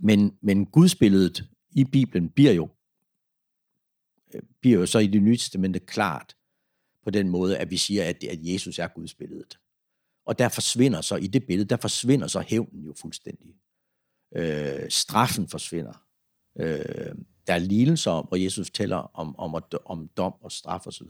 men, 0.01 0.39
men 0.41 0.67
gudsbilledet 0.67 1.51
i 1.71 1.85
Bibelen 1.85 2.29
bliver 2.29 2.53
jo, 2.53 2.69
øh, 4.35 4.43
bliver 4.61 4.79
jo 4.79 4.87
så 4.87 4.99
i 4.99 5.07
det 5.07 5.23
nye 5.23 5.37
testamente 5.37 5.79
klart, 5.79 6.37
på 7.05 7.11
den 7.11 7.29
måde, 7.29 7.59
at 7.59 7.71
vi 7.71 7.77
siger, 7.77 8.05
at, 8.05 8.25
at 8.25 8.39
Jesus 8.43 8.79
er 8.79 8.89
Guds 8.89 9.15
billedet. 9.15 9.59
Og 10.25 10.39
der 10.39 10.49
forsvinder 10.49 11.01
så, 11.01 11.17
i 11.17 11.27
det 11.27 11.47
billede, 11.47 11.69
der 11.69 11.77
forsvinder 11.77 12.27
så 12.27 12.41
hævnen 12.41 12.85
jo 12.85 12.95
fuldstændig. 12.95 13.55
Øh, 14.37 14.91
straffen 14.91 15.49
forsvinder. 15.49 16.08
Øh, 16.57 17.15
der 17.47 17.55
er 17.55 17.59
lidelser, 17.59 18.27
hvor 18.29 18.37
Jesus 18.37 18.71
taler 18.71 18.97
om, 18.97 19.39
om, 19.39 19.63
om 19.85 20.09
dom 20.17 20.35
og 20.41 20.53
straf 20.53 20.87
osv. 20.87 21.07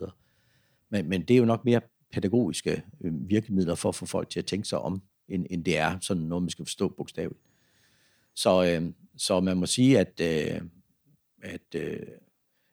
Men, 0.91 1.09
men 1.09 1.23
det 1.23 1.35
er 1.35 1.39
jo 1.39 1.45
nok 1.45 1.65
mere 1.65 1.81
pædagogiske 2.13 2.83
øh, 3.01 3.29
virkemidler 3.29 3.75
for 3.75 3.89
at 3.89 3.95
få 3.95 4.07
folk 4.07 4.31
til 4.31 4.39
at 4.39 4.47
tænke 4.47 4.69
sig 4.69 4.79
om, 4.79 5.03
end, 5.29 5.47
end 5.51 5.65
det 5.65 5.79
er 5.79 5.99
sådan 6.01 6.23
noget, 6.23 6.43
man 6.43 6.51
skal 6.51 6.65
forstå 6.65 6.89
bogstaveligt. 6.89 7.41
Så, 8.35 8.65
øh, 8.65 8.93
så 9.17 9.41
man 9.41 9.57
må 9.57 9.67
sige, 9.67 9.99
at, 9.99 10.21
øh, 10.21 10.61
at, 11.43 11.75
øh, 11.75 12.07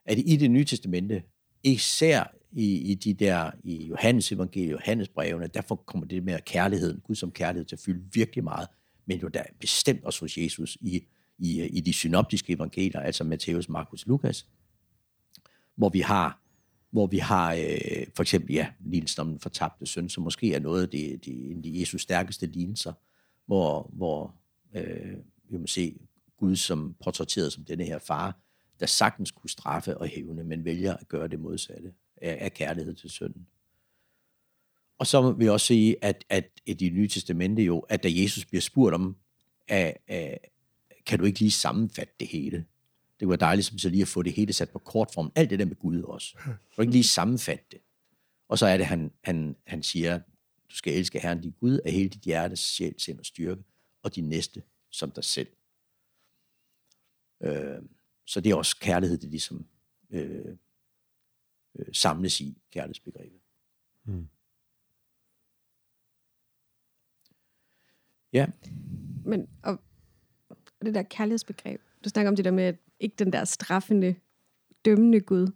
at 0.05 0.17
i 0.17 0.35
det 0.35 0.51
nye 0.51 0.65
testamente, 0.65 1.23
især 1.63 2.35
i, 2.51 2.91
i 2.91 2.95
de 2.95 3.13
der, 3.13 3.51
i 3.63 3.85
Johannes 3.85 4.31
evangeliet, 4.31 4.71
Johannes 4.71 5.09
brevene, 5.09 5.47
derfor 5.47 5.75
kommer 5.75 6.07
det 6.07 6.23
med 6.23 6.39
kærligheden, 6.45 6.99
Gud 6.99 7.15
som 7.15 7.31
kærlighed 7.31 7.65
til 7.65 7.75
at 7.75 7.79
fylde 7.79 8.03
virkelig 8.13 8.43
meget, 8.43 8.67
men 9.05 9.19
jo 9.19 9.27
der 9.27 9.43
bestemt 9.59 10.03
også 10.03 10.19
hos 10.19 10.37
Jesus 10.37 10.77
i, 10.81 11.03
i, 11.37 11.61
øh, 11.61 11.69
i 11.71 11.81
de 11.81 11.93
synoptiske 11.93 12.53
evangelier, 12.53 12.99
altså 12.99 13.23
Matthæus, 13.23 13.69
Markus, 13.69 14.07
Lukas, 14.07 14.47
hvor 15.75 15.89
vi 15.89 15.99
har 15.99 16.45
hvor 16.95 17.07
vi 17.07 17.17
har 17.17 17.53
øh, 17.53 18.07
for 18.15 18.23
eksempel, 18.23 18.53
ja, 18.53 18.67
lignelsen 18.79 19.21
om 19.21 19.29
den 19.29 19.39
fortabte 19.39 19.85
søn, 19.85 20.09
som 20.09 20.23
måske 20.23 20.53
er 20.53 20.59
noget 20.59 20.81
af 20.81 20.89
det, 20.89 21.25
de, 21.25 21.61
de 21.63 21.79
Jesus 21.79 22.01
stærkeste 22.01 22.45
lignelser, 22.45 22.93
hvor, 23.45 23.89
hvor 23.93 24.35
øh, 24.75 25.17
vi 25.49 25.57
må 25.57 25.67
se 25.67 25.99
Gud 26.37 26.55
som 26.55 26.95
portrætteret 27.03 27.53
som 27.53 27.65
denne 27.65 27.83
her 27.83 27.99
far, 27.99 28.39
der 28.79 28.85
sagtens 28.85 29.31
kunne 29.31 29.49
straffe 29.49 29.97
og 29.97 30.07
hævne, 30.07 30.43
men 30.43 30.65
vælger 30.65 30.93
at 30.93 31.07
gøre 31.07 31.27
det 31.27 31.39
modsatte 31.39 31.93
af, 32.17 32.37
af 32.41 32.53
kærlighed 32.53 32.95
til 32.95 33.09
sønnen. 33.09 33.47
Og 34.97 35.07
så 35.07 35.31
vil 35.31 35.39
vi 35.39 35.49
også 35.49 35.65
sige, 35.65 35.95
at, 36.01 36.25
at 36.29 36.49
i 36.65 36.73
det 36.73 36.93
nye 36.93 37.07
testamente 37.07 37.63
jo, 37.63 37.79
at 37.79 38.03
da 38.03 38.09
Jesus 38.11 38.45
bliver 38.45 38.61
spurgt 38.61 38.95
om, 38.95 39.15
af, 39.67 39.99
at, 40.07 40.37
kan 41.05 41.19
du 41.19 41.25
ikke 41.25 41.39
lige 41.39 41.51
sammenfatte 41.51 42.13
det 42.19 42.27
hele? 42.27 42.65
Det 43.19 43.27
var 43.27 43.35
dejligt 43.35 43.67
som 43.67 43.77
så 43.77 43.89
lige 43.89 44.01
at 44.01 44.07
få 44.07 44.21
det 44.21 44.33
hele 44.33 44.53
sat 44.53 44.69
på 44.69 44.79
kortform. 44.79 45.31
Alt 45.35 45.49
det 45.49 45.59
der 45.59 45.65
med 45.65 45.75
Gud 45.75 46.01
også. 46.01 46.37
Kan 46.43 46.57
du 46.77 46.81
ikke 46.81 46.93
lige 46.93 47.03
sammenfatte 47.03 47.65
det? 47.71 47.81
Og 48.47 48.57
så 48.57 48.65
er 48.65 48.77
det, 48.77 48.85
han, 48.85 49.11
han, 49.23 49.55
han 49.67 49.83
siger, 49.83 50.19
du 50.69 50.75
skal 50.75 50.93
elske 50.93 51.19
Herren 51.19 51.41
din 51.41 51.51
Gud 51.59 51.79
af 51.85 51.91
hele 51.91 52.09
dit 52.09 52.21
hjertes 52.21 52.59
sjæl, 52.59 52.99
sind 52.99 53.19
og 53.19 53.25
styrke, 53.25 53.63
og 54.03 54.15
din 54.15 54.29
næste 54.29 54.63
som 54.89 55.11
dig 55.11 55.23
selv. 55.23 55.47
Øh, 57.41 57.81
så 58.25 58.41
det 58.41 58.51
er 58.51 58.55
også 58.55 58.79
kærlighed, 58.79 59.17
det 59.17 59.29
ligesom 59.29 59.67
øh, 60.09 60.57
øh, 61.75 61.85
samles 61.93 62.41
i 62.41 62.57
kærlighedsbegrebet. 62.71 63.39
Mm. 64.03 64.27
Ja. 68.33 68.47
Men 69.25 69.47
og, 69.63 69.79
og 70.79 70.85
det 70.85 70.95
der 70.95 71.03
kærlighedsbegreb, 71.03 71.81
du 72.03 72.09
snakker 72.09 72.29
om 72.29 72.35
det 72.35 72.45
der 72.45 72.51
med, 72.51 72.63
at 72.63 72.75
ikke 72.99 73.15
den 73.19 73.33
der 73.33 73.45
straffende, 73.45 74.15
dømmende 74.85 75.19
Gud, 75.19 75.47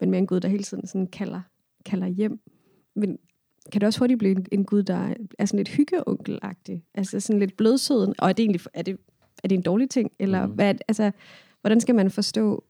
men 0.00 0.10
med 0.10 0.18
en 0.18 0.26
Gud, 0.26 0.40
der 0.40 0.48
hele 0.48 0.64
tiden 0.64 0.86
sådan 0.86 1.06
kalder, 1.06 1.40
kalder 1.84 2.06
hjem. 2.06 2.40
Men 2.94 3.18
kan 3.72 3.80
det 3.80 3.86
også 3.86 3.98
hurtigt 3.98 4.18
blive 4.18 4.36
en, 4.36 4.46
en 4.52 4.64
Gud, 4.64 4.82
der 4.82 5.14
er 5.38 5.46
sådan 5.46 5.58
lidt 5.58 5.68
hyggeonkelagtig? 5.68 6.84
Altså 6.94 7.20
sådan 7.20 7.40
lidt 7.40 7.56
blødsøden? 7.56 8.14
Og 8.18 8.28
er 8.28 8.32
det 8.32 8.42
egentlig 8.42 8.60
er 8.74 8.82
det, 8.82 8.98
er 9.44 9.48
det 9.48 9.56
en 9.56 9.62
dårlig 9.62 9.90
ting? 9.90 10.12
Eller 10.18 10.46
mm. 10.46 10.52
hvad, 10.52 10.74
altså, 10.88 11.10
hvordan 11.60 11.80
skal 11.80 11.94
man 11.94 12.10
forstå 12.10 12.64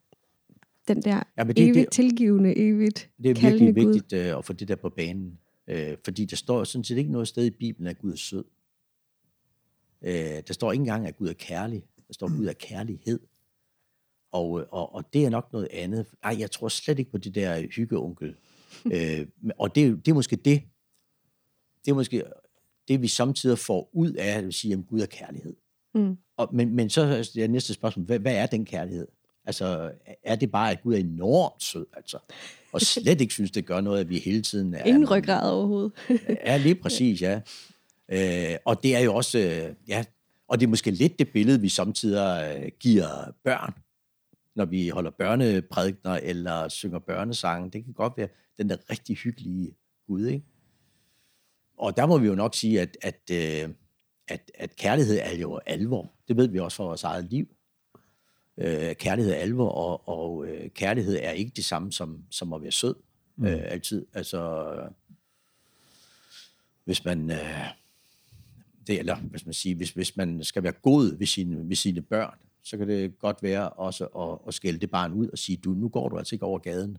den 0.88 1.02
der 1.02 1.22
ja, 1.38 1.44
det, 1.44 1.58
evigt 1.58 1.76
det, 1.76 1.90
tilgivende, 1.90 2.58
evigt 2.58 3.10
Det 3.22 3.30
er 3.30 3.50
virkelig 3.50 3.74
Gud. 3.74 3.92
vigtigt 3.92 4.12
uh, 4.12 4.38
at 4.38 4.44
få 4.44 4.52
det 4.52 4.68
der 4.68 4.76
på 4.76 4.88
banen. 4.88 5.38
Uh, 5.72 5.76
fordi 6.04 6.24
der 6.24 6.36
står 6.36 6.64
sådan 6.64 6.84
set 6.84 6.98
ikke 6.98 7.12
noget 7.12 7.28
sted 7.28 7.44
i 7.44 7.50
Bibelen, 7.50 7.86
at 7.86 7.98
Gud 7.98 8.12
er 8.12 8.16
sød. 8.16 8.44
Uh, 10.00 10.08
der 10.46 10.52
står 10.52 10.72
ikke 10.72 10.82
engang, 10.82 11.06
at 11.06 11.16
Gud 11.16 11.28
er 11.28 11.32
kærlig. 11.32 11.84
Der 12.12 12.14
står, 12.14 12.36
Gud 12.36 12.46
er 12.46 12.52
kærlighed. 12.52 13.20
Og, 14.32 14.50
og, 14.70 14.94
og 14.94 15.04
det 15.12 15.24
er 15.24 15.30
nok 15.30 15.52
noget 15.52 15.68
andet. 15.72 16.06
Ej, 16.22 16.36
jeg 16.38 16.50
tror 16.50 16.68
slet 16.68 16.98
ikke 16.98 17.10
på 17.10 17.18
det 17.18 17.34
der 17.34 17.66
hyggeonkel. 17.76 18.34
uh, 18.84 19.26
og 19.58 19.74
det, 19.74 20.06
det 20.06 20.10
er 20.10 20.14
måske 20.14 20.36
det, 20.36 20.62
det 21.84 21.90
er 21.90 21.94
måske 21.94 22.24
det, 22.88 23.02
vi 23.02 23.08
samtidig 23.08 23.58
får 23.58 23.90
ud 23.92 24.12
af, 24.12 24.38
at 24.38 24.54
sige, 24.54 24.74
at 24.74 24.86
Gud 24.88 25.00
er 25.00 25.06
kærlighed. 25.06 25.56
Mm. 25.94 26.16
Og, 26.36 26.54
men, 26.54 26.74
men 26.74 26.90
så 26.90 27.02
er 27.02 27.30
det 27.34 27.50
næste 27.50 27.74
spørgsmål, 27.74 28.06
hvad, 28.06 28.18
hvad 28.18 28.34
er 28.34 28.46
den 28.46 28.64
kærlighed? 28.64 29.08
Altså, 29.44 29.92
er 30.22 30.36
det 30.36 30.50
bare, 30.50 30.70
at 30.70 30.82
Gud 30.82 30.94
er 30.94 30.98
enormt 30.98 31.62
sød, 31.62 31.86
altså? 31.92 32.18
Og 32.72 32.80
slet 32.80 33.20
ikke 33.20 33.34
synes, 33.34 33.50
det 33.50 33.66
gør 33.66 33.80
noget, 33.80 34.00
at 34.00 34.08
vi 34.08 34.18
hele 34.18 34.42
tiden 34.42 34.74
er... 34.74 34.84
Ingen 34.84 35.10
ryggrad 35.10 35.50
overhovedet. 35.50 35.92
ja, 36.46 36.56
lige 36.56 36.74
præcis, 36.82 37.22
ja. 37.22 37.40
Øh, 38.08 38.56
og 38.64 38.82
det 38.82 38.96
er 38.96 39.00
jo 39.00 39.14
også, 39.14 39.38
øh, 39.38 39.74
ja, 39.88 40.04
og 40.52 40.60
det 40.60 40.66
er 40.66 40.70
måske 40.70 40.90
lidt 40.90 41.18
det 41.18 41.32
billede, 41.32 41.60
vi 41.60 41.68
samtidig 41.68 42.56
øh, 42.62 42.70
giver 42.80 43.32
børn, 43.44 43.74
når 44.54 44.64
vi 44.64 44.88
holder 44.88 45.10
børneprædikner 45.10 46.10
eller 46.22 46.68
synger 46.68 46.98
børnesange. 46.98 47.70
Det 47.70 47.84
kan 47.84 47.92
godt 47.92 48.16
være 48.16 48.28
den 48.58 48.70
der 48.70 48.76
rigtig 48.90 49.16
hyggelige 49.16 49.76
Gud, 50.06 50.26
ikke? 50.26 50.44
Og 51.78 51.96
der 51.96 52.06
må 52.06 52.18
vi 52.18 52.26
jo 52.26 52.34
nok 52.34 52.54
sige, 52.54 52.80
at, 52.80 52.96
at, 53.02 53.20
øh, 53.32 53.74
at, 54.28 54.50
at 54.54 54.76
kærlighed 54.76 55.18
er 55.22 55.36
jo 55.36 55.60
alvor. 55.66 56.12
Det 56.28 56.36
ved 56.36 56.48
vi 56.48 56.58
også 56.58 56.76
fra 56.76 56.84
vores 56.84 57.04
eget 57.04 57.24
liv 57.24 57.48
øh, 58.56 58.96
kærlighed 58.96 59.32
er 59.32 59.36
alvor, 59.36 59.68
og, 59.68 60.08
og 60.08 60.46
kærlighed 60.74 61.18
er 61.22 61.30
ikke 61.30 61.52
det 61.56 61.64
samme 61.64 61.92
som, 61.92 62.24
som 62.30 62.52
at 62.52 62.62
være 62.62 62.72
sød 62.72 62.94
mm. 63.36 63.46
altid. 63.46 64.06
Altså, 64.12 64.72
hvis 66.84 67.04
man, 67.04 67.30
øh, 67.30 67.81
det, 68.86 68.98
eller 68.98 69.16
hvis 69.16 69.46
man 69.46 69.52
siger, 69.52 69.76
hvis, 69.76 69.90
hvis 69.90 70.16
man 70.16 70.44
skal 70.44 70.62
være 70.62 70.72
god 70.72 71.18
ved 71.18 71.26
sine, 71.26 71.68
ved 71.68 71.76
sine 71.76 72.02
børn, 72.02 72.38
så 72.62 72.78
kan 72.78 72.88
det 72.88 73.18
godt 73.18 73.42
være 73.42 73.68
også 73.68 74.06
at, 74.06 74.48
at 74.48 74.54
skælde 74.54 74.78
det 74.78 74.90
barn 74.90 75.12
ud 75.12 75.28
og 75.28 75.38
sige, 75.38 75.56
du, 75.56 75.70
nu 75.70 75.88
går 75.88 76.08
du 76.08 76.18
altså 76.18 76.34
ikke 76.34 76.46
over 76.46 76.58
gaden 76.58 76.98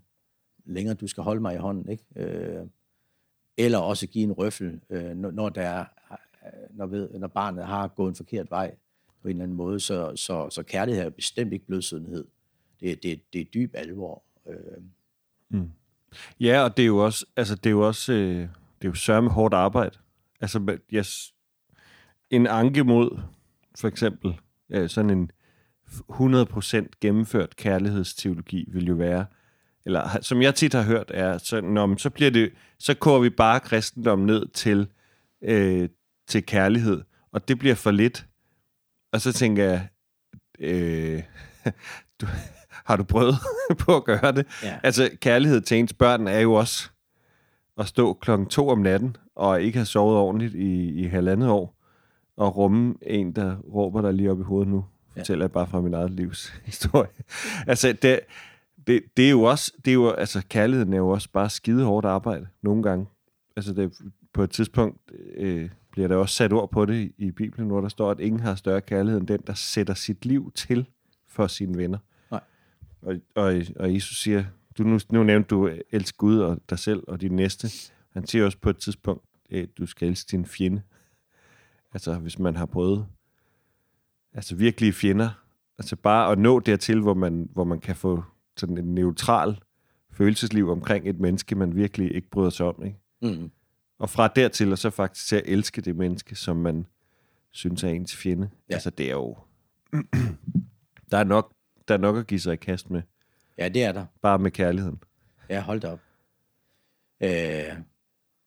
længere, 0.65 0.95
du 0.95 1.07
skal 1.07 1.23
holde 1.23 1.41
mig 1.41 1.55
i 1.55 1.57
hånden, 1.57 1.89
ikke? 1.89 2.03
Øh, 2.15 2.65
eller 3.57 3.77
også 3.77 4.07
give 4.07 4.23
en 4.23 4.31
røffel, 4.31 4.81
øh, 4.89 5.15
når, 5.15 5.31
når, 5.31 5.49
der 5.49 5.61
er, 5.61 5.85
når, 6.69 6.85
ved, 6.85 7.09
når 7.19 7.27
barnet 7.27 7.65
har 7.65 7.87
gået 7.87 8.09
en 8.09 8.15
forkert 8.15 8.51
vej 8.51 8.75
på 9.21 9.27
en 9.27 9.31
eller 9.31 9.43
anden 9.43 9.57
måde, 9.57 9.79
så, 9.79 10.15
så, 10.15 10.49
så 10.49 10.63
kærlighed 10.63 11.03
er 11.03 11.09
bestemt 11.09 11.53
ikke 11.53 11.65
blødsødenhed. 11.65 12.25
Det, 12.79 13.03
det, 13.03 13.33
det 13.33 13.41
er 13.41 13.45
dyb 13.45 13.75
alvor. 13.75 14.23
Øh. 14.49 14.57
Mm. 15.49 15.69
Ja, 16.39 16.63
og 16.63 16.77
det 16.77 16.83
er 16.83 16.87
jo 16.87 17.05
også, 17.05 17.25
altså 17.35 17.55
det 17.55 17.65
er 17.65 17.71
jo 17.71 17.87
også, 17.87 18.13
øh, 18.13 18.39
det 18.81 18.87
er 18.87 18.89
jo 18.89 18.93
sørme 18.93 19.29
hårdt 19.29 19.53
arbejde. 19.53 19.97
Altså, 20.41 20.77
yes, 20.93 21.32
en 22.35 22.47
anke 22.47 22.83
mod, 22.83 23.19
for 23.79 23.87
eksempel, 23.87 24.39
øh, 24.71 24.89
sådan 24.89 25.09
en 25.09 25.31
100% 26.09 26.87
gennemført 27.01 27.55
kærlighedsteologi 27.55 28.65
vil 28.73 28.87
jo 28.87 28.93
være, 28.93 29.25
eller 29.85 30.17
som 30.21 30.41
jeg 30.41 30.55
tit 30.55 30.73
har 30.73 30.81
hørt, 30.81 31.11
er, 31.13 31.37
så, 31.37 31.61
når, 31.61 31.97
så, 31.97 32.09
bliver 32.09 32.31
det, 32.31 32.51
så 32.79 32.93
koger 32.93 33.19
vi 33.19 33.29
bare 33.29 33.59
kristendommen 33.59 34.27
ned 34.27 34.47
til, 34.47 34.87
øh, 35.43 35.89
til 36.27 36.45
kærlighed, 36.45 37.01
og 37.31 37.47
det 37.47 37.59
bliver 37.59 37.75
for 37.75 37.91
lidt. 37.91 38.27
Og 39.11 39.21
så 39.21 39.33
tænker 39.33 39.63
jeg, 39.63 39.87
øh, 40.59 41.23
du, 42.21 42.27
har 42.69 42.95
du 42.95 43.03
prøvet 43.03 43.35
på 43.79 43.95
at 43.95 44.03
gøre 44.03 44.31
det? 44.31 44.47
Ja. 44.63 44.79
Altså, 44.83 45.09
kærlighed 45.21 45.61
til 45.61 45.77
ens 45.77 45.93
børn 45.93 46.27
er 46.27 46.39
jo 46.39 46.53
også 46.53 46.89
at 47.77 47.87
stå 47.87 48.13
klokken 48.13 48.47
to 48.47 48.69
om 48.69 48.79
natten, 48.79 49.17
og 49.35 49.61
ikke 49.61 49.77
have 49.77 49.85
sovet 49.85 50.17
ordentligt 50.17 50.55
i, 50.55 51.01
i 51.01 51.03
halvandet 51.03 51.49
år, 51.49 51.82
og 52.37 52.57
rumme 52.57 52.95
en, 53.01 53.31
der 53.31 53.57
råber 53.57 54.01
dig 54.01 54.13
lige 54.13 54.31
op 54.31 54.39
i 54.39 54.43
hovedet 54.43 54.67
nu. 54.67 54.85
Fortæller 55.17 55.43
ja. 55.43 55.47
jeg 55.47 55.51
bare 55.51 55.67
fra 55.67 55.81
min 55.81 55.93
eget 55.93 56.11
livs 56.11 56.53
historie. 56.65 57.09
altså, 57.67 57.93
det, 58.01 58.19
det, 58.87 59.03
det 59.17 59.25
er 59.25 59.29
jo 59.29 59.41
også, 59.41 59.71
det 59.85 59.91
er 59.91 59.95
jo, 59.95 60.09
altså, 60.09 60.41
kærligheden 60.49 60.93
er 60.93 60.97
jo 60.97 61.09
også 61.09 61.29
bare 61.29 61.49
skide 61.49 61.85
hårdt 61.85 62.05
arbejde, 62.05 62.47
nogle 62.61 62.83
gange. 62.83 63.05
Altså, 63.55 63.73
det, 63.73 63.91
på 64.33 64.43
et 64.43 64.49
tidspunkt 64.49 64.97
øh, 65.35 65.69
bliver 65.91 66.07
der 66.07 66.15
også 66.15 66.35
sat 66.35 66.53
ord 66.53 66.71
på 66.71 66.85
det 66.85 66.95
i, 66.95 67.13
i 67.17 67.31
Bibelen, 67.31 67.67
hvor 67.67 67.81
der 67.81 67.87
står, 67.87 68.11
at 68.11 68.19
ingen 68.19 68.39
har 68.39 68.55
større 68.55 68.81
kærlighed 68.81 69.19
end 69.19 69.27
den, 69.27 69.39
der 69.47 69.53
sætter 69.53 69.93
sit 69.93 70.25
liv 70.25 70.51
til 70.55 70.87
for 71.27 71.47
sine 71.47 71.77
venner. 71.77 71.97
Nej. 72.31 72.39
Og, 73.01 73.15
og, 73.35 73.61
og 73.75 73.93
Jesus 73.93 74.21
siger, 74.21 74.43
du, 74.77 74.83
nu, 74.83 74.99
nu 75.11 75.23
nævnte 75.23 75.47
du, 75.47 75.69
elsk 75.91 76.17
Gud 76.17 76.39
og 76.39 76.59
dig 76.69 76.79
selv 76.79 77.03
og 77.07 77.21
din 77.21 77.31
næste. 77.31 77.67
Han 78.13 78.27
siger 78.27 78.45
også 78.45 78.57
på 78.57 78.69
et 78.69 78.77
tidspunkt, 78.77 79.23
at 79.49 79.69
du 79.77 79.85
skal 79.85 80.07
elske 80.07 80.31
din 80.31 80.45
fjende. 80.45 80.81
Altså, 81.93 82.15
hvis 82.15 82.39
man 82.39 82.55
har 82.55 82.65
prøvet 82.65 83.07
altså 84.33 84.55
virkelige 84.55 84.93
fjender, 84.93 85.29
altså 85.77 85.95
bare 85.95 86.31
at 86.31 86.39
nå 86.39 86.59
dertil, 86.59 87.01
hvor 87.01 87.13
man, 87.13 87.49
hvor 87.53 87.63
man 87.63 87.79
kan 87.79 87.95
få 87.95 88.23
sådan 88.57 88.77
en 88.77 88.95
neutral 88.95 89.59
følelsesliv 90.11 90.69
omkring 90.69 91.09
et 91.09 91.19
menneske, 91.19 91.55
man 91.55 91.75
virkelig 91.75 92.15
ikke 92.15 92.29
bryder 92.29 92.49
sig 92.49 92.65
om. 92.65 92.85
Ikke? 92.85 92.97
Mm. 93.21 93.51
Og 93.99 94.09
fra 94.09 94.27
dertil, 94.27 94.71
og 94.71 94.77
så 94.77 94.89
faktisk 94.89 95.27
til 95.27 95.35
at 95.35 95.43
elske 95.45 95.81
det 95.81 95.95
menneske, 95.95 96.35
som 96.35 96.57
man 96.57 96.85
synes 97.51 97.83
er 97.83 97.89
ens 97.89 98.15
fjende. 98.15 98.49
Ja. 98.69 98.73
Altså 98.73 98.89
det 98.89 99.05
er 99.05 99.13
jo... 99.13 99.37
der, 101.11 101.17
er 101.17 101.23
nok, 101.23 101.53
der 101.87 101.93
er 101.93 101.97
nok 101.97 102.17
at 102.17 102.27
give 102.27 102.39
sig 102.39 102.53
i 102.53 102.55
kast 102.55 102.89
med. 102.89 103.01
Ja, 103.57 103.69
det 103.69 103.83
er 103.83 103.91
der. 103.91 104.05
Bare 104.21 104.39
med 104.39 104.51
kærligheden. 104.51 105.03
Ja, 105.49 105.61
hold 105.61 105.79
da 105.79 105.87
op. 105.87 105.99
Øh, 107.21 107.77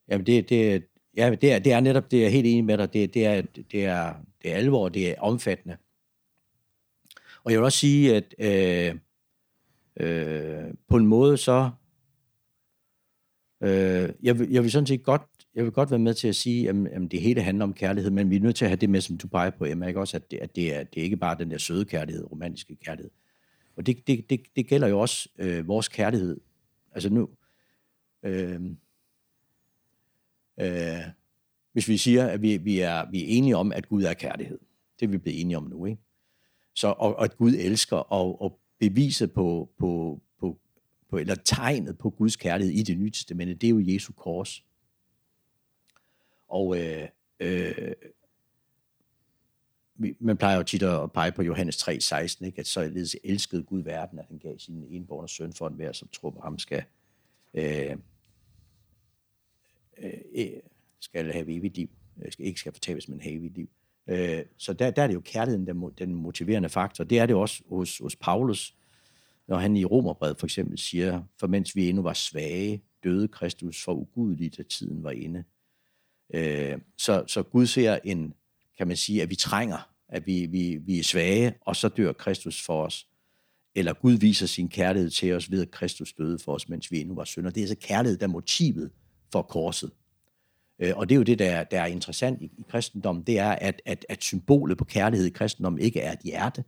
jamen 0.08 0.26
det, 0.26 0.48
det, 0.48 0.86
ja, 1.16 1.34
det, 1.34 1.52
er, 1.52 1.58
det 1.58 1.72
er 1.72 1.80
netop, 1.80 2.10
det 2.10 2.18
jeg 2.18 2.26
er 2.26 2.30
helt 2.30 2.46
enig 2.46 2.64
med 2.64 2.78
dig, 2.78 2.92
det, 2.92 3.14
det, 3.14 3.26
er, 3.26 3.42
det, 3.72 3.84
er, 3.84 4.14
det 4.42 4.52
er 4.52 4.56
alvor, 4.56 4.88
det 4.88 5.10
er 5.10 5.14
omfattende. 5.20 5.76
Og 7.44 7.52
jeg 7.52 7.58
vil 7.58 7.64
også 7.64 7.78
sige, 7.78 8.16
at 8.16 8.34
øh, 8.38 8.94
øh, 10.00 10.74
på 10.88 10.96
en 10.96 11.06
måde 11.06 11.36
så, 11.36 11.70
øh, 13.60 14.08
jeg, 14.22 14.38
vil, 14.38 14.50
jeg 14.50 14.62
vil 14.62 14.70
sådan 14.70 14.86
set 14.86 15.02
godt, 15.02 15.22
jeg 15.54 15.64
vil 15.64 15.72
godt 15.72 15.90
være 15.90 15.98
med 15.98 16.14
til 16.14 16.28
at 16.28 16.36
sige, 16.36 16.68
at, 16.68 16.76
at 16.86 17.02
det 17.10 17.20
hele 17.20 17.42
handler 17.42 17.64
om 17.64 17.74
kærlighed, 17.74 18.10
men 18.10 18.30
vi 18.30 18.36
er 18.36 18.40
nødt 18.40 18.56
til 18.56 18.64
at 18.64 18.70
have 18.70 18.76
det 18.76 18.90
med, 18.90 19.00
som 19.00 19.18
du 19.18 19.28
peger 19.28 19.50
på, 19.50 19.64
Emma, 19.64 19.86
ikke 19.86 20.00
også, 20.00 20.16
at 20.16 20.30
det, 20.30 20.38
at 20.38 20.56
det, 20.56 20.76
er, 20.76 20.84
det 20.84 21.00
er 21.00 21.04
ikke 21.04 21.16
bare 21.16 21.38
den 21.38 21.50
der 21.50 21.58
søde 21.58 21.84
kærlighed, 21.84 22.32
romantiske 22.32 22.76
kærlighed. 22.76 23.10
Og 23.76 23.86
det, 23.86 24.06
det, 24.06 24.30
det, 24.30 24.40
det 24.56 24.66
gælder 24.66 24.88
jo 24.88 25.00
også 25.00 25.28
øh, 25.38 25.68
vores 25.68 25.88
kærlighed. 25.88 26.40
Altså 26.92 27.10
nu, 27.10 27.28
øh, 28.22 28.60
øh, 30.60 31.00
hvis 31.72 31.88
vi 31.88 31.96
siger, 31.96 32.26
at 32.26 32.42
vi, 32.42 32.56
vi, 32.56 32.78
er, 32.78 33.10
vi 33.10 33.22
er 33.22 33.26
enige 33.28 33.56
om, 33.56 33.72
at 33.72 33.88
Gud 33.88 34.02
er 34.02 34.14
kærlighed. 34.14 34.58
Det 35.00 35.06
er 35.06 35.10
vi 35.10 35.18
blevet 35.18 35.40
enige 35.40 35.56
om 35.56 35.64
nu, 35.64 35.86
ikke? 35.86 36.02
Så, 36.74 36.88
og, 36.88 37.16
og 37.16 37.24
at 37.24 37.36
Gud 37.36 37.54
elsker, 37.58 37.96
og, 37.96 38.42
og 38.42 38.60
beviset 38.78 39.32
på, 39.32 39.70
på, 39.78 40.20
på, 40.40 40.58
på, 41.10 41.16
eller 41.18 41.34
tegnet 41.34 41.98
på 41.98 42.10
Guds 42.10 42.36
kærlighed 42.36 42.74
i 42.74 42.82
det 42.82 42.98
nye 42.98 43.10
testamente, 43.10 43.54
det 43.54 43.66
er 43.66 43.70
jo 43.70 43.82
Jesu 43.86 44.12
kors. 44.12 44.64
Og 46.48 46.78
øh, 46.78 47.08
øh, 47.40 47.92
man 50.20 50.36
plejer 50.36 50.56
jo 50.56 50.62
tit 50.62 50.82
at 50.82 51.12
pege 51.12 51.32
på 51.32 51.42
Johannes 51.42 51.88
3,16, 51.88 52.44
ikke? 52.46 52.58
at 52.58 52.66
således 52.66 53.16
elskede 53.24 53.62
Gud 53.62 53.80
verden, 53.82 54.18
at 54.18 54.24
han 54.28 54.38
gav 54.38 54.58
sin 54.58 54.86
enborne 54.90 55.28
søn 55.28 55.52
for 55.52 55.68
enhver, 55.68 55.92
som 55.92 56.08
tror 56.08 56.30
på 56.30 56.40
ham, 56.40 56.58
skal, 56.58 56.84
øh, 57.54 57.96
Øh, 60.36 60.50
skal 61.00 61.32
have 61.32 61.48
evigt 61.48 61.76
liv. 61.76 61.88
Øh, 62.22 62.32
skal, 62.32 62.46
ikke 62.46 62.60
skal 62.60 62.72
fortabes, 62.72 63.08
men 63.08 63.20
have 63.20 63.34
evigt 63.34 63.54
liv. 63.54 63.68
Øh, 64.06 64.42
så 64.56 64.72
der, 64.72 64.90
der 64.90 65.02
er 65.02 65.06
det 65.06 65.14
jo 65.14 65.20
kærligheden, 65.20 65.66
den, 65.66 65.92
den 65.98 66.14
motiverende 66.14 66.68
faktor. 66.68 67.04
Det 67.04 67.18
er 67.18 67.26
det 67.26 67.36
også 67.36 67.62
hos, 67.68 67.98
hos 67.98 68.16
Paulus, 68.16 68.74
når 69.48 69.56
han 69.58 69.76
i 69.76 69.84
Romerbrevet 69.84 70.38
for 70.38 70.46
eksempel 70.46 70.78
siger, 70.78 71.22
for 71.40 71.46
mens 71.46 71.76
vi 71.76 71.88
endnu 71.88 72.02
var 72.02 72.12
svage, 72.12 72.82
døde 73.04 73.28
Kristus 73.28 73.84
for 73.84 73.94
ugudeligt, 73.94 74.56
da 74.56 74.62
tiden 74.62 75.02
var 75.02 75.10
inde. 75.10 75.44
Så, 76.98 77.24
så 77.26 77.42
Gud 77.42 77.66
ser 77.66 77.98
en, 78.04 78.34
kan 78.78 78.88
man 78.88 78.96
sige, 78.96 79.22
at 79.22 79.30
vi 79.30 79.34
trænger, 79.34 79.90
at 80.08 80.26
vi, 80.26 80.46
vi, 80.46 80.76
vi 80.76 80.98
er 80.98 81.02
svage, 81.02 81.54
og 81.60 81.76
så 81.76 81.88
dør 81.88 82.12
Kristus 82.12 82.62
for 82.62 82.84
os. 82.84 83.08
Eller 83.74 83.92
Gud 83.92 84.12
viser 84.12 84.46
sin 84.46 84.68
kærlighed 84.68 85.10
til 85.10 85.32
os 85.32 85.50
ved, 85.50 85.62
at 85.62 85.70
Kristus 85.70 86.12
døde 86.12 86.38
for 86.38 86.54
os, 86.54 86.68
mens 86.68 86.90
vi 86.92 87.00
endnu 87.00 87.14
var 87.14 87.24
synder. 87.24 87.50
Det 87.50 87.62
er 87.62 87.66
så 87.66 87.76
kærlighed, 87.80 88.18
der 88.18 88.26
er 88.26 88.30
motivet 88.30 88.90
for 89.32 89.42
korset. 89.42 89.90
Øh, 90.78 90.92
og 90.96 91.08
det 91.08 91.14
er 91.14 91.16
jo 91.16 91.22
det, 91.22 91.38
der, 91.38 91.64
der 91.64 91.80
er 91.80 91.86
interessant 91.86 92.42
i, 92.42 92.44
i 92.44 92.64
kristendommen, 92.68 93.24
det 93.24 93.38
er, 93.38 93.50
at, 93.50 93.82
at, 93.84 94.06
at 94.08 94.22
symbolet 94.22 94.78
på 94.78 94.84
kærlighed 94.84 95.26
i 95.26 95.30
kristendommen 95.30 95.82
ikke 95.82 96.00
er 96.00 96.12
et 96.12 96.20
hjerte, 96.24 96.64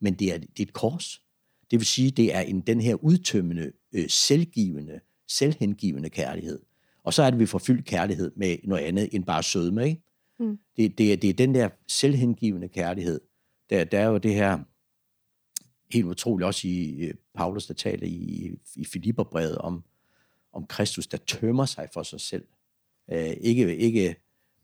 men 0.00 0.14
det 0.14 0.34
er, 0.34 0.38
det 0.38 0.58
er 0.58 0.62
et 0.62 0.72
kors. 0.72 1.22
Det 1.70 1.78
vil 1.78 1.86
sige, 1.86 2.10
det 2.10 2.34
er 2.34 2.40
en, 2.40 2.60
den 2.60 2.80
her 2.80 2.94
udtømmende, 2.94 3.72
øh, 3.92 4.08
selvgivende, 4.08 5.00
selvhengivende 5.28 6.10
kærlighed. 6.10 6.60
Og 7.04 7.14
så 7.14 7.22
er 7.22 7.30
det, 7.30 7.38
vi 7.38 7.46
får 7.46 7.58
fyldt 7.58 7.84
kærlighed 7.84 8.32
med 8.36 8.56
noget 8.64 8.82
andet 8.82 9.08
end 9.12 9.24
bare 9.24 9.42
sødme. 9.42 9.88
Ikke? 9.88 10.02
Mm. 10.38 10.58
Det, 10.76 10.98
det, 10.98 11.12
er, 11.12 11.16
det 11.16 11.30
er 11.30 11.34
den 11.34 11.54
der 11.54 11.68
selvhengivende 11.88 12.68
kærlighed. 12.68 13.20
Der, 13.70 13.84
der 13.84 13.98
er 14.00 14.06
jo 14.06 14.18
det 14.18 14.34
her, 14.34 14.58
helt 15.92 16.06
utroligt 16.06 16.46
også 16.46 16.68
i 16.68 17.00
øh, 17.00 17.14
Paulus, 17.34 17.66
der 17.66 17.74
taler 17.74 18.06
i, 18.06 18.50
i 18.76 18.84
Filipperbrevet 18.84 19.58
om, 19.58 19.84
om 20.52 20.66
Kristus, 20.66 21.06
der 21.06 21.18
tømmer 21.18 21.64
sig 21.64 21.88
for 21.92 22.02
sig 22.02 22.20
selv 22.20 22.44
øh, 23.10 23.36
ikke, 23.40 23.76
ikke 23.76 24.16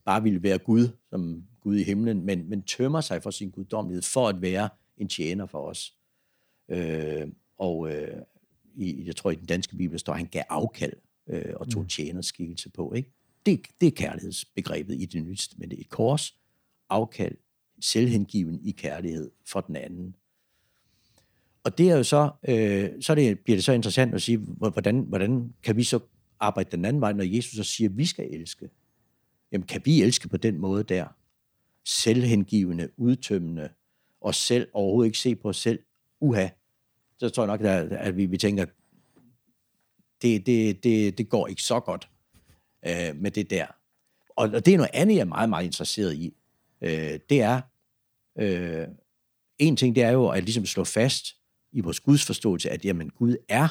bare 0.04 0.22
ville 0.22 0.42
være 0.42 0.58
Gud, 0.58 0.88
som 1.10 1.44
Gud 1.60 1.76
i 1.76 1.82
himlen, 1.82 2.24
men, 2.24 2.48
men 2.48 2.62
tømmer 2.62 3.00
sig 3.00 3.22
for 3.22 3.30
sin 3.30 3.50
guddommelighed, 3.50 4.02
for 4.02 4.28
at 4.28 4.42
være 4.42 4.68
en 4.96 5.08
tjener 5.08 5.46
for 5.46 5.58
os. 5.58 5.94
Øh, 6.68 7.28
og 7.58 7.92
øh, 7.92 8.22
i, 8.74 9.06
jeg 9.06 9.16
tror, 9.16 9.30
i 9.30 9.34
den 9.34 9.46
danske 9.46 9.76
bibel 9.76 9.98
står, 9.98 10.12
at 10.12 10.18
han 10.18 10.28
gav 10.28 10.42
afkald 10.48 10.92
øh, 11.26 11.52
og 11.56 11.70
tog 11.70 11.82
mm. 11.82 11.88
tjenerskikkelse 11.88 12.70
på. 12.70 12.92
Ikke? 12.92 13.10
Det, 13.46 13.60
det 13.80 13.86
er 13.86 13.90
kærlighedsbegrebet 13.90 14.94
i 14.94 15.04
det 15.04 15.22
nye 15.22 15.36
men 15.56 15.70
det 15.70 15.76
er 15.76 15.80
et 15.80 15.88
kors, 15.88 16.34
afkald, 16.90 17.36
selvhengiven 17.80 18.60
i 18.62 18.70
kærlighed 18.70 19.30
for 19.46 19.60
den 19.60 19.76
anden. 19.76 20.16
Og 21.64 21.78
det 21.78 21.90
er 21.90 21.96
jo 21.96 22.02
så, 22.02 22.30
øh, 22.48 23.02
så 23.02 23.14
det, 23.14 23.40
bliver 23.40 23.56
det 23.56 23.64
så 23.64 23.72
interessant 23.72 24.14
at 24.14 24.22
sige, 24.22 24.36
hvordan, 24.38 25.00
hvordan 25.00 25.54
kan 25.62 25.76
vi 25.76 25.84
så 25.84 26.00
arbejde 26.40 26.70
den 26.70 26.84
anden 26.84 27.00
vej, 27.00 27.12
når 27.12 27.24
Jesus 27.24 27.52
så 27.52 27.64
siger, 27.64 27.90
at 27.90 27.96
vi 27.96 28.06
skal 28.06 28.34
elske. 28.34 28.70
Jamen, 29.52 29.66
kan 29.66 29.82
vi 29.84 30.02
elske 30.02 30.28
på 30.28 30.36
den 30.36 30.58
måde 30.58 30.82
der? 30.82 31.06
Selvhengivende, 31.84 32.88
udtømmende, 32.96 33.68
og 34.20 34.34
selv 34.34 34.68
overhovedet 34.72 35.08
ikke 35.08 35.18
se 35.18 35.36
på 35.36 35.48
os 35.48 35.56
selv, 35.56 35.78
uha. 36.20 36.48
Så 37.18 37.28
tror 37.28 37.42
jeg 37.42 37.58
nok, 37.58 37.90
at 37.90 38.16
vi, 38.16 38.26
vi 38.26 38.36
tænker, 38.36 38.66
det, 40.22 40.46
det, 40.46 40.84
det, 40.84 41.18
det 41.18 41.28
går 41.28 41.46
ikke 41.46 41.62
så 41.62 41.80
godt 41.80 42.08
øh, 42.86 43.16
med 43.16 43.30
det 43.30 43.50
der. 43.50 43.66
Og, 44.36 44.50
og 44.54 44.66
det 44.66 44.74
er 44.74 44.76
noget 44.76 44.90
andet, 44.94 45.14
jeg 45.14 45.20
er 45.20 45.24
meget, 45.24 45.48
meget 45.48 45.64
interesseret 45.64 46.14
i. 46.14 46.34
Øh, 46.80 47.18
det 47.30 47.42
er, 47.42 47.60
øh, 48.38 48.88
en 49.58 49.76
ting, 49.76 49.94
det 49.94 50.02
er 50.02 50.10
jo 50.10 50.28
at 50.28 50.44
ligesom 50.44 50.66
slå 50.66 50.84
fast 50.84 51.36
i 51.72 51.80
vores 51.80 52.00
Guds 52.00 52.26
forståelse, 52.26 52.70
at 52.70 52.84
jamen, 52.84 53.10
Gud 53.10 53.36
er 53.48 53.68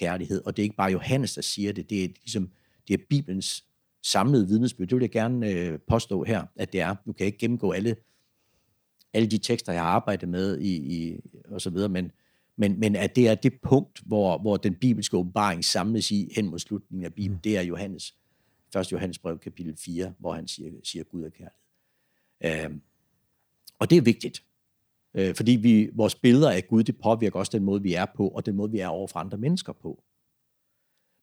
kærlighed, 0.00 0.42
og 0.44 0.56
det 0.56 0.62
er 0.62 0.64
ikke 0.64 0.76
bare 0.76 0.92
Johannes, 0.92 1.34
der 1.34 1.42
siger 1.42 1.72
det, 1.72 1.90
det 1.90 2.04
er 2.04 2.08
ligesom, 2.08 2.50
det 2.88 2.94
er 2.94 3.04
Bibelens 3.08 3.64
samlede 4.02 4.48
vidnesbyrd. 4.48 4.88
Det 4.88 4.96
vil 4.96 5.02
jeg 5.02 5.10
gerne 5.10 5.50
øh, 5.50 5.78
påstå 5.88 6.24
her, 6.24 6.46
at 6.56 6.72
det 6.72 6.80
er. 6.80 6.94
Nu 7.06 7.12
kan 7.12 7.20
jeg 7.20 7.26
ikke 7.26 7.38
gennemgå 7.38 7.72
alle, 7.72 7.96
alle 9.12 9.30
de 9.30 9.38
tekster, 9.38 9.72
jeg 9.72 9.82
har 9.82 9.88
arbejdet 9.88 10.28
med 10.28 10.58
i, 10.58 10.76
i 10.76 11.20
og 11.44 11.60
så 11.60 11.70
videre, 11.70 11.88
men, 11.88 12.12
men, 12.56 12.80
men 12.80 12.96
at 12.96 13.16
det 13.16 13.28
er 13.28 13.34
det 13.34 13.60
punkt, 13.62 14.02
hvor, 14.06 14.38
hvor 14.38 14.56
den 14.56 14.74
bibelske 14.74 15.16
åbenbaring 15.16 15.64
samles 15.64 16.10
i 16.10 16.32
hen 16.36 16.46
mod 16.50 16.58
slutningen 16.58 17.04
af 17.04 17.14
Bibelen, 17.14 17.36
mm. 17.36 17.42
det 17.42 17.56
er 17.56 17.62
Johannes, 17.62 18.14
1. 18.78 18.92
Johannes 18.92 19.18
brev, 19.18 19.38
kapitel 19.38 19.76
4, 19.76 20.14
hvor 20.18 20.32
han 20.32 20.48
siger, 20.48 20.70
siger 20.84 21.04
Gud 21.04 21.22
er 21.22 21.30
kærlighed. 21.30 22.70
Øh, 22.70 22.80
og 23.78 23.90
det 23.90 23.98
er 23.98 24.02
vigtigt, 24.02 24.42
øh, 25.14 25.34
fordi 25.34 25.52
vi, 25.52 25.90
vores 25.92 26.14
billeder 26.14 26.50
af 26.50 26.68
Gud, 26.68 26.82
det 26.82 26.98
påvirker 26.98 27.38
også 27.38 27.52
den 27.52 27.64
måde, 27.64 27.82
vi 27.82 27.94
er 27.94 28.06
på, 28.16 28.28
og 28.28 28.46
den 28.46 28.56
måde, 28.56 28.70
vi 28.70 28.78
er 28.78 28.88
over 28.88 29.06
for 29.06 29.18
andre 29.18 29.38
mennesker 29.38 29.72
på. 29.72 30.04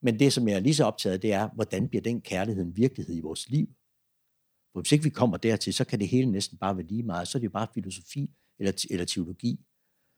Men 0.01 0.19
det, 0.19 0.33
som 0.33 0.47
jeg 0.47 0.55
er 0.55 0.59
lige 0.59 0.75
så 0.75 0.83
optaget 0.83 1.13
af, 1.13 1.21
det 1.21 1.33
er, 1.33 1.49
hvordan 1.49 1.89
bliver 1.89 2.01
den 2.01 2.21
kærlighed 2.21 2.63
en 2.63 2.77
virkelighed 2.77 3.15
i 3.15 3.19
vores 3.19 3.49
liv? 3.49 3.67
For 4.73 4.81
hvis 4.81 4.91
ikke 4.91 5.03
vi 5.03 5.09
kommer 5.09 5.37
dertil, 5.37 5.73
så 5.73 5.85
kan 5.85 5.99
det 5.99 6.07
hele 6.07 6.31
næsten 6.31 6.57
bare 6.57 6.77
være 6.77 6.85
lige 6.85 7.03
meget. 7.03 7.27
Så 7.27 7.37
er 7.37 7.39
det 7.39 7.45
jo 7.45 7.51
bare 7.51 7.67
filosofi 7.73 8.29
eller, 8.59 8.85
eller 8.89 9.05
teologi. 9.05 9.59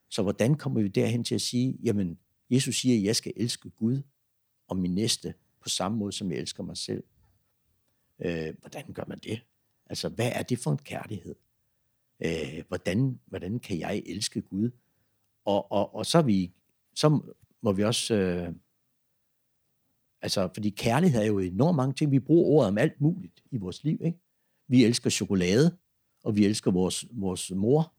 Så 0.09 0.21
hvordan 0.21 0.55
kommer 0.55 0.81
vi 0.81 0.87
derhen 0.87 1.23
til 1.23 1.35
at 1.35 1.41
sige, 1.41 1.77
jamen, 1.83 2.19
Jesus 2.49 2.75
siger, 2.75 2.97
at 2.97 3.03
jeg 3.03 3.15
skal 3.15 3.33
elske 3.35 3.69
Gud 3.69 4.01
og 4.67 4.77
min 4.77 4.95
næste 4.95 5.33
på 5.61 5.69
samme 5.69 5.97
måde, 5.97 6.11
som 6.11 6.31
jeg 6.31 6.39
elsker 6.39 6.63
mig 6.63 6.77
selv. 6.77 7.03
Øh, 8.19 8.53
hvordan 8.59 8.93
gør 8.93 9.03
man 9.07 9.19
det? 9.19 9.41
Altså, 9.85 10.09
hvad 10.09 10.31
er 10.35 10.43
det 10.43 10.59
for 10.59 10.71
en 10.71 10.77
kærlighed? 10.77 11.35
Øh, 12.25 12.63
hvordan, 12.67 13.19
hvordan 13.25 13.59
kan 13.59 13.79
jeg 13.79 14.03
elske 14.05 14.41
Gud? 14.41 14.69
Og, 15.45 15.71
og, 15.71 15.95
og 15.95 16.05
så, 16.05 16.21
vi, 16.21 16.51
så 16.95 17.33
må 17.61 17.71
vi 17.71 17.83
også... 17.83 18.15
Øh, 18.15 18.53
altså, 20.21 20.49
fordi 20.53 20.69
kærlighed 20.69 21.21
er 21.21 21.25
jo 21.25 21.39
enormt 21.39 21.75
mange 21.75 21.93
ting. 21.93 22.11
Vi 22.11 22.19
bruger 22.19 22.45
ordet 22.45 22.67
om 22.67 22.77
alt 22.77 23.01
muligt 23.01 23.43
i 23.51 23.57
vores 23.57 23.83
liv. 23.83 24.01
Ikke? 24.05 24.17
Vi 24.67 24.85
elsker 24.85 25.09
chokolade, 25.09 25.77
og 26.23 26.35
vi 26.35 26.45
elsker 26.45 26.71
vores, 26.71 27.05
vores 27.11 27.51
mor, 27.51 27.93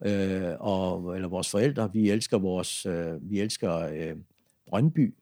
øh, 0.00 0.54
og, 0.60 1.14
eller 1.14 1.28
vores 1.28 1.50
forældre. 1.50 1.92
Vi 1.92 2.10
elsker 2.10 2.38
vores, 2.38 2.86
øh, 2.86 3.30
vi 3.30 3.40
elsker 3.40 3.76
øh, 3.78 4.16
Brøndby. 4.66 5.14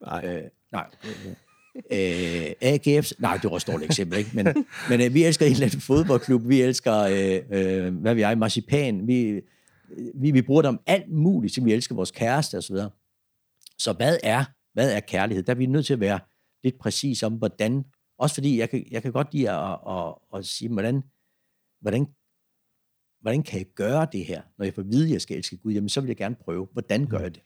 Nej. 0.00 0.36
Øh, 0.36 0.50
nej. 0.72 0.90
Øh, 1.90 2.50
AGF's, 2.62 3.12
nej, 3.18 3.36
det 3.42 3.50
var 3.50 3.56
et 3.56 3.62
stort 3.62 3.82
eksempel, 3.82 4.18
ikke? 4.18 4.30
men, 4.34 4.46
men 4.90 5.00
øh, 5.00 5.14
vi 5.14 5.24
elsker 5.24 5.46
en 5.46 5.52
eller 5.52 5.66
anden 5.66 5.80
fodboldklub, 5.80 6.48
vi 6.48 6.62
elsker, 6.62 6.96
øh, 6.98 7.86
øh, 7.86 7.94
hvad 7.94 8.14
vi 8.14 8.22
er, 8.22 8.34
marcipan, 8.34 9.06
vi, 9.06 9.40
vi, 10.14 10.30
vi 10.30 10.42
bruger 10.42 10.62
det 10.62 10.68
om 10.68 10.80
alt 10.86 11.10
muligt, 11.10 11.54
så 11.54 11.64
vi 11.64 11.72
elsker 11.72 11.94
vores 11.94 12.10
kæreste 12.10 12.56
og 12.56 12.62
så 12.62 12.72
videre. 12.72 12.90
Så 13.78 13.92
hvad 13.92 14.18
er, 14.22 14.44
hvad 14.72 14.92
er 14.92 15.00
kærlighed? 15.00 15.42
Der 15.44 15.52
er 15.52 15.56
vi 15.56 15.66
nødt 15.66 15.86
til 15.86 15.92
at 15.92 16.00
være 16.00 16.20
lidt 16.64 16.78
præcis 16.78 17.22
om, 17.22 17.32
hvordan, 17.32 17.84
også 18.18 18.34
fordi 18.34 18.58
jeg 18.58 18.70
kan, 18.70 18.86
jeg 18.90 19.02
kan 19.02 19.12
godt 19.12 19.34
lide 19.34 19.50
at, 19.50 19.78
at, 19.88 19.94
at, 19.94 20.14
at 20.34 20.46
sige, 20.46 20.68
hvordan, 20.72 21.02
hvordan, 21.80 22.06
hvordan 23.20 23.42
kan 23.42 23.58
jeg 23.58 23.66
gøre 23.66 24.06
det 24.12 24.24
her, 24.24 24.42
når 24.58 24.64
jeg 24.64 24.74
får 24.74 24.82
at 24.82 24.90
vide, 24.90 25.04
at 25.04 25.12
jeg 25.12 25.20
skal 25.20 25.36
elske 25.36 25.56
Gud? 25.56 25.72
Jamen, 25.72 25.88
så 25.88 26.00
vil 26.00 26.08
jeg 26.08 26.16
gerne 26.16 26.34
prøve. 26.34 26.68
Hvordan 26.72 27.06
gør 27.06 27.18
jeg 27.18 27.34
det? 27.34 27.42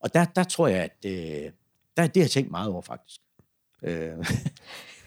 Og 0.00 0.14
der, 0.14 0.24
der 0.24 0.44
tror 0.44 0.68
jeg, 0.68 0.90
at 0.90 1.04
øh, 1.06 1.52
der, 1.96 2.06
det 2.06 2.16
har 2.16 2.24
jeg 2.24 2.30
tænkt 2.30 2.50
meget 2.50 2.68
over, 2.68 2.82
faktisk. 2.82 3.20
Øh, 3.82 4.26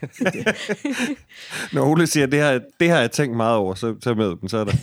Når 1.73 1.89
Ole 1.89 2.07
siger, 2.07 2.25
det 2.25 2.39
har, 2.39 2.61
det 2.79 2.89
har 2.89 2.99
jeg 2.99 3.11
tænkt 3.11 3.37
meget 3.37 3.57
over, 3.57 3.75
så, 3.75 3.95
så 4.01 4.13
med 4.13 4.29
dem, 4.29 4.47
så 4.47 4.57
er 4.57 4.63
der, 4.63 4.73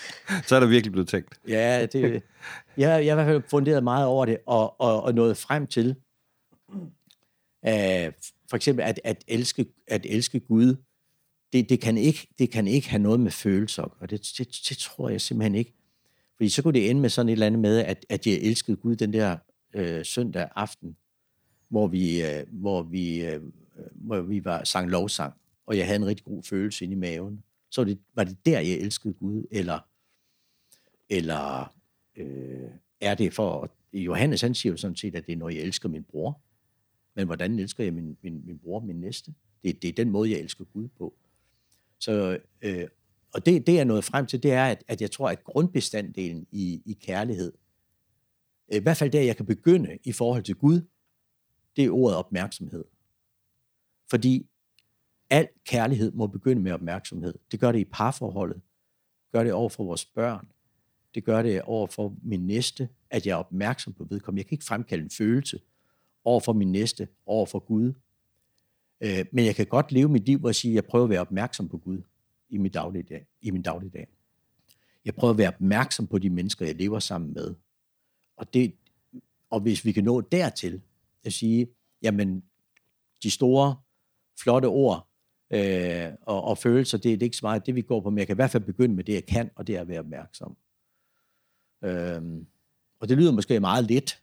så 0.46 0.56
er 0.56 0.60
der 0.60 0.66
virkelig 0.66 0.92
blevet 0.92 1.08
tænkt. 1.08 1.40
ja, 1.48 1.86
det, 1.86 2.02
jeg, 2.02 2.22
jeg 2.76 2.90
har 2.92 2.98
i 2.98 3.14
hvert 3.14 3.26
fald 3.26 3.42
funderet 3.50 3.84
meget 3.84 4.06
over 4.06 4.26
det, 4.26 4.38
og, 4.46 4.80
og, 4.80 5.02
og 5.02 5.14
nået 5.14 5.36
frem 5.36 5.66
til, 5.66 5.96
uh, 7.62 8.12
for 8.50 8.54
eksempel 8.54 8.84
at, 8.84 9.00
at, 9.04 9.24
elske, 9.28 9.66
at 9.88 10.06
elske 10.08 10.40
Gud, 10.40 10.76
det, 11.52 11.68
det, 11.68 11.80
kan 11.80 11.98
ikke, 11.98 12.28
det 12.38 12.50
kan 12.50 12.66
ikke 12.66 12.88
have 12.88 13.02
noget 13.02 13.20
med 13.20 13.30
følelser, 13.30 13.82
og 13.82 14.10
det, 14.10 14.32
det, 14.38 14.48
det 14.68 14.78
tror 14.78 15.08
jeg 15.08 15.20
simpelthen 15.20 15.54
ikke. 15.54 15.74
Fordi 16.36 16.48
så 16.48 16.62
kunne 16.62 16.74
det 16.74 16.90
ende 16.90 17.00
med 17.00 17.10
sådan 17.10 17.28
et 17.28 17.32
eller 17.32 17.46
andet 17.46 17.60
med, 17.60 17.78
at, 17.78 18.06
at 18.08 18.26
jeg 18.26 18.34
elskede 18.34 18.76
Gud 18.76 18.96
den 18.96 19.12
der 19.12 19.36
øh, 19.74 20.04
søndag 20.04 20.48
aften, 20.56 20.96
hvor 21.70 21.86
vi, 21.86 22.22
øh, 22.22 22.46
hvor 22.50 22.82
vi, 22.82 23.26
øh, 23.26 23.42
hvor 23.94 24.20
vi 24.20 24.44
var 24.44 24.64
sang 24.64 24.90
lovsang, 24.90 25.34
og 25.66 25.76
jeg 25.76 25.86
havde 25.86 25.96
en 25.96 26.06
rigtig 26.06 26.24
god 26.24 26.42
følelse 26.42 26.84
inde 26.84 26.94
i 26.94 26.98
maven. 26.98 27.42
Så 27.70 27.80
var 27.80 27.84
det, 27.84 27.98
var 28.14 28.24
det 28.24 28.46
der, 28.46 28.60
jeg 28.60 28.74
elskede 28.74 29.14
Gud, 29.14 29.46
eller, 29.50 29.78
eller 31.08 31.74
øh, 32.16 32.70
er 33.00 33.14
det 33.14 33.34
for... 33.34 33.70
Johannes 33.92 34.40
han 34.40 34.54
siger 34.54 34.72
jo 34.72 34.76
sådan 34.76 34.96
set, 34.96 35.14
at 35.14 35.26
det 35.26 35.32
er, 35.32 35.36
når 35.36 35.48
jeg 35.48 35.60
elsker 35.60 35.88
min 35.88 36.04
bror. 36.04 36.40
Men 37.14 37.26
hvordan 37.26 37.58
elsker 37.58 37.84
jeg 37.84 37.94
min, 37.94 38.16
min, 38.22 38.42
min 38.46 38.58
bror, 38.58 38.80
min 38.80 39.00
næste? 39.00 39.34
Det, 39.62 39.82
det 39.82 39.88
er 39.88 39.92
den 39.92 40.10
måde, 40.10 40.30
jeg 40.30 40.38
elsker 40.38 40.64
Gud 40.64 40.88
på. 40.88 41.14
Så, 41.98 42.38
øh, 42.62 42.88
og 43.34 43.46
det, 43.46 43.66
det, 43.66 43.72
jeg 43.72 43.80
er 43.80 43.84
nået 43.84 44.04
frem 44.04 44.26
til, 44.26 44.42
det 44.42 44.52
er, 44.52 44.64
at, 44.64 44.84
at 44.88 45.00
jeg 45.00 45.10
tror, 45.10 45.28
at 45.28 45.44
grundbestanddelen 45.44 46.46
i, 46.52 46.82
i 46.86 46.92
kærlighed, 46.92 47.52
øh, 48.72 48.76
i 48.76 48.82
hvert 48.82 48.96
fald 48.96 49.10
der, 49.10 49.20
jeg 49.20 49.36
kan 49.36 49.46
begynde 49.46 49.98
i 50.04 50.12
forhold 50.12 50.42
til 50.42 50.54
Gud, 50.54 50.80
det 51.76 51.84
er 51.84 51.90
ordet 51.90 52.16
opmærksomhed. 52.16 52.84
Fordi 54.10 54.46
al 55.30 55.48
kærlighed 55.64 56.12
må 56.12 56.26
begynde 56.26 56.62
med 56.62 56.72
opmærksomhed. 56.72 57.34
Det 57.52 57.60
gør 57.60 57.72
det 57.72 57.78
i 57.78 57.84
parforholdet. 57.84 58.60
Gør 59.32 59.44
det 59.44 59.52
over 59.52 59.68
for 59.68 59.84
vores 59.84 60.04
børn. 60.04 60.48
Det 61.14 61.24
gør 61.24 61.42
det 61.42 61.62
over 61.62 61.86
for 61.86 62.14
min 62.22 62.46
næste, 62.46 62.88
at 63.10 63.26
jeg 63.26 63.32
er 63.32 63.36
opmærksom 63.36 63.92
på 63.92 64.04
vedkommende. 64.04 64.40
Jeg 64.40 64.46
kan 64.46 64.54
ikke 64.54 64.64
fremkalde 64.64 65.04
en 65.04 65.10
følelse 65.10 65.60
over 66.24 66.40
for 66.40 66.52
min 66.52 66.72
næste, 66.72 67.08
over 67.26 67.46
for 67.46 67.58
Gud. 67.58 67.92
Øh, 69.00 69.24
men 69.32 69.44
jeg 69.44 69.56
kan 69.56 69.66
godt 69.66 69.92
leve 69.92 70.08
mit 70.08 70.26
liv, 70.26 70.38
hvor 70.38 70.48
jeg 70.48 70.54
siger, 70.54 70.72
at 70.72 70.74
jeg 70.74 70.84
prøver 70.84 71.04
at 71.04 71.10
være 71.10 71.20
opmærksom 71.20 71.68
på 71.68 71.78
Gud 71.78 72.02
i 72.48 72.58
min 72.58 72.72
dagligdag. 72.72 73.26
I 73.40 73.50
min 73.50 73.62
dagligdag. 73.62 74.08
Jeg 75.04 75.14
prøver 75.14 75.32
at 75.32 75.38
være 75.38 75.48
opmærksom 75.48 76.06
på 76.06 76.18
de 76.18 76.30
mennesker, 76.30 76.66
jeg 76.66 76.74
lever 76.74 76.98
sammen 76.98 77.34
med. 77.34 77.54
Og, 78.36 78.54
det, 78.54 78.74
og 79.50 79.60
hvis 79.60 79.84
vi 79.84 79.92
kan 79.92 80.04
nå 80.04 80.20
dertil, 80.20 80.80
at 81.24 81.32
sige, 81.32 81.66
jamen, 82.02 82.44
de 83.22 83.30
store, 83.30 83.76
flotte 84.42 84.66
ord 84.66 85.08
øh, 85.50 86.12
og, 86.22 86.44
og 86.44 86.58
følelser, 86.58 86.98
det, 86.98 87.04
det 87.04 87.22
er 87.22 87.26
ikke 87.26 87.36
så 87.36 87.46
meget 87.46 87.66
det, 87.66 87.74
vi 87.74 87.82
går 87.82 88.00
på, 88.00 88.10
men 88.10 88.18
jeg 88.18 88.26
kan 88.26 88.34
i 88.34 88.36
hvert 88.36 88.50
fald 88.50 88.62
begynde 88.62 88.94
med 88.94 89.04
det, 89.04 89.12
jeg 89.12 89.26
kan, 89.26 89.50
og 89.56 89.66
det 89.66 89.76
er 89.76 89.80
at 89.80 89.88
være 89.88 89.98
opmærksom. 89.98 90.56
Øh, 91.84 92.22
og 93.00 93.08
det 93.08 93.16
lyder 93.16 93.32
måske 93.32 93.60
meget 93.60 93.84
lidt, 93.84 94.22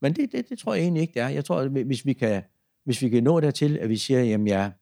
men 0.00 0.12
det, 0.12 0.32
det, 0.32 0.48
det 0.48 0.58
tror 0.58 0.74
jeg 0.74 0.82
egentlig 0.82 1.00
ikke, 1.00 1.14
det 1.14 1.22
er. 1.22 1.28
Jeg 1.28 1.44
tror, 1.44 1.60
at 1.60 1.70
hvis 1.70 2.06
vi 2.06 2.12
kan, 2.12 2.42
hvis 2.84 3.02
vi 3.02 3.08
kan 3.08 3.24
nå 3.24 3.40
dertil, 3.40 3.78
at 3.78 3.88
vi 3.88 3.96
siger, 3.96 4.22
jamen 4.22 4.46
jeg, 4.46 4.72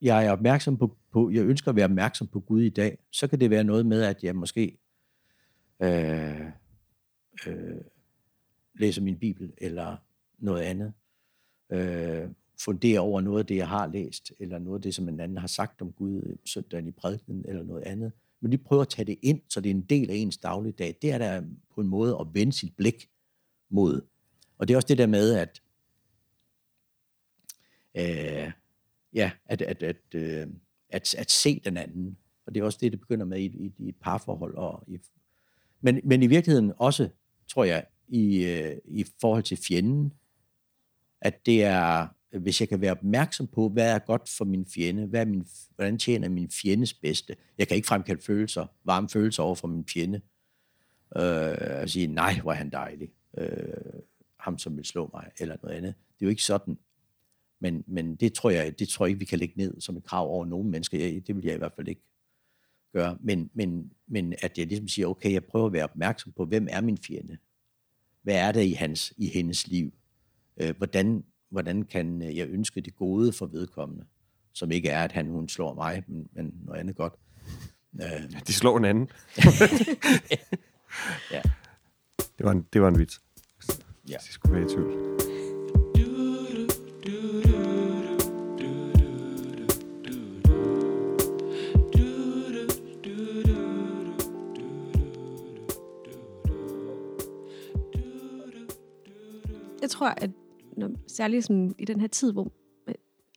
jeg 0.00 0.26
er 0.26 0.30
opmærksom 0.30 0.76
på, 0.76 0.96
på, 1.12 1.30
jeg 1.30 1.44
ønsker 1.44 1.70
at 1.70 1.76
være 1.76 1.84
opmærksom 1.84 2.26
på 2.26 2.40
Gud 2.40 2.62
i 2.62 2.68
dag, 2.68 2.98
så 3.10 3.28
kan 3.28 3.40
det 3.40 3.50
være 3.50 3.64
noget 3.64 3.86
med, 3.86 4.02
at 4.02 4.24
jeg 4.24 4.36
måske 4.36 4.78
øh, 5.82 6.46
øh, 7.46 7.80
læser 8.74 9.02
min 9.02 9.18
bibel, 9.18 9.52
eller 9.58 9.96
noget 10.38 10.62
andet. 10.62 10.92
Øh, 11.72 12.28
fundere 12.60 13.00
over 13.00 13.20
noget 13.20 13.38
af 13.38 13.46
det, 13.46 13.56
jeg 13.56 13.68
har 13.68 13.86
læst, 13.86 14.32
eller 14.38 14.58
noget 14.58 14.78
af 14.78 14.82
det, 14.82 14.94
som 14.94 15.08
en 15.08 15.20
anden 15.20 15.38
har 15.38 15.46
sagt 15.46 15.82
om 15.82 15.92
Gud 15.92 16.22
øh, 16.22 16.36
søndagen 16.44 16.88
i 16.88 16.90
prædiken, 16.90 17.44
eller 17.48 17.62
noget 17.62 17.82
andet. 17.82 18.12
Men 18.40 18.50
lige 18.50 18.64
prøve 18.64 18.80
at 18.80 18.88
tage 18.88 19.06
det 19.06 19.18
ind, 19.22 19.40
så 19.48 19.60
det 19.60 19.70
er 19.70 19.74
en 19.74 19.82
del 19.82 20.10
af 20.10 20.14
ens 20.14 20.38
dagligdag. 20.38 20.96
Det 21.02 21.12
er 21.12 21.18
der 21.18 21.42
på 21.74 21.80
en 21.80 21.86
måde 21.86 22.16
at 22.20 22.26
vende 22.34 22.52
sit 22.52 22.76
blik 22.76 23.10
mod. 23.70 24.00
Og 24.58 24.68
det 24.68 24.74
er 24.74 24.78
også 24.78 24.88
det 24.88 24.98
der 24.98 25.06
med, 25.06 25.34
at 25.34 25.62
øh, 27.94 28.52
ja, 29.12 29.30
at, 29.46 29.62
at, 29.62 29.82
at, 29.82 30.14
øh, 30.14 30.46
at, 30.88 31.14
at 31.14 31.30
se 31.30 31.60
den 31.64 31.76
anden. 31.76 32.18
Og 32.46 32.54
det 32.54 32.60
er 32.60 32.64
også 32.64 32.78
det, 32.80 32.92
det 32.92 33.00
begynder 33.00 33.26
med 33.26 33.38
i, 33.38 33.44
i, 33.44 33.72
i 33.78 33.88
et 33.88 33.96
parforhold. 34.00 34.54
Og 34.54 34.84
i, 34.86 34.98
men, 35.80 36.00
men 36.04 36.22
i 36.22 36.26
virkeligheden 36.26 36.72
også, 36.78 37.08
tror 37.48 37.64
jeg, 37.64 37.86
i, 38.12 38.44
øh, 38.44 38.76
i 38.84 39.04
forhold 39.20 39.42
til 39.42 39.56
fjenden, 39.56 40.12
at 41.20 41.46
det 41.46 41.64
er, 41.64 42.06
hvis 42.38 42.60
jeg 42.60 42.68
kan 42.68 42.80
være 42.80 42.90
opmærksom 42.90 43.46
på, 43.46 43.68
hvad 43.68 43.94
er 43.94 43.98
godt 43.98 44.28
for 44.28 44.44
min 44.44 44.66
fjende, 44.66 45.06
hvad 45.06 45.20
er 45.20 45.24
min, 45.24 45.46
hvordan 45.74 45.98
tjener 45.98 46.28
min 46.28 46.50
fjendes 46.50 46.94
bedste. 46.94 47.36
Jeg 47.58 47.68
kan 47.68 47.76
ikke 47.76 47.88
fremkalde 47.88 48.22
følelser, 48.22 48.66
varme 48.84 49.08
følelser 49.08 49.42
over 49.42 49.54
for 49.54 49.68
min 49.68 49.84
fjende, 49.88 50.20
øh, 51.16 51.82
og 51.82 51.90
sige, 51.90 52.06
nej, 52.06 52.40
hvor 52.40 52.52
er 52.52 52.56
han 52.56 52.70
dejlig, 52.70 53.10
øh, 53.38 54.02
ham 54.40 54.58
som 54.58 54.76
vil 54.76 54.84
slå 54.84 55.10
mig, 55.14 55.30
eller 55.38 55.56
noget 55.62 55.76
andet. 55.76 55.94
Det 55.94 56.24
er 56.24 56.26
jo 56.26 56.30
ikke 56.30 56.44
sådan. 56.44 56.78
Men, 57.60 57.84
men 57.86 58.16
det, 58.16 58.32
tror 58.32 58.50
jeg, 58.50 58.78
det 58.78 58.88
tror 58.88 59.06
jeg 59.06 59.10
ikke, 59.10 59.18
vi 59.18 59.24
kan 59.24 59.38
lægge 59.38 59.54
ned 59.56 59.80
som 59.80 59.96
et 59.96 60.04
krav 60.04 60.28
over 60.28 60.44
nogen 60.44 60.70
mennesker. 60.70 60.98
Jeg, 60.98 61.26
det 61.26 61.36
vil 61.36 61.44
jeg 61.44 61.54
i 61.54 61.58
hvert 61.58 61.72
fald 61.76 61.88
ikke 61.88 62.02
gøre. 62.92 63.18
Men, 63.20 63.50
men, 63.54 63.92
men 64.06 64.34
at 64.42 64.58
jeg 64.58 64.66
ligesom 64.66 64.88
siger, 64.88 65.06
okay, 65.06 65.32
jeg 65.32 65.44
prøver 65.44 65.66
at 65.66 65.72
være 65.72 65.84
opmærksom 65.84 66.32
på, 66.32 66.44
hvem 66.44 66.66
er 66.70 66.80
min 66.80 66.98
fjende? 66.98 67.38
Hvad 68.22 68.34
er 68.34 68.52
det 68.52 68.64
i, 68.64 68.72
hans, 68.72 69.12
i 69.16 69.28
hendes 69.28 69.66
liv? 69.66 69.92
Øh, 70.56 70.76
hvordan, 70.76 71.24
hvordan 71.50 71.82
kan 71.82 72.22
øh, 72.22 72.36
jeg 72.36 72.48
ønske 72.48 72.80
det 72.80 72.96
gode 72.96 73.32
for 73.32 73.46
vedkommende? 73.46 74.04
Som 74.52 74.70
ikke 74.70 74.88
er, 74.88 75.04
at 75.04 75.12
han 75.12 75.26
hun 75.26 75.48
slår 75.48 75.74
mig, 75.74 76.02
men, 76.06 76.28
men 76.32 76.54
noget 76.64 76.80
andet 76.80 76.96
godt. 76.96 77.14
Øh. 78.02 78.40
De 78.46 78.52
slår 78.52 78.78
en 78.78 78.84
anden. 78.84 79.08
ja. 81.32 81.42
Det 82.18 82.46
var 82.46 82.50
en, 82.50 82.66
det 82.72 82.82
var 82.82 82.88
en 82.88 82.98
vits. 82.98 83.20
Ja. 84.08 84.16
Det 84.16 84.32
skulle 84.32 84.54
være 84.54 84.64
i 84.64 84.74
tvivl. 84.74 85.11
Tror, 99.92 100.14
at 100.16 100.30
når, 100.76 100.90
særligt 101.08 101.44
sådan, 101.44 101.74
i 101.78 101.84
den 101.84 102.00
her 102.00 102.08
tid, 102.08 102.32
hvor 102.32 102.52
øh, 102.88 102.94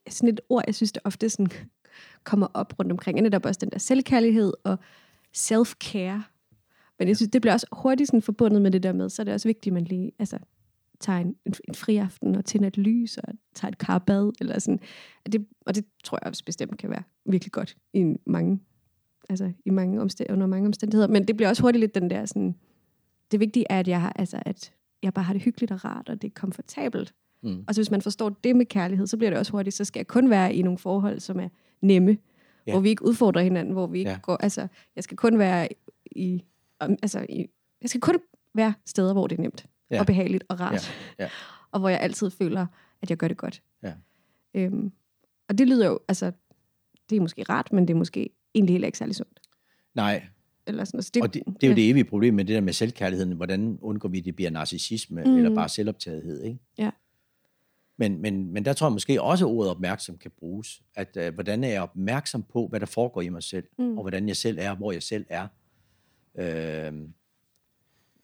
sådan 0.08 0.28
et 0.28 0.40
ord, 0.48 0.64
jeg 0.66 0.74
synes, 0.74 0.92
det 0.92 1.02
ofte 1.04 1.30
sådan, 1.30 1.48
kommer 2.24 2.46
op 2.54 2.78
rundt 2.78 2.92
omkring, 2.92 3.18
er 3.18 3.22
netop 3.22 3.46
også 3.46 3.58
den 3.62 3.70
der 3.70 3.78
selvkærlighed 3.78 4.52
og 4.64 4.78
self-care. 5.36 6.22
Men 6.98 7.08
jeg 7.08 7.16
synes, 7.16 7.30
det 7.30 7.40
bliver 7.42 7.52
også 7.52 7.66
hurtigt 7.72 8.08
sådan 8.08 8.22
forbundet 8.22 8.62
med 8.62 8.70
det 8.70 8.82
der 8.82 8.92
med, 8.92 9.08
så 9.08 9.22
er 9.22 9.24
det 9.24 9.34
også 9.34 9.48
vigtigt, 9.48 9.66
at 9.66 9.74
man 9.74 9.84
lige 9.84 10.12
altså, 10.18 10.38
tager 11.00 11.18
en, 11.18 11.36
en, 11.46 11.54
en 11.68 11.74
fri 11.74 11.96
aften 11.96 12.34
og 12.34 12.44
tænder 12.44 12.66
et 12.66 12.78
lys 12.78 13.18
og 13.18 13.34
tager 13.54 13.72
et 13.72 13.78
karbad. 13.78 14.32
Eller 14.40 14.58
sådan. 14.58 14.80
Og, 15.24 15.32
det, 15.32 15.46
og 15.66 15.74
det 15.74 15.84
tror 16.04 16.18
jeg 16.22 16.28
også 16.28 16.44
bestemt 16.44 16.78
kan 16.78 16.90
være 16.90 17.02
virkelig 17.26 17.52
godt 17.52 17.76
i 17.92 18.14
mange, 18.26 18.60
altså, 19.28 19.52
i 19.64 19.70
mange 19.70 20.00
omstænd- 20.00 20.32
under 20.32 20.46
mange 20.46 20.66
omstændigheder. 20.66 21.08
Men 21.08 21.28
det 21.28 21.36
bliver 21.36 21.48
også 21.48 21.62
hurtigt 21.62 21.80
lidt 21.80 21.94
den 21.94 22.10
der 22.10 22.26
sådan, 22.26 22.54
det 23.30 23.40
vigtige 23.40 23.66
er, 23.70 23.80
at 23.80 23.88
jeg, 23.88 24.00
har, 24.00 24.12
altså, 24.16 24.42
at 24.46 24.72
jeg 25.02 25.14
bare 25.14 25.24
har 25.24 25.32
det 25.32 25.42
hyggeligt 25.42 25.72
og 25.72 25.84
rart, 25.84 26.08
og 26.08 26.22
det 26.22 26.28
er 26.28 26.32
komfortabelt. 26.34 27.14
Mm. 27.42 27.64
Og 27.68 27.74
så 27.74 27.80
hvis 27.80 27.90
man 27.90 28.02
forstår 28.02 28.28
det 28.28 28.56
med 28.56 28.66
kærlighed, 28.66 29.06
så 29.06 29.16
bliver 29.16 29.30
det 29.30 29.38
også 29.38 29.52
hurtigt, 29.52 29.76
så 29.76 29.84
skal 29.84 30.00
jeg 30.00 30.06
kun 30.06 30.30
være 30.30 30.54
i 30.54 30.62
nogle 30.62 30.78
forhold, 30.78 31.20
som 31.20 31.40
er 31.40 31.48
nemme, 31.80 32.18
Ja. 32.66 32.72
hvor 32.72 32.80
vi 32.80 32.88
ikke 32.88 33.04
udfordrer 33.04 33.42
hinanden, 33.42 33.72
hvor 33.72 33.86
vi 33.86 33.98
ikke 33.98 34.10
Ja. 34.10 34.18
går, 34.22 34.36
altså, 34.36 34.68
jeg 34.96 35.04
skal 35.04 35.16
kun 35.16 35.38
være 35.38 35.68
i, 36.06 36.44
altså, 36.80 37.26
i, 37.28 37.46
jeg 37.82 37.90
skal 37.90 38.00
kun 38.00 38.18
være 38.54 38.74
steder, 38.86 39.12
hvor 39.12 39.26
det 39.26 39.38
er 39.38 39.42
nemt, 39.42 39.66
ja. 39.90 40.00
og 40.00 40.06
behageligt 40.06 40.44
og 40.48 40.60
rart, 40.60 40.92
Ja. 41.18 41.24
Ja. 41.24 41.30
og 41.72 41.80
hvor 41.80 41.88
jeg 41.88 42.00
altid 42.00 42.30
føler, 42.30 42.66
at 43.02 43.10
jeg 43.10 43.18
gør 43.18 43.28
det 43.28 43.36
godt. 43.36 43.62
Ja. 43.82 43.92
Øhm, 44.54 44.92
og 45.48 45.58
det 45.58 45.68
lyder 45.68 45.86
jo, 45.86 45.98
altså, 46.08 46.32
det 47.10 47.16
er 47.16 47.20
måske 47.20 47.42
rart, 47.42 47.72
men 47.72 47.88
det 47.88 47.94
er 47.94 47.98
måske 47.98 48.30
egentlig 48.54 48.74
heller 48.74 48.86
ikke 48.88 48.98
særlig 48.98 49.16
sundt. 49.16 49.40
Nej, 49.94 50.26
Eller 50.66 50.84
sådan, 50.84 50.98
altså, 50.98 51.10
det, 51.14 51.22
og 51.22 51.34
det, 51.34 51.42
det 51.46 51.66
er 51.66 51.70
jo 51.70 51.74
det 51.76 51.90
evige 51.90 52.04
problem 52.04 52.34
med 52.34 52.44
det 52.44 52.54
der 52.54 52.60
med 52.60 52.72
selvkærligheden. 52.72 53.32
Hvordan 53.32 53.78
undgår 53.80 54.08
vi, 54.08 54.18
at 54.18 54.24
det 54.24 54.36
bliver 54.36 54.50
narcissisme 54.50 55.24
mm. 55.24 55.36
Eller 55.36 55.54
bare 55.54 55.68
selvoptagethed, 55.68 56.42
ikke? 56.42 56.58
Ja. 56.78 56.90
Men, 57.96 58.20
men, 58.20 58.52
men 58.52 58.64
der 58.64 58.72
tror 58.72 58.86
jeg 58.86 58.92
måske 58.92 59.22
også, 59.22 59.46
at 59.46 59.50
ordet 59.50 59.70
opmærksom 59.70 60.18
kan 60.18 60.30
bruges. 60.38 60.82
At 60.94 61.16
uh, 61.20 61.34
hvordan 61.34 61.64
er 61.64 61.68
jeg 61.68 61.82
opmærksom 61.82 62.42
på, 62.42 62.66
hvad 62.66 62.80
der 62.80 62.86
foregår 62.86 63.20
i 63.20 63.28
mig 63.28 63.42
selv, 63.42 63.66
mm. 63.78 63.98
Og 63.98 64.02
hvordan 64.02 64.28
jeg 64.28 64.36
selv 64.36 64.58
er, 64.60 64.74
hvor 64.74 64.92
jeg 64.92 65.02
selv 65.02 65.26
er. 65.28 65.48
Øh, 66.38 66.92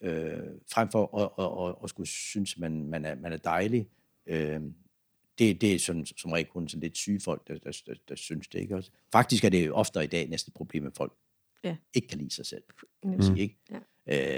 øh, 0.01 0.39
frem 0.73 0.89
for 0.91 1.19
at, 1.19 1.45
at, 1.45 1.69
at, 1.69 1.85
at 1.85 1.91
skulle 1.91 2.09
synes, 2.09 2.59
man, 2.59 2.87
man, 2.87 3.05
er, 3.05 3.15
man 3.15 3.33
er 3.33 3.37
dejlig. 3.37 3.89
Øh, 4.27 4.61
det, 5.39 5.61
det 5.61 5.75
er 5.75 5.79
sådan, 5.79 6.07
som 6.07 6.33
regel 6.33 6.47
kun 6.47 6.69
sådan 6.69 6.83
lidt 6.83 6.97
syge 6.97 7.21
folk, 7.21 7.49
der, 7.49 7.59
der, 7.59 7.83
der, 7.87 7.95
der 8.09 8.15
synes 8.15 8.49
det. 8.49 8.59
Ikke? 8.59 8.77
Også. 8.77 8.91
Faktisk 9.13 9.45
er 9.45 9.49
det 9.49 9.73
oftere 9.73 10.05
i 10.05 10.07
dag 10.07 10.29
næste 10.29 10.51
problem, 10.51 10.87
at 10.87 10.93
folk 10.97 11.13
Ja. 11.65 11.77
ikke 11.95 12.09
kan 12.09 12.19
lide 12.19 12.35
sig 12.35 12.47
selv. 12.47 12.63
Mm. 13.05 13.11
Mm. 13.11 13.37
Ikke? 13.37 13.59
Ja. 13.71 13.79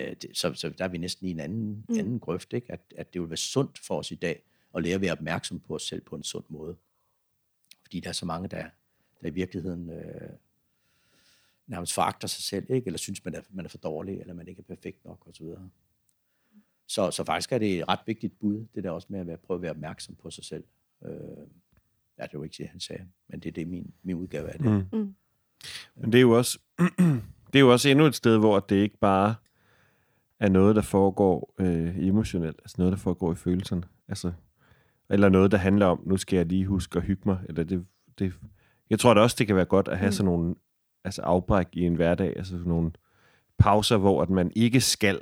Øh, 0.09 0.17
det, 0.23 0.31
så, 0.37 0.55
så 0.55 0.69
der 0.69 0.85
er 0.85 0.89
vi 0.89 0.99
næsten 0.99 1.27
i 1.27 1.31
en 1.31 1.41
anden, 1.41 1.69
mm. 1.69 1.85
Mm. 1.89 1.99
anden 1.99 2.21
grøft, 2.21 2.53
ikke? 2.53 2.73
At, 2.73 2.81
at 2.97 3.15
det 3.15 3.21
vil 3.21 3.31
være 3.31 3.37
sundt 3.37 3.79
for 3.79 3.99
os 3.99 4.11
i 4.11 4.15
dag 4.15 4.43
at 4.75 4.83
lære 4.83 4.95
at 4.95 5.01
være 5.01 5.13
opmærksom 5.13 5.61
på 5.61 5.75
os 5.75 5.83
selv 5.83 6.01
på 6.01 6.17
en 6.17 6.23
sund 6.23 6.45
måde. 6.49 6.77
Fordi 7.83 8.01
der 8.01 8.09
er 8.09 8.13
så 8.13 8.27
mange, 8.27 8.49
der, 8.49 8.69
der 9.21 9.29
i 9.29 9.31
virkeligheden 9.31 9.91
øh, 9.91 10.31
nærmest 11.67 11.95
foragter 11.95 12.29
sig 12.29 12.43
selv, 12.43 12.71
ikke? 12.71 12.87
eller 12.87 12.99
synes, 12.99 13.25
man 13.25 13.35
er, 13.35 13.41
man 13.51 13.65
er 13.65 13.69
for 13.69 13.79
dårlig, 13.79 14.21
eller 14.21 14.35
man 14.35 14.49
ikke 14.49 14.61
er 14.61 14.75
perfekt 14.75 15.05
nok 15.05 15.27
osv. 15.29 15.47
Så, 16.87 17.11
så 17.11 17.25
faktisk 17.25 17.53
er 17.53 17.59
det 17.59 17.79
et 17.79 17.89
ret 17.89 18.01
vigtigt 18.07 18.39
bud, 18.39 18.67
det 18.75 18.85
der 18.85 18.91
også 18.91 19.07
med 19.11 19.21
at 19.21 19.27
være, 19.27 19.37
prøve 19.37 19.59
at 19.59 19.63
være 19.63 19.71
opmærksom 19.71 20.15
på 20.15 20.31
sig 20.31 20.45
selv. 20.45 20.65
Øh, 21.05 21.11
ja, 22.19 22.23
det 22.23 22.29
er 22.29 22.29
jo 22.35 22.43
ikke 22.43 22.57
det, 22.59 22.69
han 22.69 22.81
sagde, 22.81 23.07
men 23.29 23.41
det 23.41 23.49
er 23.49 23.53
det, 23.53 23.69
min, 23.69 23.95
min 24.03 24.17
udgave 24.17 24.51
af 24.51 24.59
det. 24.59 24.93
Mm. 24.93 25.15
Men 25.97 26.13
det 26.13 26.19
er 26.19 26.23
jo 26.23 26.31
også, 26.31 26.59
det 27.53 27.55
er 27.55 27.61
jo 27.61 27.73
også 27.73 27.89
endnu 27.89 28.05
et 28.07 28.15
sted, 28.15 28.39
hvor 28.39 28.61
det 28.61 28.77
ikke 28.77 28.99
bare 28.99 29.35
er 30.41 30.49
noget, 30.49 30.77
der 30.77 30.83
foregår 30.83 31.55
øh, 31.59 32.07
emotionelt, 32.09 32.57
altså 32.59 32.75
noget, 32.79 32.93
der 32.93 32.99
foregår 32.99 33.33
i 33.33 33.35
følelserne. 33.35 33.83
Altså, 34.09 34.33
eller 35.11 35.29
noget, 35.29 35.51
der 35.51 35.59
handler 35.59 35.87
om, 35.87 36.03
nu 36.07 36.17
skal 36.17 36.37
jeg 36.37 36.47
lige 36.47 36.67
huske 36.67 36.97
at 36.97 37.05
hygge 37.05 37.23
mig. 37.25 37.39
Eller 37.49 37.65
det, 37.65 37.85
det, 38.19 38.33
jeg 38.91 38.99
tror 38.99 39.15
da 39.15 39.21
også, 39.21 39.37
det 39.39 39.47
kan 39.47 39.57
være 39.57 39.65
godt 39.65 39.89
at 39.89 39.99
have 39.99 40.09
Mm. 40.09 40.13
sådan 40.13 40.33
nogle 40.33 40.55
altså 41.05 41.23
afbræk 41.23 41.69
i 41.73 41.81
en 41.81 41.95
hverdag, 41.95 42.33
altså 42.37 42.53
sådan 42.53 42.69
nogle 42.69 42.91
pauser, 43.59 43.97
hvor 43.97 44.23
at 44.23 44.31
man 44.31 44.53
ikke 44.57 44.81
skal 44.81 45.21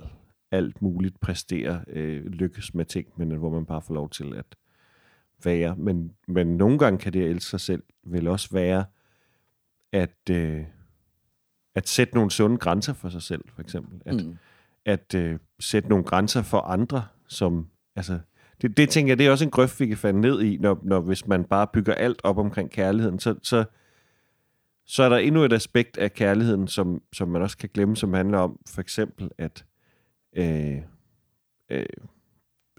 alt 0.50 0.82
muligt 0.82 1.20
præstere, 1.20 1.84
øh, 1.88 2.24
lykkes 2.26 2.74
med 2.74 2.84
ting, 2.84 3.08
men 3.16 3.30
hvor 3.30 3.50
man 3.50 3.66
bare 3.66 3.82
får 3.82 3.94
lov 3.94 4.10
til 4.10 4.34
at 4.36 4.56
være. 5.44 5.76
Men, 5.76 6.12
men 6.28 6.46
nogle 6.56 6.78
gange 6.78 6.98
kan 6.98 7.12
det 7.12 7.22
at 7.24 7.30
elske 7.30 7.50
sig 7.50 7.60
selv 7.60 7.82
vel 8.04 8.28
også 8.28 8.48
være, 8.52 8.84
at, 9.92 10.30
øh, 10.30 10.64
at 11.74 11.88
sætte 11.88 12.14
nogle 12.14 12.30
sunde 12.30 12.56
grænser 12.56 12.92
for 12.92 13.08
sig 13.08 13.22
selv, 13.22 13.44
for 13.54 13.62
eksempel. 13.62 14.02
At, 14.04 14.14
Mm. 14.26 14.38
at 14.84 15.14
øh, 15.14 15.38
sætte 15.60 15.88
nogle 15.88 16.04
grænser 16.04 16.42
for 16.42 16.60
andre, 16.60 17.06
som, 17.28 17.68
altså, 17.96 18.18
det, 18.62 18.76
det 18.76 18.88
tænker 18.88 19.10
jeg, 19.10 19.18
det 19.18 19.26
er 19.26 19.30
også 19.30 19.44
en 19.44 19.50
grøft, 19.50 19.80
vi 19.80 19.86
kan 19.86 19.96
falde 19.96 20.20
ned 20.20 20.42
i, 20.42 20.56
når, 20.56 20.80
når 20.82 21.00
hvis 21.00 21.26
man 21.26 21.44
bare 21.44 21.66
bygger 21.72 21.94
alt 21.94 22.20
op 22.24 22.38
omkring 22.38 22.70
kærligheden, 22.70 23.18
så, 23.18 23.34
så, 23.42 23.64
så 24.86 25.02
er 25.02 25.08
der 25.08 25.16
endnu 25.16 25.42
et 25.42 25.52
aspekt 25.52 25.98
af 25.98 26.12
kærligheden, 26.12 26.68
som, 26.68 27.02
som 27.12 27.28
man 27.28 27.42
også 27.42 27.58
kan 27.58 27.68
glemme, 27.74 27.96
som 27.96 28.12
handler 28.14 28.38
om 28.38 28.58
for 28.68 28.80
eksempel 28.80 29.30
at 29.38 29.64
øh, 30.36 30.76
øh, 31.70 31.86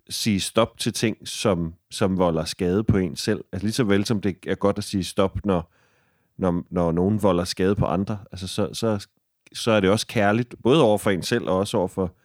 sige 0.09 0.39
stop 0.39 0.77
til 0.77 0.93
ting, 0.93 1.27
som, 1.27 1.73
som 1.91 2.17
volder 2.17 2.45
skade 2.45 2.83
på 2.83 2.97
en 2.97 3.15
selv. 3.15 3.43
Altså 3.51 3.65
lige 3.65 3.73
så 3.73 3.83
vel 3.83 4.05
som 4.05 4.21
det 4.21 4.37
er 4.47 4.55
godt 4.55 4.77
at 4.77 4.83
sige 4.83 5.03
stop, 5.03 5.45
når, 5.45 5.73
når, 6.43 6.63
når 6.69 6.91
nogen 6.91 7.23
volder 7.23 7.43
skade 7.43 7.75
på 7.75 7.85
andre, 7.85 8.17
altså 8.31 8.47
så, 8.47 8.73
så, 8.73 9.07
så 9.53 9.71
er 9.71 9.79
det 9.79 9.89
også 9.89 10.07
kærligt, 10.07 10.55
både 10.63 10.83
over 10.83 10.97
for 10.97 11.11
en 11.11 11.21
selv 11.21 11.49
og 11.49 11.57
også 11.57 11.77
over 11.77 11.87
for 11.87 12.15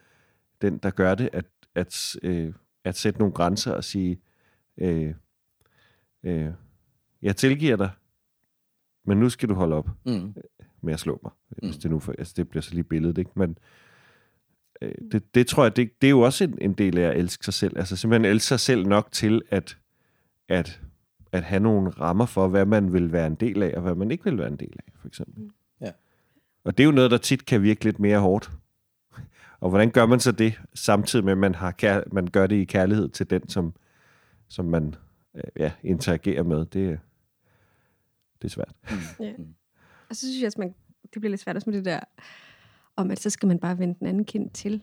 den, 0.62 0.78
der 0.78 0.90
gør 0.90 1.14
det, 1.14 1.28
at, 1.32 1.44
at, 1.74 2.16
øh, 2.22 2.52
at 2.84 2.96
sætte 2.96 3.18
nogle 3.18 3.34
grænser 3.34 3.72
og 3.72 3.84
sige, 3.84 4.20
øh, 4.78 5.14
øh, 6.24 6.50
jeg 7.22 7.36
tilgiver 7.36 7.76
dig, 7.76 7.90
men 9.06 9.18
nu 9.18 9.28
skal 9.28 9.48
du 9.48 9.54
holde 9.54 9.76
op 9.76 9.88
Mm. 10.06 10.34
med 10.82 10.92
at 10.94 11.00
slå 11.00 11.20
mig. 11.22 11.32
Hvis 11.48 11.76
Mm. 11.76 11.80
det 11.80 11.90
nu 11.90 11.98
for, 12.00 12.14
altså 12.18 12.34
det 12.36 12.48
bliver 12.48 12.62
så 12.62 12.74
lige 12.74 12.84
billedet, 12.84 13.18
ikke? 13.18 13.30
Men 13.34 13.58
øh, 14.82 14.92
det, 15.12 15.34
det 15.34 15.46
tror 15.46 15.62
jeg, 15.62 15.76
det, 15.76 15.90
det 16.00 16.06
er 16.06 16.10
jo 16.10 16.20
også 16.20 16.44
en, 16.44 16.58
en 16.60 16.72
del 16.72 16.98
af 16.98 17.08
at 17.10 17.16
elske 17.16 17.44
sig 17.44 17.54
selv. 17.54 17.78
Altså 17.78 17.96
simpelthen 17.96 18.24
elske 18.32 18.46
sig 18.46 18.60
selv 18.60 18.86
nok 18.86 19.08
til 19.12 19.42
at, 19.50 19.78
at, 20.48 20.80
at 21.38 21.44
have 21.44 21.60
nogle 21.60 21.90
rammer 21.90 22.26
for, 22.26 22.48
hvad 22.48 22.66
man 22.66 22.92
vil 22.92 23.12
være 23.12 23.26
en 23.26 23.34
del 23.34 23.62
af, 23.62 23.72
og 23.76 23.82
hvad 23.82 23.94
man 23.94 24.10
ikke 24.10 24.24
vil 24.24 24.38
være 24.38 24.48
en 24.48 24.56
del 24.56 24.76
af, 24.78 24.92
for 25.00 25.08
eksempel. 25.08 25.50
Ja. 25.80 25.90
Og 26.64 26.78
det 26.78 26.82
er 26.82 26.86
jo 26.86 26.92
noget, 26.92 27.10
der 27.10 27.18
tit 27.18 27.46
kan 27.46 27.62
virke 27.62 27.84
lidt 27.84 27.98
mere 27.98 28.18
hårdt. 28.18 28.50
Og 29.60 29.68
hvordan 29.68 29.90
gør 29.90 30.06
man 30.06 30.20
så 30.20 30.32
det, 30.32 30.60
samtidig 30.74 31.24
med, 31.24 31.32
at 31.32 31.38
man, 31.38 31.54
har 31.54 31.70
kær, 31.70 32.00
man 32.12 32.26
gør 32.26 32.46
det 32.46 32.56
i 32.56 32.64
kærlighed 32.64 33.08
til 33.08 33.30
den, 33.30 33.48
som, 33.48 33.74
som 34.48 34.64
man 34.64 34.94
øh, 35.34 35.42
ja, 35.56 35.72
interagerer 35.82 36.42
med? 36.42 36.58
Det, 36.58 37.00
det 38.42 38.48
er 38.48 38.48
svært. 38.48 38.74
Ja. 39.20 39.32
Og 40.08 40.16
så 40.16 40.20
synes 40.20 40.40
jeg 40.40 40.46
også, 40.46 40.60
man, 40.60 40.74
det 41.02 41.20
bliver 41.20 41.30
lidt 41.30 41.40
svært 41.40 41.56
også 41.56 41.70
med 41.70 41.78
det 41.78 41.84
der, 41.84 42.00
om 42.96 43.10
at 43.10 43.20
så 43.20 43.30
skal 43.30 43.46
man 43.46 43.58
bare 43.58 43.78
vende 43.78 43.94
den 43.98 44.06
anden 44.06 44.24
kind 44.24 44.50
til. 44.50 44.82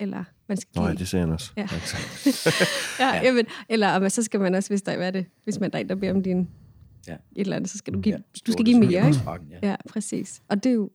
Eller 0.00 0.24
man 0.48 0.56
skal 0.56 0.72
give... 0.74 0.84
Nej, 0.84 0.94
det 0.94 1.08
siger 1.08 1.20
han 1.20 1.30
også. 1.32 1.52
Ja. 1.56 1.68
Ja, 1.72 1.78
Ja. 3.04 3.14
ja. 3.16 3.22
Jamen, 3.22 3.46
eller 3.68 3.88
at 3.88 4.12
så 4.12 4.22
skal 4.22 4.40
man 4.40 4.54
også, 4.54 4.68
hvis 4.70 4.82
der 4.82 4.96
hvad 4.96 5.06
er 5.06 5.10
det, 5.10 5.26
hvis 5.44 5.60
man 5.60 5.70
der 5.70 5.76
er 5.78 5.80
en, 5.80 5.88
der 5.88 5.94
beder 5.94 6.14
om 6.14 6.22
din 6.22 6.48
Ja. 7.08 7.12
et 7.12 7.18
eller 7.36 7.56
andet, 7.56 7.70
så 7.70 7.78
skal 7.78 7.94
du 7.94 8.00
give, 8.00 8.14
Ja, 8.14 8.20
du 8.46 8.52
skal 8.52 8.64
give 8.64 8.78
mere, 8.80 9.06
ikke? 9.08 9.20
Ja. 9.50 9.68
Ja, 9.70 9.76
præcis. 9.88 10.42
Og 10.48 10.64
det 10.64 10.70
er 10.70 10.74
jo, 10.74 10.90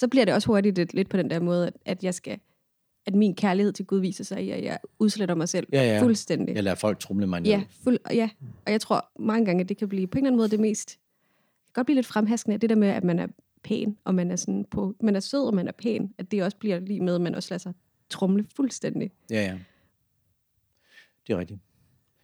så 0.00 0.08
bliver 0.08 0.24
det 0.24 0.34
også 0.34 0.46
hurtigt 0.46 0.76
lidt, 0.78 0.94
lidt 0.94 1.08
på 1.08 1.16
den 1.16 1.30
der 1.30 1.40
måde, 1.40 1.66
at, 1.66 1.74
at 1.86 2.04
jeg 2.04 2.14
skal, 2.14 2.38
at 3.06 3.14
min 3.14 3.34
kærlighed 3.34 3.72
til 3.72 3.84
Gud 3.86 4.00
viser 4.00 4.24
sig 4.24 4.44
i, 4.44 4.50
at 4.50 4.64
jeg 4.64 4.78
udsletter 4.98 5.34
mig 5.34 5.48
selv 5.48 5.66
Ja, 5.72 5.82
ja. 5.82 6.02
fuldstændig. 6.02 6.54
Jeg 6.54 6.64
lader 6.64 6.76
folk 6.76 6.98
trumle 6.98 7.26
mig 7.26 7.40
ned. 7.40 7.50
Ja, 7.50 7.62
fuld, 7.84 7.98
og 8.04 8.14
ja, 8.14 8.28
og 8.66 8.72
jeg 8.72 8.80
tror 8.80 9.10
mange 9.20 9.44
gange, 9.44 9.60
at 9.62 9.68
det 9.68 9.76
kan 9.76 9.88
blive 9.88 10.06
på 10.06 10.18
en 10.18 10.24
eller 10.24 10.28
anden 10.30 10.36
måde 10.38 10.48
det 10.50 10.60
mest, 10.60 10.88
det 10.90 10.98
kan 11.66 11.72
godt 11.80 11.86
blive 11.86 11.94
lidt 11.94 12.06
fremhaskende, 12.06 12.58
det 12.58 12.70
der 12.70 12.76
med, 12.76 12.88
at 12.88 13.04
man 13.04 13.18
er 13.18 13.26
pæn, 13.64 13.96
og 14.04 14.14
man 14.14 14.30
er, 14.30 14.36
sådan 14.36 14.64
på, 14.70 14.94
man 15.02 15.16
er 15.16 15.20
sød, 15.20 15.46
og 15.46 15.54
man 15.54 15.68
er 15.68 15.72
pæn, 15.72 16.12
at 16.18 16.30
det 16.30 16.42
også 16.42 16.56
bliver 16.56 16.78
lige 16.80 17.00
med, 17.00 17.14
at 17.14 17.20
man 17.20 17.34
også 17.34 17.48
lader 17.52 17.58
sig 17.58 17.72
trumle 18.10 18.46
fuldstændig. 18.56 19.10
Ja, 19.30 19.42
ja. 19.42 19.58
Det 21.26 21.32
er 21.32 21.38
rigtigt. 21.38 21.60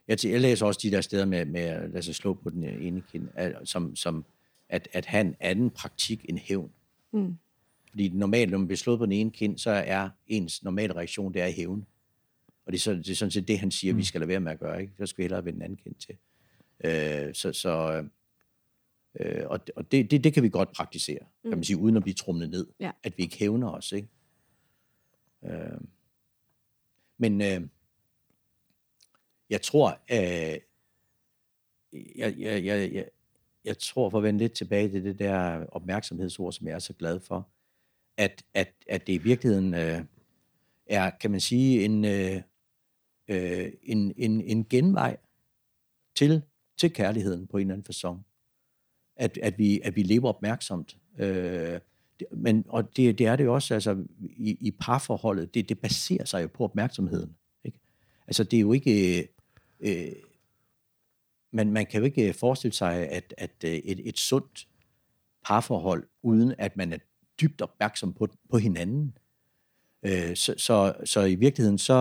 Jeg, 0.09 0.19
jeg 0.25 0.41
læser 0.41 0.67
også 0.67 0.81
de 0.83 0.91
der 0.91 1.01
steder 1.01 1.25
med, 1.25 1.45
med 1.45 1.61
at 1.61 1.91
lade 1.91 2.03
sig 2.03 2.15
slå 2.15 2.35
på 2.35 2.51
den 2.51 2.65
øh, 2.65 2.87
ene 2.87 3.03
kind, 3.13 3.29
som, 3.65 3.97
som 3.97 4.25
at, 4.69 4.89
at 4.93 5.07
have 5.07 5.21
en 5.21 5.37
anden 5.41 5.71
praktik 5.71 6.27
end 6.29 6.39
hævn. 6.39 6.71
Mm. 7.13 7.37
Fordi 7.91 8.09
normalt, 8.09 8.51
når 8.51 8.59
man 8.59 8.67
bliver 8.67 8.77
slået 8.77 8.99
på 8.99 9.05
den 9.07 9.13
ene 9.13 9.31
kind, 9.31 9.59
så 9.59 9.71
er 9.71 10.11
ens 10.27 10.63
normale 10.63 10.97
reaktion, 10.97 11.35
det 11.35 11.43
er 11.43 11.51
hævn. 11.51 11.87
Og 12.67 12.73
det 12.73 12.79
er, 12.79 12.81
så, 12.81 12.95
det 12.95 13.09
er 13.11 13.15
sådan 13.15 13.31
set 13.31 13.49
det, 13.49 13.59
han 13.59 13.71
siger, 13.71 13.93
mm. 13.93 13.99
vi 13.99 14.05
skal 14.05 14.21
lade 14.21 14.29
være 14.29 14.41
med 14.41 14.53
at 14.53 14.59
gøre. 14.59 14.81
Ikke? 14.81 14.93
Så 14.99 15.07
skal 15.07 15.19
vi 15.19 15.23
hellere 15.23 15.45
vende 15.45 15.57
den 15.57 15.63
anden 15.63 15.77
kind 15.85 15.95
til. 15.95 16.17
Øh, 16.85 17.35
så, 17.35 17.53
så, 17.53 18.05
øh, 19.21 19.43
og 19.47 19.67
det- 19.67 19.75
og 19.77 19.93
det, 19.93 20.11
det, 20.11 20.25
det 20.25 20.35
kan 20.35 20.43
vi 20.43 20.49
godt 20.49 20.73
praktisere, 20.73 21.19
kan 21.43 21.51
man 21.51 21.65
sige, 21.65 21.77
uden 21.77 21.97
at 21.97 22.03
blive 22.03 22.15
trumlet 22.15 22.51
ned. 22.51 22.67
Ja. 22.81 22.91
At 23.03 23.19
vi 23.19 23.23
ikke 23.23 23.39
hævner 23.39 23.69
os. 23.71 23.93
Ikke? 23.93 24.09
Øh, 25.45 25.81
men 27.19 27.41
øh, 27.41 27.69
jeg 29.51 29.63
tror, 29.63 29.99
øh, 30.11 30.59
jeg, 32.17 32.35
jeg, 32.39 32.65
jeg, 32.65 32.93
jeg, 32.93 33.09
jeg 33.65 33.79
tror, 33.79 34.11
for 34.11 34.19
at 34.19 34.25
vende 34.25 34.39
lidt 34.39 34.53
tilbage 34.53 34.89
til 34.89 35.05
det 35.05 35.19
der 35.19 35.67
opmærksomhedsord, 35.67 36.53
som 36.53 36.67
jeg 36.67 36.75
er 36.75 36.79
så 36.79 36.93
glad 36.93 37.21
for, 37.21 37.49
at, 38.17 38.45
at, 38.55 38.75
at 38.89 39.07
det 39.07 39.13
i 39.13 39.19
virkeligheden 39.19 39.75
øh, 39.75 40.05
er, 40.87 41.11
kan 41.11 41.31
man 41.31 41.41
sige, 41.41 41.85
en, 41.85 42.05
øh, 42.05 42.43
øh 43.29 43.73
en, 43.83 44.13
en, 44.17 44.41
en 44.41 44.65
genvej 44.65 45.17
til, 46.15 46.43
til 46.77 46.93
kærligheden 46.93 47.47
på 47.47 47.57
en 47.57 47.61
eller 47.61 47.75
anden 47.75 47.95
façon. 47.95 48.23
At, 49.17 49.39
at, 49.39 49.59
vi, 49.59 49.81
at 49.81 49.97
vi 49.97 50.03
lever 50.03 50.29
opmærksomt. 50.29 50.97
Øh, 51.19 51.81
men, 52.33 52.65
og 52.69 52.97
det, 52.97 53.19
det 53.19 53.27
er 53.27 53.37
det 53.37 53.45
jo 53.45 53.55
også 53.55 53.75
altså, 53.75 54.05
i, 54.21 54.57
i 54.61 54.71
parforholdet. 54.81 55.55
Det, 55.55 55.69
det 55.69 55.79
baserer 55.79 56.25
sig 56.25 56.43
jo 56.43 56.49
på 56.55 56.65
opmærksomheden. 56.65 57.37
Ikke? 57.65 57.79
Altså 58.27 58.45
det 58.45 58.57
er 58.57 58.61
jo 58.61 58.73
ikke... 58.73 59.19
Øh, 59.19 59.27
øh 59.81 60.13
man, 61.55 61.73
man 61.73 61.87
kan 61.87 62.01
jo 62.01 62.05
ikke 62.05 62.33
forestille 62.33 62.75
sig, 62.75 63.09
at, 63.09 63.35
at 63.39 63.51
øh, 63.65 63.71
et, 63.71 64.09
et 64.09 64.19
sundt 64.19 64.69
parforhold, 65.45 66.05
uden 66.23 66.55
at 66.59 66.77
man 66.77 66.93
er 66.93 66.99
dybt 67.41 67.63
opmærksom 67.63 68.13
på, 68.13 68.29
på 68.51 68.59
hinanden. 68.59 69.17
Øh, 70.03 70.37
så, 70.37 70.55
så, 70.57 70.95
så 71.05 71.21
i 71.21 71.35
virkeligheden, 71.35 71.79
så 71.79 71.95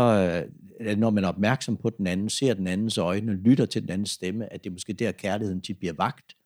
øh, 0.80 0.98
når 0.98 1.10
man 1.10 1.24
er 1.24 1.28
opmærksom 1.28 1.78
på 1.78 1.90
den 1.90 2.08
anden, 2.08 2.30
ser 2.30 2.54
den 2.54 2.68
andens 2.68 2.98
øjne, 2.98 3.34
lytter 3.34 3.66
til 3.66 3.82
den 3.82 3.90
andens 3.90 4.10
stemme, 4.10 4.54
at 4.54 4.64
det 4.64 4.70
er 4.70 4.74
måske 4.74 4.94
der, 4.94 5.12
kærligheden 5.12 5.62
tit 5.62 5.78
bliver 5.78 5.94
vagt, 5.94 6.38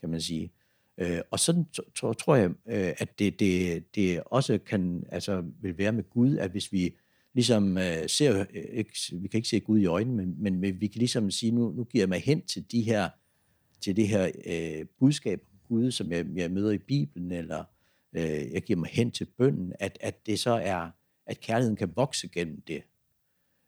kan 0.00 0.10
man 0.10 0.20
sige. 0.20 0.52
Øh, 0.98 1.20
og 1.30 1.40
sådan 1.40 1.66
tror 1.94 2.36
jeg, 2.36 2.50
øh, 2.50 2.92
at 2.98 3.18
det, 3.18 3.40
det, 3.40 3.84
det 3.94 4.22
også 4.26 4.58
kan, 4.58 5.06
altså, 5.08 5.44
vil 5.60 5.78
være 5.78 5.92
med 5.92 6.10
Gud, 6.10 6.36
at 6.36 6.50
hvis 6.50 6.72
vi 6.72 6.96
ligesom 7.34 7.78
øh, 7.78 8.08
ser, 8.08 8.40
øh, 8.40 8.64
ikke, 8.72 8.92
vi 9.12 9.28
kan 9.28 9.38
ikke 9.38 9.48
se 9.48 9.60
Gud 9.60 9.78
i 9.78 9.86
øjnene, 9.86 10.16
men, 10.16 10.34
men, 10.38 10.60
men 10.60 10.80
vi 10.80 10.86
kan 10.86 10.98
ligesom 10.98 11.30
sige, 11.30 11.52
nu, 11.52 11.70
nu 11.70 11.84
giver 11.84 12.02
jeg 12.02 12.08
mig 12.08 12.20
hen 12.20 12.42
til 12.42 12.72
de 12.72 12.82
her, 12.82 13.08
til 13.80 13.96
det 13.96 14.08
her 14.08 14.30
øh, 14.46 14.86
budskab 14.98 15.40
om 15.52 15.58
Gud, 15.68 15.90
som 15.90 16.12
jeg, 16.12 16.26
jeg 16.34 16.50
møder 16.50 16.70
i 16.70 16.78
Bibelen, 16.78 17.32
eller 17.32 17.64
øh, 18.12 18.52
jeg 18.52 18.62
giver 18.62 18.78
mig 18.78 18.90
hen 18.92 19.10
til 19.10 19.24
bønden, 19.38 19.72
at, 19.80 19.98
at 20.00 20.26
det 20.26 20.40
så 20.40 20.50
er, 20.50 20.90
at 21.26 21.40
kærligheden 21.40 21.76
kan 21.76 21.92
vokse 21.96 22.28
gennem 22.28 22.60
det. 22.60 22.82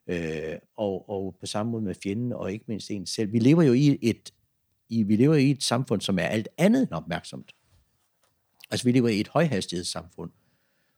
Øh, 0.07 0.59
og, 0.77 1.11
og 1.11 1.37
på 1.41 1.47
samme 1.47 1.73
måde 1.73 1.83
med 1.83 1.95
fjenden, 1.95 2.33
og 2.33 2.53
ikke 2.53 2.65
mindst 2.69 2.91
en 2.91 3.07
selv. 3.07 3.33
Vi 3.33 3.39
lever 3.39 3.63
jo 3.63 3.73
i 3.73 3.99
et, 4.03 4.33
i, 4.89 5.03
vi 5.03 5.17
lever 5.17 5.35
i 5.35 5.51
et 5.51 5.63
samfund, 5.63 6.01
som 6.01 6.19
er 6.19 6.23
alt 6.23 6.49
andet 6.59 6.83
end 6.83 6.93
opmærksomt. 6.93 7.53
Altså 8.71 8.85
vi 8.85 8.93
lever 8.93 9.09
i 9.09 9.21
et 9.21 9.29
højhastighedssamfund, 9.29 10.31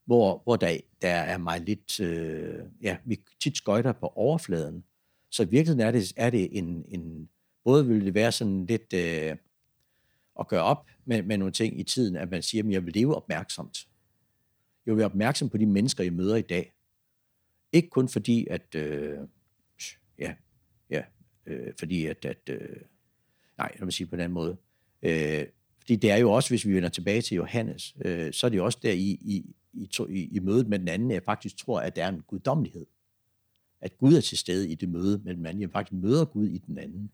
hvor, 0.05 0.41
hvor 0.45 0.57
der, 0.57 0.77
der 1.03 1.09
er 1.09 1.39
meget 1.39 1.63
lidt, 1.63 2.01
øh, 2.01 2.65
ja, 2.83 2.97
vi 3.05 3.21
tit 3.41 3.57
skøjter 3.57 3.93
på 3.93 4.07
overfladen. 4.07 4.85
Så 5.31 5.43
i 5.43 5.49
virkeligheden 5.49 5.81
er 5.81 5.91
det, 5.91 6.13
er 6.17 6.31
det 6.31 6.59
en, 6.59 6.85
en, 6.89 7.29
både 7.65 7.87
vil 7.87 8.05
det 8.05 8.15
være 8.15 8.33
sådan 8.33 8.67
lidt 8.67 8.93
øh, 8.93 9.37
at 10.41 10.49
gøre 10.49 10.63
op 10.63 10.87
med, 11.05 11.23
med 11.23 11.39
nogle 11.39 11.53
ting 11.53 11.81
i 11.81 11.83
tiden, 11.83 12.17
at 12.17 12.31
man 12.31 12.43
siger, 12.43 12.65
at 12.65 12.71
jeg 12.71 12.87
vil 12.87 12.95
leve 12.95 13.15
opmærksomt. 13.15 13.89
Jeg 14.87 14.93
vil 14.93 14.99
være 14.99 15.07
opmærksom 15.07 15.49
på 15.49 15.57
de 15.57 15.67
mennesker, 15.67 16.05
jeg 16.05 16.13
møder 16.13 16.37
i 16.37 16.43
dag. 16.43 16.73
Ikke 17.73 17.89
kun 17.89 18.09
fordi, 18.09 18.47
at, 18.51 18.75
øh, 18.75 19.19
ja, 20.19 20.35
ja, 20.91 21.03
øh, 21.47 21.73
fordi 21.79 22.07
at, 22.07 22.25
at 22.25 22.49
øh, 22.49 22.77
nej, 23.61 23.73
jeg 23.79 23.87
vil 23.87 23.93
sige 23.93 24.07
på 24.07 24.17
den 24.17 24.21
anden 24.21 24.35
måde, 24.35 24.57
øh, 25.03 25.47
fordi 25.81 25.97
det 25.97 26.11
er 26.11 26.17
jo 26.17 26.33
også, 26.33 26.51
hvis 26.51 26.67
vi 26.67 26.75
vender 26.75 26.89
tilbage 26.89 27.23
til 27.23 27.35
Johannes, 27.35 27.97
øh, 28.05 28.33
så 28.33 28.47
er 28.47 28.49
det 28.49 28.57
jo 28.57 28.65
også 28.65 28.79
der 28.83 28.93
i, 28.93 29.19
i, 29.21 29.55
i, 29.73 29.91
i, 30.09 30.29
i 30.33 30.39
mødet 30.39 30.69
med 30.69 30.79
den 30.79 30.89
anden, 30.89 31.11
jeg 31.11 31.23
faktisk 31.23 31.57
tror, 31.57 31.81
at 31.81 31.97
der 31.97 32.05
er 32.05 32.09
en 32.09 32.23
guddommelighed. 32.27 32.87
At 33.81 33.99
Gud 33.99 34.15
er 34.15 34.21
til 34.21 34.39
stede 34.39 34.71
i 34.71 34.75
det 34.75 34.89
møde 34.89 35.21
med 35.25 35.35
den 35.35 35.47
anden. 35.47 35.63
Jeg 35.63 35.71
faktisk 35.71 35.93
møder 35.93 36.25
Gud 36.25 36.47
i 36.47 36.59
den 36.59 36.79
anden. 36.79 37.11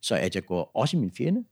Så 0.00 0.16
at 0.16 0.34
jeg 0.34 0.46
går 0.46 0.70
også 0.74 0.96
i 0.96 1.00
min 1.00 1.10
fjende, 1.10 1.44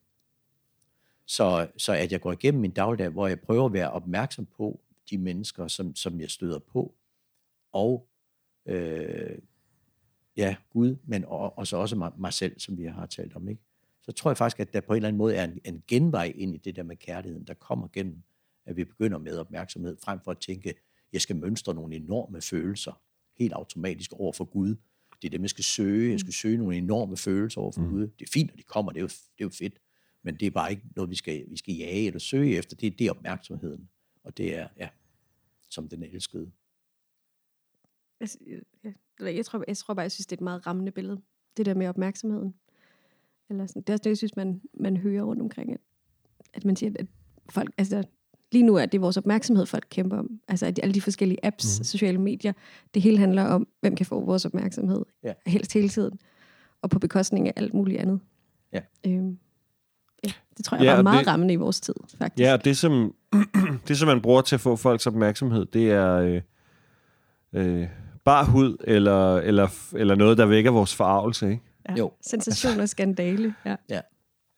så, 1.26 1.68
så 1.76 1.92
at 1.92 2.12
jeg 2.12 2.20
går 2.20 2.32
igennem 2.32 2.60
min 2.60 2.70
dagligdag, 2.70 3.08
hvor 3.08 3.26
jeg 3.26 3.40
prøver 3.40 3.66
at 3.66 3.72
være 3.72 3.90
opmærksom 3.90 4.46
på 4.46 4.80
de 5.10 5.18
mennesker, 5.18 5.68
som, 5.68 5.94
som 5.94 6.20
jeg 6.20 6.30
støder 6.30 6.58
på, 6.58 6.94
og 7.72 8.06
øh, 8.66 9.38
ja, 10.36 10.56
Gud, 10.70 10.96
men 11.04 11.24
og, 11.24 11.58
og 11.58 11.66
så 11.66 11.76
også 11.76 11.96
mig, 11.96 12.12
mig 12.16 12.32
selv, 12.32 12.60
som 12.60 12.78
vi 12.78 12.84
har 12.84 13.06
talt 13.06 13.36
om. 13.36 13.48
Ikke? 13.48 13.62
Så 14.04 14.12
tror 14.12 14.30
jeg 14.30 14.36
faktisk, 14.36 14.60
at 14.60 14.72
der 14.72 14.80
på 14.80 14.92
en 14.92 14.96
eller 14.96 15.08
anden 15.08 15.18
måde 15.18 15.36
er 15.36 15.44
en, 15.44 15.58
en 15.64 15.82
genvej 15.88 16.32
ind 16.36 16.54
i 16.54 16.58
det 16.58 16.76
der 16.76 16.82
med 16.82 16.96
kærligheden, 16.96 17.46
der 17.46 17.54
kommer 17.54 17.88
gennem, 17.92 18.22
at 18.64 18.76
vi 18.76 18.84
begynder 18.84 19.18
med 19.18 19.38
opmærksomhed, 19.38 19.96
frem 20.04 20.20
for 20.24 20.30
at 20.30 20.38
tænke, 20.38 20.74
jeg 21.12 21.20
skal 21.20 21.36
mønstre 21.36 21.74
nogle 21.74 21.96
enorme 21.96 22.40
følelser, 22.40 23.02
helt 23.38 23.52
automatisk 23.52 24.12
over 24.12 24.32
for 24.32 24.44
Gud. 24.44 24.76
Det 25.22 25.28
er 25.28 25.30
dem, 25.30 25.42
jeg 25.42 25.50
skal 25.50 25.64
søge. 25.64 26.10
Jeg 26.10 26.20
skal 26.20 26.32
søge 26.32 26.58
nogle 26.58 26.76
enorme 26.76 27.16
følelser 27.16 27.60
over 27.60 27.72
for 27.72 27.80
mm. 27.80 27.90
Gud. 27.90 28.06
Det 28.06 28.28
er 28.28 28.30
fint, 28.32 28.50
når 28.50 28.56
de 28.56 28.62
kommer, 28.62 28.92
det 28.92 28.98
er, 28.98 29.02
jo, 29.02 29.08
det 29.08 29.40
er 29.40 29.44
jo 29.44 29.48
fedt. 29.48 29.80
Men 30.22 30.36
det 30.36 30.46
er 30.46 30.50
bare 30.50 30.70
ikke 30.70 30.82
noget, 30.96 31.10
vi 31.10 31.14
skal, 31.14 31.44
vi 31.48 31.56
skal 31.56 31.74
jage 31.74 32.06
eller 32.06 32.18
søge 32.20 32.56
efter. 32.56 32.76
Det, 32.76 32.98
det 32.98 33.06
er 33.06 33.10
opmærksomheden. 33.10 33.88
Og 34.24 34.36
det 34.36 34.56
er, 34.56 34.68
ja, 34.76 34.88
som 35.70 35.88
den 35.88 36.02
elskede. 36.02 36.50
Altså, 38.20 38.38
jeg, 38.46 38.60
jeg, 39.20 39.36
jeg, 39.36 39.46
tror, 39.46 39.64
jeg 39.68 39.76
tror 39.76 39.94
bare, 39.94 40.02
jeg 40.02 40.12
synes, 40.12 40.26
det 40.26 40.36
er 40.36 40.40
et 40.40 40.44
meget 40.44 40.66
rammende 40.66 40.92
billede. 40.92 41.20
Det 41.56 41.66
der 41.66 41.74
med 41.74 41.88
opmærksomheden. 41.88 42.54
Eller 43.50 43.66
sådan. 43.66 43.82
Det 43.82 43.88
er 43.88 43.92
også 43.94 44.02
det, 44.04 44.10
jeg 44.10 44.16
synes, 44.16 44.36
man, 44.36 44.60
man 44.80 44.96
hører 44.96 45.22
rundt 45.22 45.42
omkring. 45.42 45.72
At, 45.72 45.80
at 46.54 46.64
man 46.64 46.76
siger, 46.76 46.92
at 46.98 47.06
folk, 47.50 47.70
altså, 47.78 48.02
lige 48.52 48.62
nu 48.66 48.74
er 48.76 48.86
det 48.86 49.00
vores 49.00 49.16
opmærksomhed, 49.16 49.66
folk 49.66 49.86
kæmper 49.90 50.16
om. 50.18 50.30
Altså 50.48 50.66
at 50.66 50.80
alle 50.82 50.94
de 50.94 51.00
forskellige 51.00 51.38
apps, 51.46 51.80
mm. 51.80 51.84
sociale 51.84 52.18
medier, 52.18 52.52
det 52.94 53.02
hele 53.02 53.18
handler 53.18 53.44
om, 53.44 53.68
hvem 53.80 53.96
kan 53.96 54.06
få 54.06 54.24
vores 54.24 54.44
opmærksomhed. 54.44 55.02
Ja. 55.24 55.32
Helst 55.46 55.72
hele 55.72 55.88
tiden. 55.88 56.18
Og 56.82 56.90
på 56.90 56.98
bekostning 56.98 57.48
af 57.48 57.52
alt 57.56 57.74
muligt 57.74 58.00
andet. 58.00 58.20
Ja. 58.72 58.80
Øhm, 59.06 59.38
ja, 60.26 60.32
det 60.56 60.64
tror 60.64 60.76
jeg 60.76 60.84
Ja, 60.84 60.94
var 60.94 61.02
meget 61.02 61.18
det- 61.20 61.26
rammende 61.28 61.54
i 61.54 61.56
vores 61.56 61.80
tid, 61.80 61.94
faktisk. 62.18 62.40
Ja, 62.46 62.52
og 62.52 62.64
det 62.64 62.76
som, 62.76 63.14
det, 63.88 63.98
som 63.98 64.06
man 64.08 64.20
bruger 64.22 64.40
til 64.42 64.54
at 64.54 64.60
få 64.60 64.76
folks 64.76 65.06
opmærksomhed, 65.06 65.64
det 65.66 65.90
er 65.90 66.14
øh, 66.14 66.42
øh, 67.52 67.88
bar 68.24 68.44
hud, 68.44 68.76
eller, 68.84 69.36
eller, 69.36 69.68
eller 69.96 70.14
noget, 70.14 70.38
der 70.38 70.46
vækker 70.46 70.70
vores 70.70 70.94
forarvelse, 70.94 71.50
ikke? 71.50 71.62
Ja. 71.88 71.94
Jo. 71.94 72.12
Sensation 72.20 72.80
og 72.80 72.88
skandale. 72.88 73.54
Ja. 73.64 74.00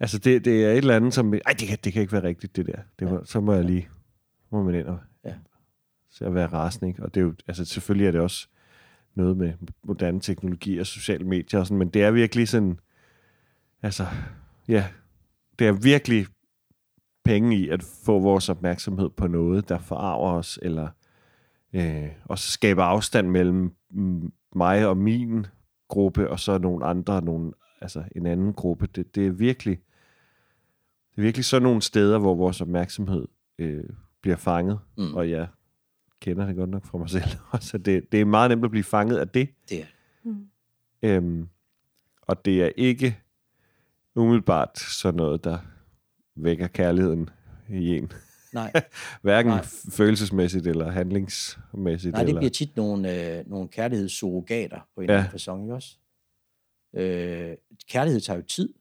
Altså, 0.01 0.19
det, 0.19 0.45
det 0.45 0.65
er 0.65 0.71
et 0.71 0.77
eller 0.77 0.97
andet, 0.97 1.15
som... 1.15 1.35
Ej, 1.35 1.53
det 1.61 1.69
kan, 1.69 1.79
det 1.85 1.93
kan 1.93 2.03
ikke 2.03 2.13
være 2.13 2.23
rigtigt, 2.23 2.57
det 2.57 2.67
der. 2.67 2.79
Det 2.99 3.11
må, 3.11 3.25
så 3.25 3.41
må 3.41 3.53
jeg 3.53 3.65
lige... 3.65 3.89
Må 4.53 4.63
man 4.63 4.75
ind 4.75 4.87
og... 4.87 4.99
Ja. 5.25 5.35
Så 6.11 6.25
at 6.25 6.35
være 6.35 6.47
rasende, 6.47 6.89
ikke? 6.89 7.03
Og 7.03 7.15
det 7.15 7.21
er 7.21 7.25
jo... 7.25 7.35
Altså, 7.49 7.65
selvfølgelig 7.65 8.07
er 8.07 8.11
det 8.11 8.21
også 8.21 8.49
noget 9.15 9.37
med 9.37 9.53
moderne 9.85 10.21
teknologi 10.21 10.79
og 10.79 10.87
sociale 10.87 11.25
medier 11.25 11.61
og 11.61 11.67
sådan, 11.67 11.79
men 11.79 11.89
det 11.89 12.03
er 12.03 12.11
virkelig 12.11 12.49
sådan... 12.49 12.79
Altså, 13.83 14.07
ja. 14.69 14.87
Det 15.59 15.67
er 15.67 15.73
virkelig 15.73 16.27
penge 17.25 17.57
i 17.57 17.69
at 17.69 17.83
få 17.83 18.21
vores 18.21 18.49
opmærksomhed 18.49 19.11
på 19.11 19.27
noget, 19.27 19.69
der 19.69 19.79
forarver 19.79 20.33
os, 20.33 20.59
eller 20.63 20.89
øh, 21.73 22.09
også 22.25 22.51
skaber 22.51 22.83
afstand 22.83 23.29
mellem 23.29 23.73
mig 24.55 24.87
og 24.87 24.97
min 24.97 25.47
gruppe, 25.89 26.31
og 26.31 26.41
så 26.41 26.59
nogle 26.59 26.85
andre, 26.87 27.23
nogle, 27.25 27.53
altså 27.81 28.05
en 28.17 28.27
anden 28.27 28.53
gruppe. 28.53 28.87
Det, 28.87 29.15
det 29.15 29.27
er 29.27 29.31
virkelig 29.31 29.79
det 31.11 31.19
er 31.19 31.23
virkelig 31.23 31.45
sådan 31.45 31.63
nogle 31.63 31.83
steder, 31.83 32.19
hvor 32.19 32.35
vores 32.35 32.61
opmærksomhed 32.61 33.29
øh, 33.59 33.85
bliver 34.23 34.37
fanget, 34.37 34.79
Mm. 34.99 35.15
og 35.15 35.31
jeg 35.31 35.49
kender 36.21 36.47
det 36.47 36.57
godt 36.57 36.71
nok 36.71 36.85
fra 36.85 36.99
mig 36.99 37.11
selv. 37.11 37.25
Så 37.61 37.79
det, 37.79 38.13
det 38.13 38.21
er 38.21 38.25
meget 38.25 38.51
nemt 38.51 38.65
at 38.65 38.71
blive 38.71 38.85
fanget 38.85 39.17
af 39.19 39.29
det. 39.29 39.49
Det 39.71 39.81
er 39.81 39.87
Mm. 40.23 40.49
Øhm, 41.03 41.49
og 42.23 42.45
det 42.45 42.63
er 42.65 42.71
ikke 42.77 43.19
umiddelbart 44.15 44.79
sådan 44.79 45.17
noget, 45.17 45.45
der 45.45 45.59
vækker 46.37 46.67
kærligheden 46.67 47.31
i 47.69 47.97
en. 47.97 48.13
Nej, 48.57 48.73
Hverken 49.23 49.51
Nej. 49.53 49.65
Følelsesmæssigt 49.91 50.67
eller 50.67 50.91
handlingsmæssigt. 50.91 52.13
nej 52.13 52.23
det 52.23 52.29
eller... 52.29 52.41
bliver 52.41 52.51
tit 52.51 52.77
nogle, 52.77 53.39
øh, 53.39 53.51
nogle 53.51 53.69
kærlighedssurrogater 53.69 54.81
på 54.95 55.01
en 55.01 55.09
Ja. 55.09 55.13
eller 55.13 55.19
anden 55.19 55.31
fasong, 55.31 55.63
ikke 55.63 55.75
også? 55.75 55.97
Øh, 56.95 57.57
kærlighed 57.89 58.21
tager 58.21 58.37
jo 58.37 58.43
tid, 58.43 58.75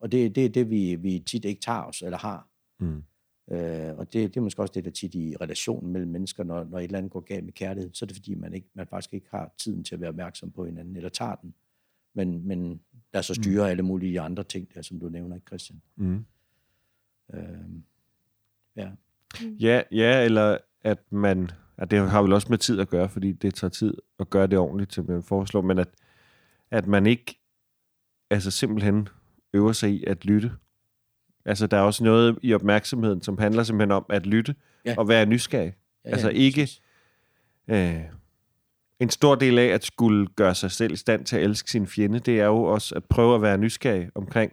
og 0.00 0.12
det, 0.12 0.34
det 0.34 0.44
er 0.44 0.48
det, 0.48 0.70
vi, 0.70 0.94
vi 0.94 1.18
tit 1.26 1.44
ikke 1.44 1.60
tager 1.60 1.82
os, 1.82 2.02
eller 2.02 2.18
har. 2.18 2.48
Mm. 2.80 3.02
Øh, 3.50 3.98
og 3.98 4.12
det, 4.12 4.34
det 4.34 4.36
er 4.36 4.40
måske 4.40 4.62
også 4.62 4.72
det, 4.72 4.84
der 4.84 4.90
tit 4.90 5.14
i 5.14 5.36
relationen 5.40 5.92
mellem 5.92 6.10
mennesker, 6.10 6.44
når, 6.44 6.64
når 6.64 6.78
et 6.78 6.84
eller 6.84 6.98
andet 6.98 7.12
går 7.12 7.20
galt 7.20 7.44
med 7.44 7.52
kærlighed, 7.52 7.90
så 7.94 8.04
er 8.04 8.06
det 8.06 8.16
fordi, 8.16 8.34
man, 8.34 8.54
ikke, 8.54 8.68
man 8.74 8.86
faktisk 8.86 9.14
ikke 9.14 9.26
har 9.30 9.54
tiden 9.58 9.84
til 9.84 9.94
at 9.94 10.00
være 10.00 10.10
opmærksom 10.10 10.50
på 10.50 10.64
hinanden, 10.64 10.96
eller 10.96 11.08
tager 11.08 11.34
den. 11.34 11.54
Men, 12.14 12.46
men 12.48 12.80
der 13.12 13.22
så 13.22 13.34
styrer 13.34 13.64
mm. 13.64 13.70
alle 13.70 13.82
mulige 13.82 14.20
andre 14.20 14.44
ting, 14.44 14.74
der, 14.74 14.82
som 14.82 15.00
du 15.00 15.08
nævner, 15.08 15.38
Christian? 15.46 15.82
Mm. 15.96 16.24
Øh, 17.34 17.40
ja. 18.76 18.90
Ja, 19.60 19.82
ja, 19.92 20.24
eller 20.24 20.58
at 20.84 20.98
man, 21.10 21.50
at 21.76 21.90
det 21.90 22.10
har 22.10 22.22
vel 22.22 22.32
også 22.32 22.46
med 22.50 22.58
tid 22.58 22.80
at 22.80 22.88
gøre, 22.88 23.08
fordi 23.08 23.32
det 23.32 23.54
tager 23.54 23.68
tid 23.70 23.94
at 24.20 24.30
gøre 24.30 24.46
det 24.46 24.58
ordentligt, 24.58 24.94
som 24.94 25.10
jeg 25.10 25.24
foreslår, 25.24 25.60
men 25.60 25.78
at, 25.78 25.88
at 26.70 26.86
man 26.86 27.06
ikke 27.06 27.40
altså 28.30 28.50
simpelthen 28.50 29.08
øver 29.54 29.72
sig 29.72 29.90
i 29.90 30.04
at 30.06 30.24
lytte. 30.24 30.52
Altså, 31.44 31.66
der 31.66 31.76
er 31.76 31.80
også 31.82 32.04
noget 32.04 32.38
i 32.42 32.54
opmærksomheden, 32.54 33.22
som 33.22 33.38
handler 33.38 33.62
simpelthen 33.62 33.90
om 33.92 34.06
at 34.08 34.26
lytte 34.26 34.54
Ja. 34.84 34.94
og 34.98 35.08
være 35.08 35.26
nysgerrig. 35.26 35.72
ja 36.04 36.10
Altså 36.10 36.28
ja, 36.30 36.34
ikke- 36.34 36.60
præcis. 36.62 36.80
Øh, 37.68 38.00
en 39.00 39.10
stor 39.10 39.34
del 39.34 39.58
af 39.58 39.66
at 39.66 39.84
skulle 39.84 40.26
gøre 40.26 40.54
sig 40.54 40.70
selv 40.70 40.92
i 40.92 40.96
stand 40.96 41.24
til 41.24 41.36
at 41.36 41.42
elske 41.42 41.70
sin 41.70 41.86
fjende, 41.86 42.18
det 42.18 42.40
er 42.40 42.44
jo 42.46 42.62
også 42.62 42.94
at 42.94 43.04
prøve 43.04 43.34
at 43.34 43.42
være 43.42 43.58
nysgerrig 43.58 44.08
omkring, 44.14 44.52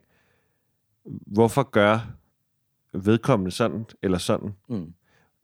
hvorfor 1.06 1.64
gør 1.64 2.00
vedkommende 3.04 3.52
sådan 3.52 3.86
eller 4.04 4.18
sådan? 4.18 4.50
Mm. 4.70 4.94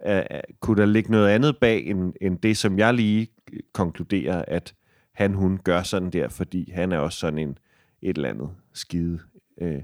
Uh, 0.05 0.15
kunne 0.59 0.81
der 0.81 0.85
ligge 0.85 1.11
noget 1.11 1.29
andet 1.29 1.57
bag 1.57 1.85
end, 1.87 2.13
end 2.21 2.37
det, 2.39 2.57
som 2.57 2.79
jeg 2.79 2.93
lige 2.93 3.27
konkluderer, 3.73 4.45
at 4.47 4.75
han, 5.11 5.33
hun 5.33 5.57
gør 5.63 5.83
sådan 5.83 6.09
der, 6.09 6.27
fordi 6.27 6.71
han 6.71 6.91
er 6.91 6.97
også 6.97 7.19
sådan 7.19 7.39
en 7.39 7.57
et 8.01 8.15
eller 8.17 8.29
andet 8.29 8.49
skide. 8.73 9.19
Øh, 9.61 9.81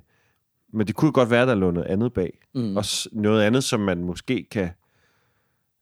men 0.73 0.87
det 0.87 0.95
kunne 0.95 1.11
godt 1.11 1.29
være, 1.29 1.45
der 1.45 1.55
lå 1.55 1.71
noget 1.71 1.87
andet 1.87 2.13
bag. 2.13 2.39
Mm. 2.55 2.77
Og 2.77 2.85
s- 2.85 3.07
noget 3.11 3.43
andet, 3.43 3.63
som 3.63 3.79
man 3.79 4.03
måske 4.03 4.47
kan, 4.51 4.69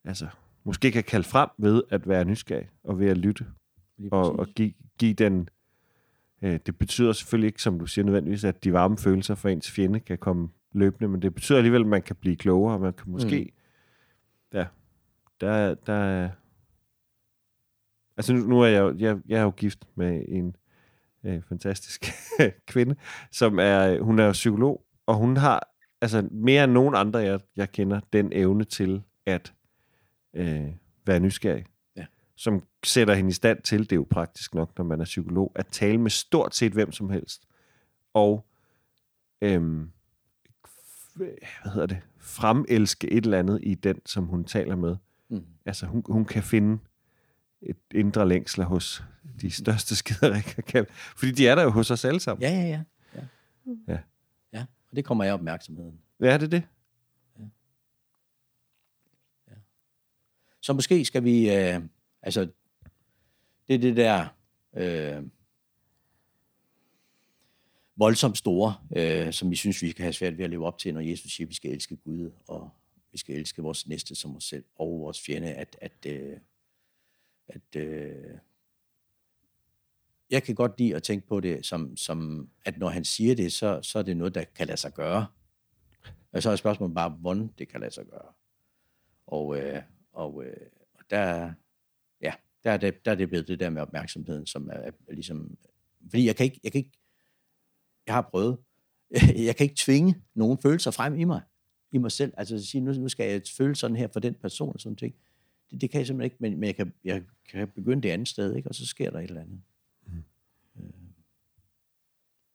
altså, 0.05 0.27
måske 0.63 0.91
kan 0.91 1.03
kalde 1.03 1.27
frem 1.27 1.49
ved 1.57 1.83
at 1.89 2.07
være 2.07 2.25
nysgerrig 2.25 2.69
og 2.83 2.99
ved 2.99 3.07
at 3.09 3.17
lytte 3.17 3.45
og, 4.11 4.39
og 4.39 4.47
give, 4.47 4.73
give 4.99 5.13
den... 5.13 5.49
Øh, 6.41 6.59
det 6.65 6.77
betyder 6.77 7.11
selvfølgelig 7.13 7.47
ikke, 7.47 7.61
som 7.61 7.79
du 7.79 7.85
siger 7.85 8.05
nødvendigvis, 8.05 8.43
at 8.43 8.63
de 8.63 8.73
varme 8.73 8.97
følelser 8.97 9.35
for 9.35 9.49
ens 9.49 9.71
fjende 9.71 9.99
kan 9.99 10.17
komme 10.17 10.49
løbende, 10.79 11.07
men 11.07 11.21
det 11.21 11.33
betyder 11.33 11.57
alligevel, 11.57 11.81
at 11.81 11.87
man 11.87 12.01
kan 12.01 12.15
blive 12.15 12.35
klogere, 12.35 12.73
og 12.73 12.81
man 12.81 12.93
kan 12.93 13.11
måske... 13.11 13.43
Mm. 13.43 14.57
Ja, 14.57 14.65
der, 15.41 15.51
er- 15.51 15.73
der 15.75 15.93
er... 15.93 16.29
Altså 18.17 18.33
nu, 18.33 18.39
nu 18.39 18.61
er 18.61 18.67
jeg, 18.67 18.95
jeg, 18.97 19.17
jeg 19.27 19.39
er 19.39 19.43
jo 19.43 19.49
gift 19.49 19.87
med 19.95 20.25
en 20.27 20.55
øh, 21.23 21.41
fantastisk 21.49 22.05
kvinde, 22.67 22.95
som 23.31 23.59
er, 23.59 24.01
hun 24.01 24.19
er 24.19 24.25
jo 24.25 24.31
psykolog, 24.31 24.85
og 25.05 25.15
hun 25.15 25.37
har 25.37 25.69
altså 26.01 26.27
mere 26.31 26.63
end 26.63 26.71
nogen 26.71 26.95
andre, 26.95 27.19
jeg, 27.19 27.39
jeg 27.55 27.71
kender, 27.71 27.99
den 28.13 28.29
evne 28.33 28.63
til 28.63 29.03
at 29.25 29.53
øh, 30.33 30.67
være 31.05 31.19
nysgerrig. 31.19 31.65
Ja. 31.95 32.05
Som 32.35 32.63
sætter 32.83 33.13
hende 33.13 33.29
i 33.29 33.33
stand 33.33 33.61
til, 33.61 33.79
det 33.79 33.91
er 33.91 33.95
jo 33.95 34.07
praktisk 34.09 34.55
nok, 34.55 34.77
når 34.77 34.85
man 34.85 35.01
er 35.01 35.05
psykolog, 35.05 35.51
at 35.55 35.67
tale 35.67 35.97
med 35.97 36.09
stort 36.09 36.55
set 36.55 36.73
hvem 36.73 36.91
som 36.91 37.09
helst. 37.09 37.45
Og 38.13 38.45
øhm, 39.41 39.91
hvad 41.15 41.71
hedder 41.71 41.87
det, 41.87 42.01
fremelske 42.17 43.11
et 43.11 43.25
eller 43.25 43.39
andet 43.39 43.59
i 43.63 43.75
den, 43.75 44.01
som 44.05 44.25
hun 44.25 44.43
taler 44.43 44.75
med. 44.75 44.95
Mm. 45.29 45.45
Altså, 45.65 45.85
hun, 45.85 46.03
hun 46.07 46.25
kan 46.25 46.43
finde 46.43 46.79
et 47.61 47.77
indre 47.91 48.27
længsler 48.27 48.65
hos 48.65 49.03
de 49.41 49.51
største 49.51 49.95
skiderikker. 50.01 50.61
Kan, 50.61 50.85
fordi 51.17 51.31
de 51.31 51.47
er 51.47 51.55
der 51.55 51.63
jo 51.63 51.69
hos 51.69 51.91
os 51.91 52.05
alle 52.05 52.19
sammen. 52.19 52.41
Ja, 52.41 52.49
ja, 52.49 52.67
ja. 52.67 52.83
Ja. 53.15 53.21
Ja. 53.87 53.97
ja. 54.53 54.65
Og 54.89 54.95
det 54.95 55.05
kommer 55.05 55.23
af 55.23 55.33
opmærksomheden. 55.33 55.99
Ja, 56.19 56.33
er 56.33 56.37
det 56.37 56.51
det? 56.51 56.63
Så 60.65 60.73
måske 60.73 61.05
skal 61.05 61.23
vi, 61.23 61.55
øh, 61.55 61.81
altså, 62.21 62.47
det 63.67 63.75
er 63.75 63.79
det 63.79 63.97
der 63.97 64.27
øh, 64.73 65.23
voldsomt 67.95 68.37
store, 68.37 68.75
øh, 68.97 69.33
som 69.33 69.51
vi 69.51 69.55
synes, 69.55 69.81
vi 69.81 69.91
kan 69.91 70.03
have 70.03 70.13
svært 70.13 70.37
ved 70.37 70.43
at 70.43 70.49
leve 70.49 70.65
op 70.65 70.77
til, 70.77 70.93
når 70.93 71.01
Jesus 71.01 71.31
siger, 71.31 71.45
at 71.45 71.49
vi 71.49 71.55
skal 71.55 71.71
elske 71.71 71.95
Gud, 71.95 72.31
og 72.47 72.69
vi 73.11 73.17
skal 73.17 73.35
elske 73.35 73.61
vores 73.61 73.87
næste 73.87 74.15
som 74.15 74.35
os 74.35 74.43
selv, 74.43 74.63
og 74.75 74.99
vores 74.99 75.21
fjende, 75.21 75.53
at, 75.53 75.77
at, 75.81 76.05
øh, 76.07 76.37
at 77.47 77.75
øh, 77.75 78.37
jeg 80.29 80.43
kan 80.43 80.55
godt 80.55 80.79
lide 80.79 80.95
at 80.95 81.03
tænke 81.03 81.27
på 81.27 81.39
det, 81.39 81.65
som, 81.65 81.97
som 81.97 82.49
at 82.65 82.77
når 82.77 82.89
han 82.89 83.05
siger 83.05 83.35
det, 83.35 83.53
så, 83.53 83.79
så 83.81 83.99
er 83.99 84.03
det 84.03 84.17
noget, 84.17 84.35
der 84.35 84.43
kan 84.43 84.67
lade 84.67 84.77
sig 84.77 84.93
gøre. 84.93 85.27
Og 86.31 86.43
så 86.43 86.49
er 86.49 86.55
spørgsmålet 86.55 86.95
bare, 86.95 87.09
hvordan 87.09 87.49
det 87.57 87.67
kan 87.67 87.79
lade 87.79 87.91
sig 87.91 88.05
gøre. 88.05 88.33
Og, 89.27 89.57
øh, 89.57 89.81
og, 90.13 90.45
øh, 90.45 90.67
og 90.93 91.03
der, 91.09 91.53
ja, 92.21 92.33
der, 92.63 92.71
er 92.71 92.77
det, 92.77 93.05
der 93.05 93.11
er 93.11 93.15
det 93.15 93.29
blevet 93.29 93.47
det 93.47 93.59
der 93.59 93.69
med 93.69 93.81
opmærksomheden, 93.81 94.45
som 94.45 94.69
er, 94.69 94.91
er 95.07 95.13
ligesom... 95.13 95.57
Fordi 96.09 96.25
jeg 96.25 96.35
kan 96.35 96.43
ikke, 96.43 96.59
jeg 96.63 96.71
kan 96.71 96.79
ikke, 96.79 96.97
jeg 98.07 98.15
har 98.15 98.21
prøvet, 98.21 98.57
jeg 99.47 99.55
kan 99.55 99.63
ikke 99.63 99.75
tvinge 99.77 100.21
nogen 100.33 100.57
følelser 100.57 100.91
frem 100.91 101.15
i 101.15 101.23
mig, 101.23 101.41
i 101.91 101.97
mig 101.97 102.11
selv. 102.11 102.33
Altså 102.37 102.55
at 102.55 102.63
sige, 102.63 102.81
nu, 102.81 102.91
nu 102.91 103.09
skal 103.09 103.31
jeg 103.31 103.41
føle 103.57 103.75
sådan 103.75 103.97
her 103.97 104.07
for 104.07 104.19
den 104.19 104.33
person 104.33 104.73
og 104.73 104.79
sådan 104.79 104.95
ting. 104.95 105.15
Det, 105.71 105.81
det 105.81 105.89
kan 105.89 105.99
jeg 105.99 106.07
simpelthen 106.07 106.25
ikke, 106.25 106.37
men, 106.39 106.59
men 106.59 106.67
jeg, 106.67 106.75
kan, 106.75 106.93
jeg 107.03 107.23
kan 107.49 107.67
begynde 107.67 108.01
det 108.01 108.09
andet 108.09 108.27
sted, 108.27 108.55
ikke? 108.55 108.69
og 108.69 108.75
så 108.75 108.85
sker 108.85 109.11
der 109.11 109.19
et 109.19 109.23
eller 109.23 109.41
andet. 109.41 109.61
Mm. 110.07 110.23
Øh, 110.75 110.91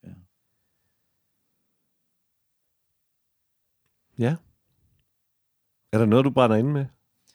ja. 0.04 0.12
Ja. 4.18 4.36
Er 5.92 5.98
der 5.98 6.06
noget, 6.06 6.24
du 6.24 6.30
brænder 6.30 6.56
ind 6.56 6.68
med, 6.68 6.86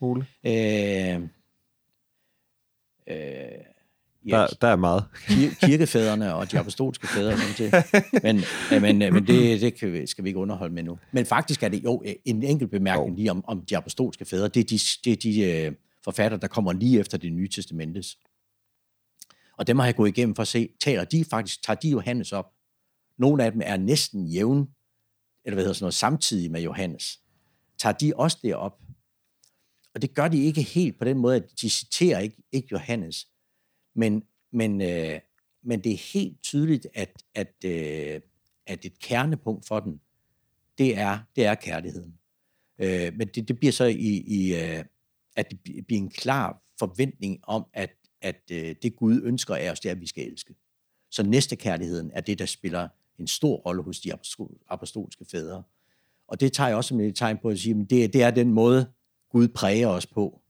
Ole? 0.01 0.26
Øh, 0.45 1.22
øh, 3.07 3.74
Der, 4.32 4.47
der 4.61 4.67
er 4.67 4.76
meget. 4.76 5.03
kir- 5.15 5.67
kirkefædrene 5.67 6.34
og 6.36 6.51
de 6.51 6.59
apostolske 6.59 7.07
fædre 7.07 7.38
sådan. 7.38 7.86
Men, 8.23 8.41
men, 8.82 9.13
men 9.13 9.28
det, 9.28 9.61
det 9.61 9.76
kan 9.80 9.93
vi, 9.93 10.07
skal 10.07 10.23
vi 10.23 10.30
ikke 10.30 10.39
underholde 10.39 10.73
med 10.73 10.84
nu. 10.84 10.99
Men 11.11 11.26
faktisk 11.26 11.63
er 11.63 11.69
det 11.69 11.84
jo 11.84 12.03
øh, 12.05 12.13
en 12.26 12.43
enkelt 12.43 12.71
bemærkning 12.71 13.09
Jo. 13.09 13.15
lige 13.15 13.32
om, 13.32 13.45
om 13.47 13.65
de 13.65 13.78
apostolske 13.78 14.26
fædre. 14.26 14.47
Det 14.47 14.59
er 14.59 14.63
de, 14.63 14.80
det 15.03 15.11
er 15.11 15.15
de 15.15 15.65
øh, 15.65 15.71
forfatter, 16.03 16.38
der 16.38 16.47
kommer 16.47 16.73
lige 16.73 16.99
efter 16.99 17.17
det 17.17 17.34
nye 17.34 17.47
testamentes. 17.47 18.17
Og 19.57 19.67
dem 19.67 19.80
har 19.80 19.86
jeg 19.86 19.95
gået 19.95 20.09
igennem 20.09 20.36
for 20.36 20.41
at 20.41 20.47
se, 20.47 20.69
taler 20.82 21.03
de 21.03 21.26
faktisk, 21.26 21.63
tager 21.63 21.78
de 21.78 21.89
Johannes 21.89 22.32
op. 22.34 22.45
Nogle 23.17 23.43
af 23.43 23.51
dem 23.51 23.61
er 23.63 23.78
næsten 23.78 24.26
jævn, 24.28 24.67
eller 25.45 25.55
hvad 25.55 25.63
hedder 25.63 25.73
sådan 25.73 25.84
noget, 25.84 25.93
samtidig 25.93 26.51
med 26.51 26.61
Johannes. 26.61 27.19
Tager 27.78 27.93
de 27.93 28.13
også 28.15 28.38
det 28.43 28.55
op? 28.55 28.80
Og 29.95 30.01
det 30.01 30.13
gør 30.13 30.28
de 30.28 30.43
ikke 30.43 30.61
helt 30.61 30.97
på 30.99 31.05
den 31.05 31.17
måde, 31.17 31.36
at 31.36 31.43
de 31.61 31.69
citerer 31.69 32.19
ikke, 32.19 32.43
ikke 32.51 32.67
Johannes. 32.71 33.28
Men, 33.95 34.23
men, 34.51 34.81
øh, 34.81 35.19
men 35.63 35.83
det 35.83 35.91
er 35.91 36.11
helt 36.13 36.41
tydeligt, 36.41 36.87
at, 36.93 37.23
at, 37.35 37.53
øh, 37.65 38.21
at 38.65 38.85
et 38.85 38.99
kernepunkt 38.99 39.67
for 39.67 39.79
den, 39.79 40.01
det 40.77 40.97
er, 40.97 41.19
det 41.35 41.45
er 41.45 41.55
kærligheden. 41.55 42.13
Øh, 42.79 43.13
men 43.17 43.27
det, 43.27 43.47
det 43.47 43.59
bliver 43.59 43.71
så 43.71 43.85
i, 43.85 44.23
i 44.27 44.55
øh, 44.55 44.85
at 45.35 45.51
det 45.51 45.59
bliver 45.87 46.01
en 46.01 46.09
klar 46.09 46.61
forventning 46.79 47.39
om, 47.43 47.65
at, 47.73 47.91
at 48.21 48.41
øh, 48.51 48.75
det 48.83 48.95
Gud 48.95 49.21
ønsker 49.23 49.55
af 49.55 49.71
os, 49.71 49.79
det 49.79 49.89
er, 49.89 49.93
at 49.93 50.01
vi 50.01 50.07
skal 50.07 50.27
elske. 50.27 50.55
Så 51.11 51.23
næste 51.23 51.55
kærligheden 51.55 52.11
er 52.13 52.21
det, 52.21 52.39
der 52.39 52.45
spiller 52.45 52.87
en 53.19 53.27
stor 53.27 53.55
rolle 53.55 53.83
hos 53.83 53.99
de 53.99 54.11
apostolske 54.67 55.25
fædre. 55.31 55.63
Og 56.27 56.39
det 56.39 56.53
tager 56.53 56.67
jeg 56.67 56.77
også 56.77 56.87
som 56.87 56.99
et 56.99 57.15
tegn 57.15 57.37
på 57.37 57.49
at 57.49 57.59
sige, 57.59 57.81
at 57.81 57.89
det, 57.89 58.13
det 58.13 58.23
er 58.23 58.31
den 58.31 58.51
måde, 58.51 58.91
Gud 59.29 59.47
præger 59.47 59.87
os 59.87 60.07
på. 60.07 60.41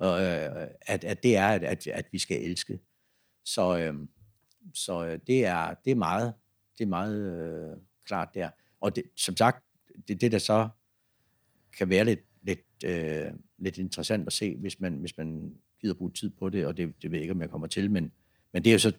Og, 0.00 0.22
øh, 0.22 0.68
at, 0.80 1.04
at 1.04 1.22
det 1.22 1.36
er, 1.36 1.46
at, 1.46 1.62
at, 1.62 1.86
at 1.86 2.06
vi 2.12 2.18
skal 2.18 2.42
elske. 2.42 2.78
Så, 3.44 3.78
øh, 3.78 3.94
så 4.74 5.06
øh, 5.06 5.18
det, 5.26 5.46
er, 5.46 5.74
det 5.84 5.90
er 5.90 5.94
meget, 5.94 6.34
det 6.78 6.84
er 6.84 6.88
meget 6.88 7.20
øh, 7.20 7.76
klart 8.06 8.28
der. 8.34 8.50
Og 8.80 8.96
det, 8.96 9.04
som 9.16 9.36
sagt, 9.36 9.64
det, 10.08 10.20
det 10.20 10.32
der 10.32 10.38
så 10.38 10.68
kan 11.78 11.88
være 11.88 12.04
lidt, 12.04 12.20
lidt, 12.42 12.60
øh, 12.84 13.32
lidt 13.58 13.78
interessant 13.78 14.26
at 14.26 14.32
se, 14.32 14.56
hvis 14.56 14.80
man, 14.80 14.92
hvis 14.94 15.16
man 15.16 15.54
gider 15.80 15.94
bruge 15.94 16.10
tid 16.10 16.30
på 16.30 16.48
det, 16.48 16.66
og 16.66 16.76
det, 16.76 17.02
det 17.02 17.10
ved 17.10 17.18
jeg 17.18 17.22
ikke, 17.22 17.34
om 17.34 17.40
jeg 17.40 17.50
kommer 17.50 17.66
til, 17.66 17.90
men, 17.90 18.12
men 18.52 18.64
det 18.64 18.70
er 18.70 18.74
jo 18.74 18.78
så 18.78 18.92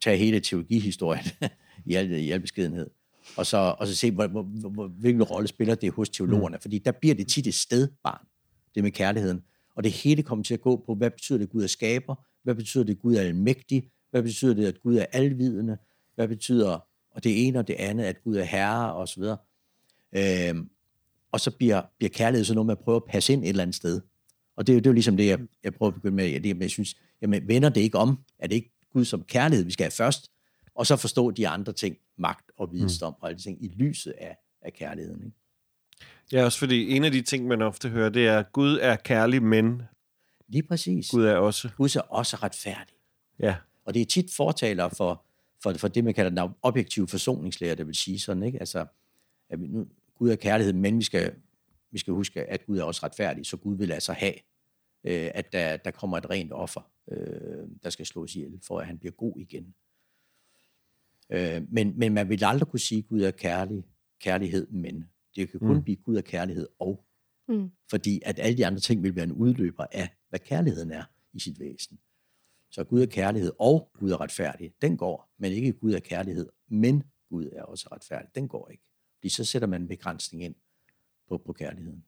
tage 0.00 0.16
hele 0.16 0.40
teologihistorien 0.40 1.24
i 1.90 1.94
al, 1.94 2.10
i 2.10 2.30
al 2.30 2.40
beskedenhed, 2.40 2.90
og 3.36 3.46
så, 3.46 3.76
og 3.78 3.86
så 3.86 3.96
se, 3.96 4.10
hvor, 4.10 4.26
hvor, 4.26 4.42
hvor, 4.68 4.86
hvilken 4.86 5.22
rolle 5.22 5.48
spiller 5.48 5.74
det 5.74 5.92
hos 5.92 6.08
teologerne, 6.08 6.58
fordi 6.60 6.78
der 6.78 6.92
bliver 6.92 7.14
det 7.14 7.28
tit 7.28 7.46
et 7.46 7.54
stedbarn, 7.54 8.26
det 8.74 8.82
med 8.82 8.90
kærligheden, 8.90 9.42
og 9.74 9.84
det 9.84 9.92
hele 9.92 10.22
kommer 10.22 10.42
til 10.42 10.54
at 10.54 10.60
gå 10.60 10.82
på, 10.86 10.94
hvad 10.94 11.10
betyder 11.10 11.38
det, 11.38 11.50
Gud 11.50 11.62
er 11.62 11.66
skaber, 11.66 12.14
hvad 12.42 12.54
betyder 12.54 12.84
det, 12.84 12.98
Gud 12.98 13.14
er 13.14 13.20
almægtig, 13.20 13.90
hvad 14.10 14.22
betyder 14.22 14.54
det, 14.54 14.66
at 14.66 14.80
Gud 14.82 14.96
er 14.96 15.06
alvidende, 15.12 15.76
hvad 16.14 16.28
betyder, 16.28 16.78
og 17.10 17.24
det 17.24 17.46
ene 17.46 17.58
og 17.58 17.68
det 17.68 17.74
andet, 17.74 18.04
at 18.04 18.22
Gud 18.24 18.36
er 18.36 18.44
herre, 18.44 18.94
og 18.94 19.08
så 19.08 19.20
videre. 19.20 19.36
Øhm, 20.12 20.70
og 21.32 21.40
så 21.40 21.50
bliver, 21.50 21.82
bliver 21.98 22.10
kærlighed 22.10 22.44
så 22.44 22.54
noget 22.54 22.66
med 22.66 22.72
at 22.72 22.78
prøve 22.78 22.96
at 22.96 23.04
passe 23.04 23.32
ind 23.32 23.42
et 23.42 23.48
eller 23.48 23.62
andet 23.62 23.76
sted. 23.76 24.00
Og 24.56 24.66
det 24.66 24.72
er 24.72 24.74
jo, 24.74 24.78
det 24.78 24.86
er 24.86 24.90
jo 24.90 24.94
ligesom 24.94 25.16
det, 25.16 25.26
jeg, 25.26 25.38
jeg 25.64 25.74
prøver 25.74 25.90
at 25.90 25.94
begynde 25.94 26.16
med. 26.16 26.40
Det, 26.40 26.60
jeg 26.60 26.70
synes, 26.70 26.96
jamen, 27.22 27.48
vender 27.48 27.68
det 27.68 27.80
ikke 27.80 27.98
om? 27.98 28.18
Er 28.38 28.46
det 28.46 28.54
ikke 28.54 28.72
Gud 28.92 29.04
som 29.04 29.22
kærlighed, 29.22 29.64
vi 29.64 29.72
skal 29.72 29.84
have 29.84 29.90
først? 29.90 30.30
Og 30.74 30.86
så 30.86 30.96
forstå 30.96 31.30
de 31.30 31.48
andre 31.48 31.72
ting, 31.72 31.96
magt 32.18 32.50
og 32.56 32.72
visdom 32.72 33.12
mm. 33.12 33.22
og 33.22 33.28
alle 33.28 33.40
ting, 33.40 33.64
i 33.64 33.68
lyset 33.68 34.10
af, 34.10 34.36
af 34.62 34.72
kærligheden. 34.72 35.24
Ikke? 35.24 35.36
Ja, 36.32 36.44
også 36.44 36.58
fordi 36.58 36.96
en 36.96 37.04
af 37.04 37.12
de 37.12 37.22
ting, 37.22 37.46
man 37.46 37.62
ofte 37.62 37.88
hører, 37.88 38.08
det 38.08 38.26
er, 38.26 38.38
at 38.38 38.52
Gud 38.52 38.78
er 38.82 38.96
kærlig, 38.96 39.42
men 39.42 39.82
Lige 40.52 40.62
præcis. 40.62 41.10
Gud 41.10 41.24
er 41.24 41.36
også... 41.36 41.68
Gud 41.76 41.96
er 41.96 42.00
også 42.00 42.36
retfærdig. 42.36 42.94
Ja, 43.38 43.56
Og 43.84 43.94
det 43.94 44.02
er 44.02 44.06
tit 44.06 44.34
fortaler 44.36 44.88
for, 44.88 45.24
for, 45.62 45.72
for 45.72 45.88
det, 45.88 46.04
man 46.04 46.14
kalder 46.14 46.44
den 46.44 46.54
objektive 46.62 47.08
forsoningslære, 47.08 47.74
det 47.74 47.86
vil 47.86 47.94
sige 47.94 48.20
sådan, 48.20 48.42
ikke? 48.42 48.58
Altså, 48.58 48.86
at 49.48 49.60
nu, 49.60 49.86
Gud 50.14 50.30
er 50.30 50.36
kærlighed, 50.36 50.72
men 50.72 50.98
vi 50.98 51.02
skal, 51.04 51.34
vi 51.90 51.98
skal 51.98 52.12
huske, 52.14 52.44
at 52.44 52.66
Gud 52.66 52.78
er 52.78 52.84
også 52.84 53.00
retfærdig, 53.02 53.46
så 53.46 53.56
Gud 53.56 53.76
vil 53.76 53.92
altså 53.92 54.12
have, 54.12 54.34
øh, 55.04 55.30
at 55.34 55.52
der, 55.52 55.76
der 55.76 55.90
kommer 55.90 56.18
et 56.18 56.30
rent 56.30 56.52
offer, 56.52 56.90
øh, 57.12 57.68
der 57.82 57.90
skal 57.90 58.06
slås 58.06 58.36
ihjel, 58.36 58.60
for 58.62 58.80
at 58.80 58.86
han 58.86 58.98
bliver 58.98 59.12
god 59.12 59.38
igen. 59.38 59.74
Øh, 61.30 61.62
men, 61.68 61.98
men 61.98 62.14
man 62.14 62.28
vil 62.28 62.44
aldrig 62.44 62.68
kunne 62.68 62.80
sige, 62.80 62.98
at 62.98 63.06
Gud 63.06 63.20
er 63.20 63.30
kærlig, 63.30 63.84
kærlighed, 64.20 64.66
men 64.70 65.08
det 65.36 65.50
kan 65.50 65.60
kun 65.60 65.76
Mm. 65.76 65.82
blive 65.82 65.96
Gud 65.96 66.16
er 66.16 66.20
kærlighed 66.20 66.68
og. 66.78 67.04
Mm. 67.48 67.70
Fordi 67.90 68.20
at 68.24 68.38
alle 68.38 68.56
de 68.58 68.66
andre 68.66 68.80
ting 68.80 69.02
vil 69.02 69.16
være 69.16 69.24
en 69.24 69.32
udløber 69.32 69.86
af, 69.92 70.16
hvad 70.28 70.40
kærligheden 70.40 70.90
er 70.90 71.04
i 71.32 71.38
sit 71.40 71.60
væsen. 71.60 71.98
Så 72.70 72.84
Gud 72.84 73.02
er 73.02 73.06
kærlighed, 73.06 73.52
og 73.58 73.90
Gud 73.98 74.10
er 74.10 74.20
retfærdig. 74.20 74.72
Den 74.82 74.96
går, 74.96 75.28
men 75.38 75.52
ikke 75.52 75.72
Gud 75.72 75.92
er 75.92 76.00
kærlighed, 76.00 76.48
men 76.68 77.02
Gud 77.28 77.48
er 77.52 77.62
også 77.62 77.88
retfærdig. 77.92 78.28
Den 78.34 78.48
går 78.48 78.68
ikke. 78.68 78.82
Fordi 79.16 79.28
så 79.28 79.44
sætter 79.44 79.68
man 79.68 79.82
en 79.82 79.88
begrænsning 79.88 80.42
ind 80.44 80.54
på, 81.28 81.38
på 81.38 81.52
kærligheden. 81.52 82.04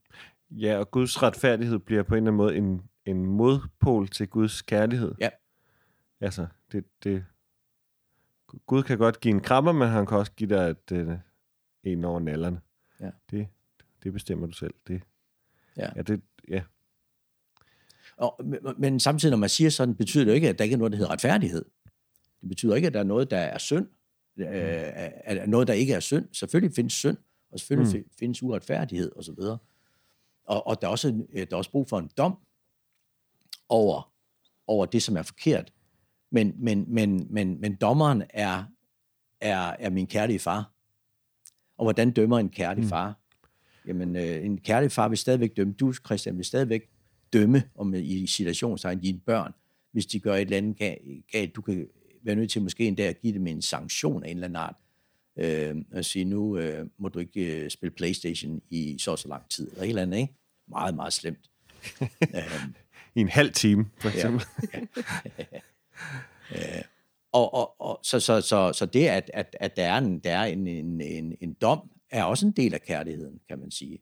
ja, 0.50 0.78
og 0.78 0.90
Guds 0.90 1.22
retfærdighed 1.22 1.78
bliver 1.78 2.02
på 2.02 2.14
en 2.14 2.26
eller 2.26 2.30
anden 2.30 2.36
måde 2.36 2.56
en, 2.56 2.82
en 3.16 3.26
modpol 3.26 4.08
til 4.08 4.28
Guds 4.28 4.62
kærlighed. 4.62 5.14
Ja. 5.20 5.30
Altså, 6.20 6.46
Det, 6.72 6.84
det, 7.04 7.24
Gud 8.66 8.82
kan 8.82 8.98
godt 8.98 9.20
give 9.20 9.34
en 9.34 9.40
krammer, 9.40 9.72
men 9.72 9.88
han 9.88 10.06
kan 10.06 10.18
også 10.18 10.32
give 10.32 10.48
dig 10.50 10.70
et, 10.70 10.92
øh, 10.92 11.18
en 11.82 12.04
over 12.04 12.20
nallerne. 12.20 12.60
Ja. 13.00 13.10
Det, 13.30 13.48
det 14.02 14.12
bestemmer 14.12 14.46
du 14.46 14.52
selv. 14.52 14.74
Det, 14.88 15.02
Ja. 15.76 15.90
ja, 15.96 16.02
det, 16.02 16.22
ja. 16.48 16.62
Og, 18.16 18.40
men, 18.44 18.58
men 18.78 19.00
samtidig, 19.00 19.30
når 19.30 19.38
man 19.38 19.48
siger 19.48 19.70
sådan, 19.70 19.94
betyder 19.94 20.24
det 20.24 20.30
jo 20.30 20.34
ikke, 20.34 20.48
at 20.48 20.58
der 20.58 20.64
ikke 20.64 20.74
er 20.74 20.78
noget, 20.78 20.92
der 20.92 20.98
hedder 20.98 21.12
retfærdighed. 21.12 21.64
Det 22.40 22.48
betyder 22.48 22.74
ikke, 22.74 22.86
at 22.86 22.94
der 22.94 23.00
er 23.00 23.04
noget, 23.04 23.30
der 23.30 23.38
er 23.38 23.58
synd. 23.58 23.88
Øh, 24.36 24.46
at 24.46 25.36
er 25.38 25.46
noget, 25.46 25.68
der 25.68 25.74
ikke 25.74 25.92
er 25.92 26.00
synd. 26.00 26.28
Selvfølgelig 26.32 26.74
findes 26.74 26.92
synd, 26.92 27.16
og 27.50 27.60
selvfølgelig 27.60 27.98
mm. 27.98 28.10
findes 28.18 28.42
uretfærdighed 28.42 29.12
osv. 29.16 29.38
Og, 30.44 30.66
og 30.66 30.82
der, 30.82 30.86
er 30.86 30.90
også, 30.90 31.24
øh, 31.32 31.46
der 31.46 31.52
er 31.52 31.56
også 31.56 31.70
brug 31.70 31.88
for 31.88 31.98
en 31.98 32.10
dom 32.18 32.38
over, 33.68 34.12
over 34.66 34.86
det, 34.86 35.02
som 35.02 35.16
er 35.16 35.22
forkert. 35.22 35.72
Men, 36.30 36.54
men, 36.56 36.84
men, 36.88 37.26
men, 37.30 37.60
men 37.60 37.74
dommeren 37.74 38.22
er, 38.30 38.64
er, 39.40 39.76
er 39.78 39.90
min 39.90 40.06
kærlige 40.06 40.38
far. 40.38 40.73
Og 41.78 41.84
hvordan 41.84 42.10
dømmer 42.10 42.38
en 42.38 42.48
kærlig 42.48 42.82
mm. 42.82 42.88
far? 42.88 43.18
Jamen, 43.86 44.16
øh, 44.16 44.44
en 44.44 44.58
kærlig 44.58 44.92
far 44.92 45.08
vil 45.08 45.18
stadigvæk 45.18 45.56
dømme. 45.56 45.72
Du, 45.72 45.92
Christian, 45.92 46.36
vil 46.36 46.44
stadigvæk 46.44 46.88
dømme 47.32 47.62
om 47.74 47.94
i 47.94 48.26
situationstegn 48.26 49.00
dine 49.00 49.20
børn, 49.20 49.52
hvis 49.92 50.06
de 50.06 50.20
gør 50.20 50.34
et 50.34 50.40
eller 50.40 50.56
andet 50.56 50.82
ga- 50.82 51.22
galt. 51.32 51.56
Du 51.56 51.62
kan 51.62 51.86
være 52.22 52.34
nødt 52.36 52.50
til 52.50 52.62
måske 52.62 52.84
en 52.86 52.94
dag 52.94 53.06
at 53.06 53.20
give 53.20 53.34
dem 53.34 53.46
en 53.46 53.62
sanktion 53.62 54.24
af 54.24 54.28
en 54.30 54.36
eller 54.36 54.44
anden 54.46 54.56
art. 54.56 54.74
Øh, 55.36 55.76
og 55.92 56.04
sige, 56.04 56.24
nu 56.24 56.58
øh, 56.58 56.86
må 56.98 57.08
du 57.08 57.18
ikke 57.18 57.62
øh, 57.64 57.70
spille 57.70 57.90
Playstation 57.90 58.62
i 58.70 58.96
så 58.98 59.16
så 59.16 59.28
lang 59.28 59.48
tid. 59.50 59.70
Eller 59.70 59.82
et 59.82 59.88
eller 59.88 60.02
andet, 60.02 60.18
ikke? 60.18 60.34
Meget, 60.68 60.94
meget 60.94 61.12
slemt. 61.12 61.50
øhm, 62.00 62.74
I 63.16 63.20
en 63.20 63.28
halv 63.28 63.52
time, 63.52 63.86
for 63.98 64.08
Ja. 64.08 64.14
eksempel. 64.14 64.46
og, 67.34 67.54
og, 67.54 67.80
og 67.80 68.00
så, 68.02 68.20
så, 68.20 68.40
så, 68.40 68.72
så 68.72 68.86
det, 68.86 69.06
at, 69.06 69.30
at, 69.34 69.56
at 69.60 69.76
der 69.76 69.84
er, 69.84 69.98
en, 69.98 70.18
der 70.18 70.36
er 70.36 70.44
en, 70.44 70.66
en, 70.66 71.00
en, 71.00 71.36
en 71.40 71.54
dom, 71.54 71.90
er 72.10 72.24
også 72.24 72.46
en 72.46 72.52
del 72.52 72.74
af 72.74 72.82
kærligheden, 72.82 73.40
kan 73.48 73.58
man 73.58 73.70
sige. 73.70 73.98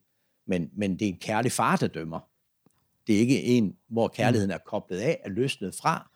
Men, 0.46 0.70
men 0.72 0.98
det 0.98 1.02
er 1.02 1.08
en 1.08 1.18
kærlig 1.18 1.52
far, 1.52 1.76
der 1.76 1.86
dømmer. 1.86 2.20
Det 3.06 3.14
er 3.14 3.18
ikke 3.20 3.42
en, 3.42 3.76
hvor 3.88 4.08
kærligheden 4.08 4.50
er 4.50 4.58
koblet 4.58 4.98
af, 4.98 5.20
er 5.24 5.28
løsnet 5.28 5.74
fra. 5.74 6.10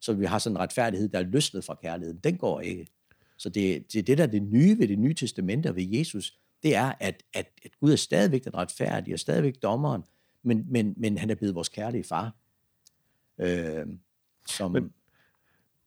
Så 0.00 0.12
vi 0.12 0.24
har 0.24 0.38
sådan 0.38 0.56
en 0.56 0.60
retfærdighed, 0.60 1.08
der 1.08 1.18
er 1.18 1.22
løsnet 1.22 1.64
fra 1.64 1.74
kærligheden. 1.82 2.20
Den 2.24 2.36
går 2.36 2.60
ikke. 2.60 2.86
Så 3.36 3.48
det, 3.48 3.92
det 3.92 4.06
det, 4.06 4.18
der 4.18 4.24
er 4.24 4.28
det 4.28 4.42
nye 4.42 4.78
ved 4.78 4.88
det 4.88 4.98
nye 4.98 5.14
testamente 5.14 5.68
og 5.68 5.76
ved 5.76 5.86
Jesus. 5.90 6.38
Det 6.62 6.74
er, 6.76 6.92
at, 7.00 7.22
at, 7.34 7.46
at 7.64 7.70
Gud 7.80 7.92
er 7.92 7.96
stadigvæk 7.96 8.44
den 8.44 8.54
retfærdige, 8.54 9.14
og 9.14 9.20
stadigvæk 9.20 9.62
dommeren, 9.62 10.02
men, 10.42 10.64
men, 10.68 10.94
men 10.96 11.18
han 11.18 11.30
er 11.30 11.34
blevet 11.34 11.54
vores 11.54 11.68
kærlige 11.68 12.04
far. 12.04 12.36
Øh, 13.38 13.86
som, 14.46 14.72
Men- 14.72 14.92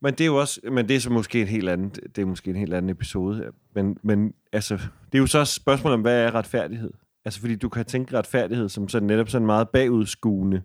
Men 0.01 0.13
det 0.13 0.21
er 0.21 0.25
jo 0.25 0.35
også, 0.39 0.59
men 0.71 0.87
det 0.87 0.95
er 0.95 0.99
så 0.99 1.09
måske 1.09 1.41
en 1.41 1.47
helt 1.47 1.69
anden, 1.69 1.89
det 1.89 2.21
er 2.21 2.25
måske 2.25 2.49
en 2.49 2.55
helt 2.55 2.73
anden 2.73 2.89
episode. 2.89 3.51
Men, 3.75 3.97
men 4.03 4.33
altså, 4.51 4.75
det 5.11 5.17
er 5.17 5.19
jo 5.19 5.27
så 5.27 5.39
også 5.39 5.51
et 5.51 5.61
spørgsmål 5.61 5.93
om, 5.93 6.01
hvad 6.01 6.23
er 6.25 6.35
retfærdighed? 6.35 6.91
Altså, 7.25 7.39
fordi 7.39 7.55
du 7.55 7.69
kan 7.69 7.85
tænke 7.85 8.17
retfærdighed 8.17 8.69
som 8.69 8.87
sådan 8.89 9.07
netop 9.07 9.29
sådan 9.29 9.45
meget 9.45 9.69
bagudskuende. 9.69 10.61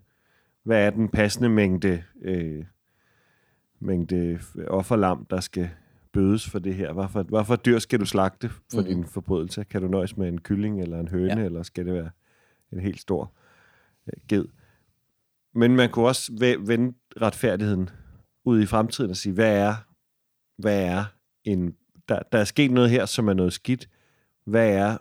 Hvad 0.63 0.87
er 0.87 0.91
den 0.91 1.09
passende 1.09 1.49
mængde, 1.49 2.03
øh, 2.23 2.65
mængde 3.81 4.39
offerlam, 4.69 5.27
der 5.31 5.41
skal 5.41 5.71
bødes 6.13 6.51
for 6.51 6.59
det 6.59 6.75
her? 6.75 6.93
Hvorfor, 6.93 7.23
hvorfor 7.23 7.57
dyr 7.57 7.79
skal 7.79 8.01
du 8.01 8.05
slagte 8.07 8.49
for 8.73 8.81
mm. 8.81 8.87
din 8.87 9.05
forbrydelse? 9.05 9.65
Kan 9.65 9.83
du 9.83 9.89
nøjes 9.89 10.17
med 10.17 10.29
en 10.29 10.41
kylling 10.41 10.81
eller 10.83 11.01
en 11.01 11.09
høne, 11.09 11.41
Ja. 11.41 11.45
eller 11.45 11.63
skal 11.63 11.87
det 11.87 11.95
være 11.95 12.11
en 12.73 12.81
helt 12.81 13.01
stor 13.01 13.33
øh, 14.07 14.13
ged? 14.29 14.45
Men 15.55 15.77
man 15.77 15.91
kunne 15.91 16.07
også 16.07 16.33
ve- 16.33 16.69
vende 16.69 16.95
retfærdigheden 17.23 17.91
ud 18.47 18.61
i 18.63 18.67
fremtiden 18.67 19.11
og 19.11 19.17
sige, 19.17 19.33
hvad 19.33 19.59
er, 19.59 19.75
hvad 20.63 20.83
er 20.85 21.05
en, 21.45 21.77
der, 22.09 22.23
der 22.33 22.39
er 22.39 22.45
sket 22.45 22.71
noget 22.71 22.91
her, 22.91 23.07
som 23.07 23.29
er 23.29 23.35
noget 23.35 23.53
skidt. 23.53 23.89
Hvad 24.45 24.71
er, 24.71 24.99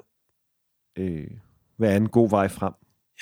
øh, 0.97 1.31
hvad 1.77 1.93
er 1.93 1.97
en 1.97 2.09
god 2.09 2.29
vej 2.29 2.47
frem? 2.47 2.73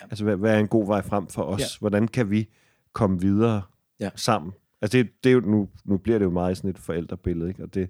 Ja. 0.02 0.06
Altså, 0.06 0.24
hvad, 0.24 0.36
hvad 0.36 0.56
er 0.56 0.60
en 0.60 0.68
god 0.68 0.88
vej 0.88 1.02
frem 1.02 1.28
for 1.28 1.44
os? 1.44 1.60
Ja. 1.60 1.66
Hvordan 1.80 2.08
kan 2.08 2.30
vi 2.30 2.50
komme 2.94 3.22
videre 3.22 3.62
Ja. 4.00 4.10
sammen? 4.16 4.54
Altså, 4.82 4.98
det, 4.98 5.24
det 5.24 5.30
er 5.30 5.34
jo, 5.34 5.40
nu, 5.40 5.70
nu 5.86 5.98
bliver 5.98 6.20
det 6.20 6.26
jo 6.26 6.32
meget 6.32 6.58
sådan 6.58 6.70
et 6.70 6.78
forældrebillede, 6.78 7.50
ikke? 7.50 7.64
Og 7.64 7.74
det, 7.74 7.90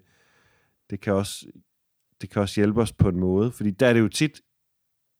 det, 0.90 1.02
kan 1.02 1.14
også, 1.14 1.46
det 2.22 2.30
kan 2.30 2.42
også 2.42 2.60
hjælpe 2.60 2.82
os 2.82 2.94
på 2.94 3.10
en 3.10 3.20
måde, 3.20 3.52
fordi 3.52 3.72
der 3.72 3.88
er 3.88 3.94
det 3.94 4.00
jo 4.00 4.10
tit 4.10 4.42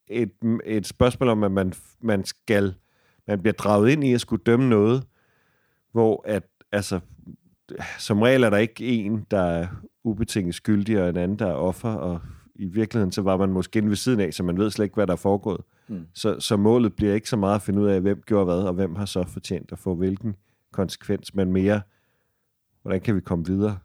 et, 0.08 0.32
et 0.66 0.88
spørgsmål 0.88 1.30
om, 1.30 1.44
at 1.44 1.52
man, 1.52 1.74
man 2.02 2.26
skal, 2.26 2.76
man 3.28 3.42
bliver 3.42 3.54
draget 3.54 3.90
ind 3.90 4.04
i 4.04 4.14
at 4.14 4.22
skulle 4.22 4.44
dømme 4.44 4.70
noget, 4.70 5.08
hvor 5.92 6.24
at, 6.28 6.44
altså, 6.74 7.00
som 8.00 8.22
regel 8.22 8.44
er 8.44 8.50
der 8.50 8.58
ikke 8.58 8.86
en, 8.88 9.26
der 9.32 9.42
er 9.42 9.68
ubetinget 10.04 10.56
skyldig, 10.56 11.02
og 11.02 11.10
en 11.10 11.18
anden, 11.18 11.40
der 11.40 11.48
er 11.48 11.54
offer, 11.54 11.90
og 11.94 12.20
i 12.56 12.66
virkeligheden, 12.66 13.12
så 13.12 13.22
var 13.22 13.38
man 13.38 13.50
måske 13.50 13.78
inde 13.78 13.90
ved 13.90 13.96
siden 13.96 14.20
af, 14.20 14.34
så 14.34 14.44
man 14.44 14.58
ved 14.58 14.72
slet 14.72 14.86
ikke, 14.86 14.96
hvad 14.96 15.08
der 15.08 15.14
er 15.14 15.18
foregået. 15.18 15.62
Mm. 15.88 16.08
Så, 16.14 16.40
så 16.40 16.58
målet 16.58 16.96
bliver 16.96 17.14
ikke 17.14 17.30
så 17.30 17.36
meget 17.38 17.56
at 17.56 17.62
finde 17.62 17.82
ud 17.82 17.88
af, 17.88 18.02
hvem 18.02 18.22
gjorde 18.26 18.46
hvad, 18.46 18.56
og 18.64 18.74
hvem 18.74 18.96
har 18.96 19.06
så 19.06 19.24
fortjent 19.24 19.72
at 19.72 19.80
få 19.80 19.96
hvilken 19.96 20.36
konsekvens, 20.72 21.34
men 21.36 21.52
mere, 21.52 21.82
hvordan 22.82 23.02
kan 23.02 23.16
vi 23.16 23.22
komme 23.22 23.46
videre? 23.46 23.78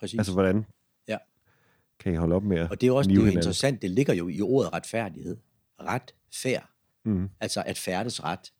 præcis. 0.00 0.18
Altså, 0.18 0.32
hvordan 0.32 0.66
Ja. 1.08 1.16
kan 1.98 2.12
I 2.12 2.16
holde 2.16 2.34
op 2.34 2.42
med 2.44 2.58
at 2.58 2.70
Og 2.70 2.80
det 2.80 2.86
er 2.86 2.92
også 2.92 3.10
det 3.10 3.18
er 3.18 3.26
interessant, 3.30 3.82
det 3.82 3.90
ligger 3.90 4.14
jo 4.14 4.28
i 4.28 4.40
ordet 4.40 4.72
retfærdighed. 4.72 5.36
Ret, 5.80 6.14
fair. 6.42 6.58
Mm. 7.04 7.28
Altså 7.40 7.62
at 7.66 7.78
færdes 7.78 8.24
ret. 8.24 8.52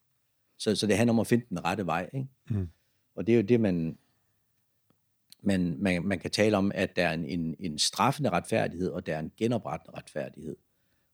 Så, 0.59 0.75
så 0.77 0.87
det 0.87 0.97
handler 0.97 1.13
om 1.13 1.21
at 1.21 1.27
finde 1.27 1.45
den 1.49 1.65
rette 1.65 1.87
vej. 1.87 2.11
Ikke? 2.15 2.29
Mm. 2.51 2.69
Og 3.19 3.27
det 3.27 3.33
er 3.33 3.37
jo 3.37 3.43
det, 3.43 3.61
man, 3.61 3.99
man, 5.43 5.77
man, 5.79 6.05
man 6.05 6.19
kan 6.19 6.31
tale 6.31 6.57
om, 6.57 6.73
at 6.75 6.97
der 6.97 7.09
er 7.09 7.13
en, 7.13 7.25
en, 7.25 7.57
en 7.59 7.79
straffende 7.79 8.31
retfærdighed, 8.31 8.91
og 8.91 9.07
der 9.07 9.17
er 9.17 9.21
en 9.21 9.33
genoprettende 9.37 9.97
retfærdighed. 9.97 10.57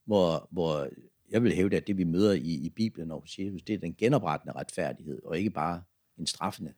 Hvor, 0.05 0.48
hvor 0.50 0.88
jeg 1.30 1.42
vil 1.42 1.55
hævde, 1.55 1.76
at 1.76 1.86
det 1.86 1.98
vi 1.98 2.05
møder 2.05 2.32
i, 2.32 2.55
i 2.55 2.70
Bibelen 2.70 3.11
og 3.11 3.20
hos 3.20 3.38
Jesus, 3.38 3.62
det 3.62 3.74
er 3.74 3.78
den 3.78 3.94
genoprettende 3.98 4.55
retfærdighed, 4.55 5.22
og 5.22 5.38
ikke 5.38 5.50
bare 5.50 5.82
en 6.18 6.26
straffende 6.26 6.72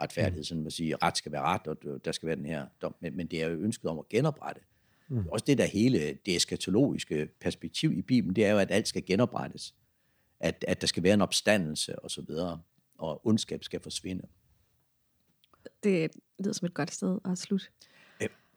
retfærdighed, 0.00 0.44
sådan 0.44 0.66
at 0.66 0.72
sige, 0.72 0.96
ret 0.96 1.16
skal 1.16 1.32
være 1.32 1.42
ret, 1.42 1.66
og 1.66 2.04
der 2.04 2.12
skal 2.12 2.26
være 2.26 2.36
den 2.36 2.46
her 2.46 2.66
dom. 2.82 2.94
Men, 3.00 3.16
men 3.16 3.26
det 3.26 3.42
er 3.42 3.48
jo 3.48 3.58
ønsket 3.58 3.90
om 3.90 3.98
at 3.98 4.08
genoprette. 4.08 4.60
Mm. 5.08 5.28
Også 5.28 5.44
det 5.46 5.58
der 5.58 5.66
hele, 5.66 6.18
det 6.26 6.36
eskatologiske 6.36 7.28
perspektiv 7.40 7.92
i 7.92 8.02
Bibelen, 8.02 8.36
det 8.36 8.46
er 8.46 8.50
jo, 8.50 8.58
at 8.58 8.70
alt 8.70 8.88
skal 8.88 9.06
genoprettes. 9.06 9.74
At, 10.40 10.64
at 10.68 10.80
der 10.80 10.86
skal 10.86 11.02
være 11.02 11.14
en 11.14 11.22
opstandelse 11.22 11.98
og 11.98 12.10
så 12.10 12.22
videre, 12.22 12.60
og 12.98 13.26
ondskab 13.26 13.64
skal 13.64 13.80
forsvinde. 13.80 14.24
Det 15.82 16.10
lyder 16.38 16.52
som 16.52 16.66
et 16.66 16.74
godt 16.74 16.90
sted 16.90 17.18
at 17.24 17.38
slutte. 17.38 17.66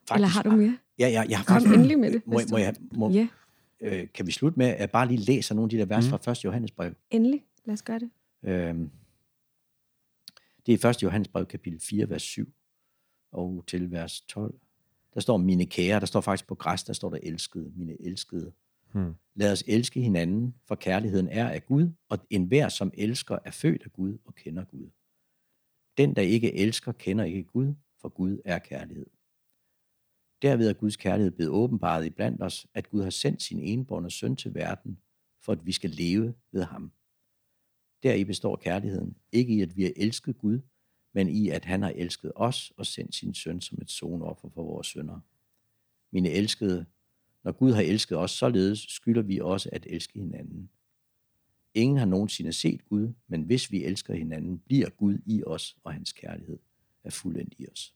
Faktisk, 0.08 0.14
Eller 0.14 0.28
har 0.28 0.42
du 0.42 0.50
mere? 0.50 0.78
Ja, 0.98 1.08
ja, 1.08 1.24
jeg 1.28 1.38
har 1.38 1.44
Kom 1.44 1.54
faktisk, 1.54 1.74
endelig 1.74 1.98
med 1.98 2.12
det, 2.12 2.26
Må, 2.26 2.40
må 2.50 2.58
jeg, 2.58 2.74
må, 2.92 3.10
Ja, 3.10 3.28
øh, 3.80 4.08
kan 4.14 4.26
vi 4.26 4.32
slutte 4.32 4.58
med, 4.58 4.66
at 4.66 4.80
jeg 4.80 4.90
bare 4.90 5.08
lige 5.08 5.18
læser 5.18 5.54
nogle 5.54 5.66
af 5.66 5.70
de 5.70 5.78
der 5.78 5.84
vers 5.84 6.04
mm. 6.04 6.18
fra 6.18 6.30
1. 6.30 6.44
Johannesbrev? 6.44 6.94
endelig. 7.10 7.44
Lad 7.64 7.72
os 7.72 7.82
gøre 7.82 7.98
det. 7.98 8.10
Øhm, 8.42 8.90
det 10.66 10.84
er 10.84 10.88
1. 10.88 11.02
Johannesbrev, 11.02 11.46
kapitel 11.46 11.80
4, 11.80 12.10
vers 12.10 12.22
7, 12.22 12.52
og 13.32 13.64
til 13.66 13.90
vers 13.90 14.20
12. 14.20 14.54
Der 15.14 15.20
står 15.20 15.36
mine 15.36 15.66
kære, 15.66 16.00
der 16.00 16.06
står 16.06 16.20
faktisk 16.20 16.48
på 16.48 16.54
græs, 16.54 16.84
der 16.84 16.92
står 16.92 17.10
der 17.10 17.18
elskede, 17.22 17.72
mine 17.76 18.02
elskede. 18.02 18.52
Hmm. 18.92 19.14
Lad 19.34 19.52
os 19.52 19.64
elske 19.66 20.00
hinanden, 20.00 20.54
for 20.68 20.74
kærligheden 20.74 21.28
er 21.28 21.48
af 21.48 21.66
Gud, 21.66 21.90
og 22.08 22.18
enhver, 22.30 22.68
som 22.68 22.90
elsker, 22.94 23.38
er 23.44 23.50
født 23.50 23.82
af 23.84 23.92
Gud 23.92 24.18
og 24.24 24.34
kender 24.34 24.64
Gud. 24.64 24.86
Den, 25.98 26.16
der 26.16 26.22
ikke 26.22 26.54
elsker, 26.54 26.92
kender 26.92 27.24
ikke 27.24 27.44
Gud, 27.44 27.74
for 28.00 28.08
Gud 28.08 28.40
er 28.44 28.58
kærlighed. 28.58 29.06
Derved 30.42 30.68
er 30.68 30.72
Guds 30.72 30.96
kærlighed 30.96 31.30
blevet 31.30 31.52
åbenbaret 31.52 32.06
i 32.06 32.10
blandt 32.10 32.42
os, 32.42 32.66
at 32.74 32.90
Gud 32.90 33.02
har 33.02 33.10
sendt 33.10 33.42
sin 33.42 33.60
enbårne 33.60 34.10
søn 34.10 34.36
til 34.36 34.54
verden, 34.54 34.98
for 35.40 35.52
at 35.52 35.66
vi 35.66 35.72
skal 35.72 35.90
leve 35.90 36.34
ved 36.52 36.62
ham. 36.62 36.92
Deri 38.02 38.24
består 38.24 38.56
kærligheden, 38.56 39.16
ikke 39.32 39.54
i, 39.54 39.60
at 39.60 39.76
vi 39.76 39.82
har 39.82 39.92
elsket 39.96 40.38
Gud, 40.38 40.60
men 41.12 41.28
i, 41.28 41.48
at 41.48 41.64
han 41.64 41.82
har 41.82 41.90
elsket 41.90 42.32
os 42.34 42.72
og 42.76 42.86
sendt 42.86 43.14
sin 43.14 43.34
søn 43.34 43.60
som 43.60 43.78
et 43.82 43.90
sonoffer 43.90 44.48
for 44.48 44.62
vores 44.62 44.86
sønder. 44.86 45.20
Mine 46.12 46.30
elskede, 46.30 46.86
når 47.44 47.52
Gud 47.52 47.72
har 47.72 47.82
elsket 47.82 48.18
os 48.18 48.30
således, 48.30 48.78
skylder 48.78 49.22
vi 49.22 49.40
også 49.40 49.68
at 49.72 49.86
elske 49.90 50.18
hinanden. 50.18 50.70
Ingen 51.76 51.96
har 51.96 52.06
nogensinde 52.06 52.52
set 52.52 52.84
Gud, 52.84 53.12
men 53.28 53.42
hvis 53.42 53.72
vi 53.72 53.84
elsker 53.84 54.14
hinanden, 54.14 54.58
bliver 54.58 54.88
Gud 54.88 55.18
i 55.26 55.42
os, 55.46 55.76
og 55.84 55.92
hans 55.92 56.12
kærlighed 56.12 56.58
er 57.04 57.10
fuldendt 57.10 57.54
i 57.58 57.66
os. 57.72 57.94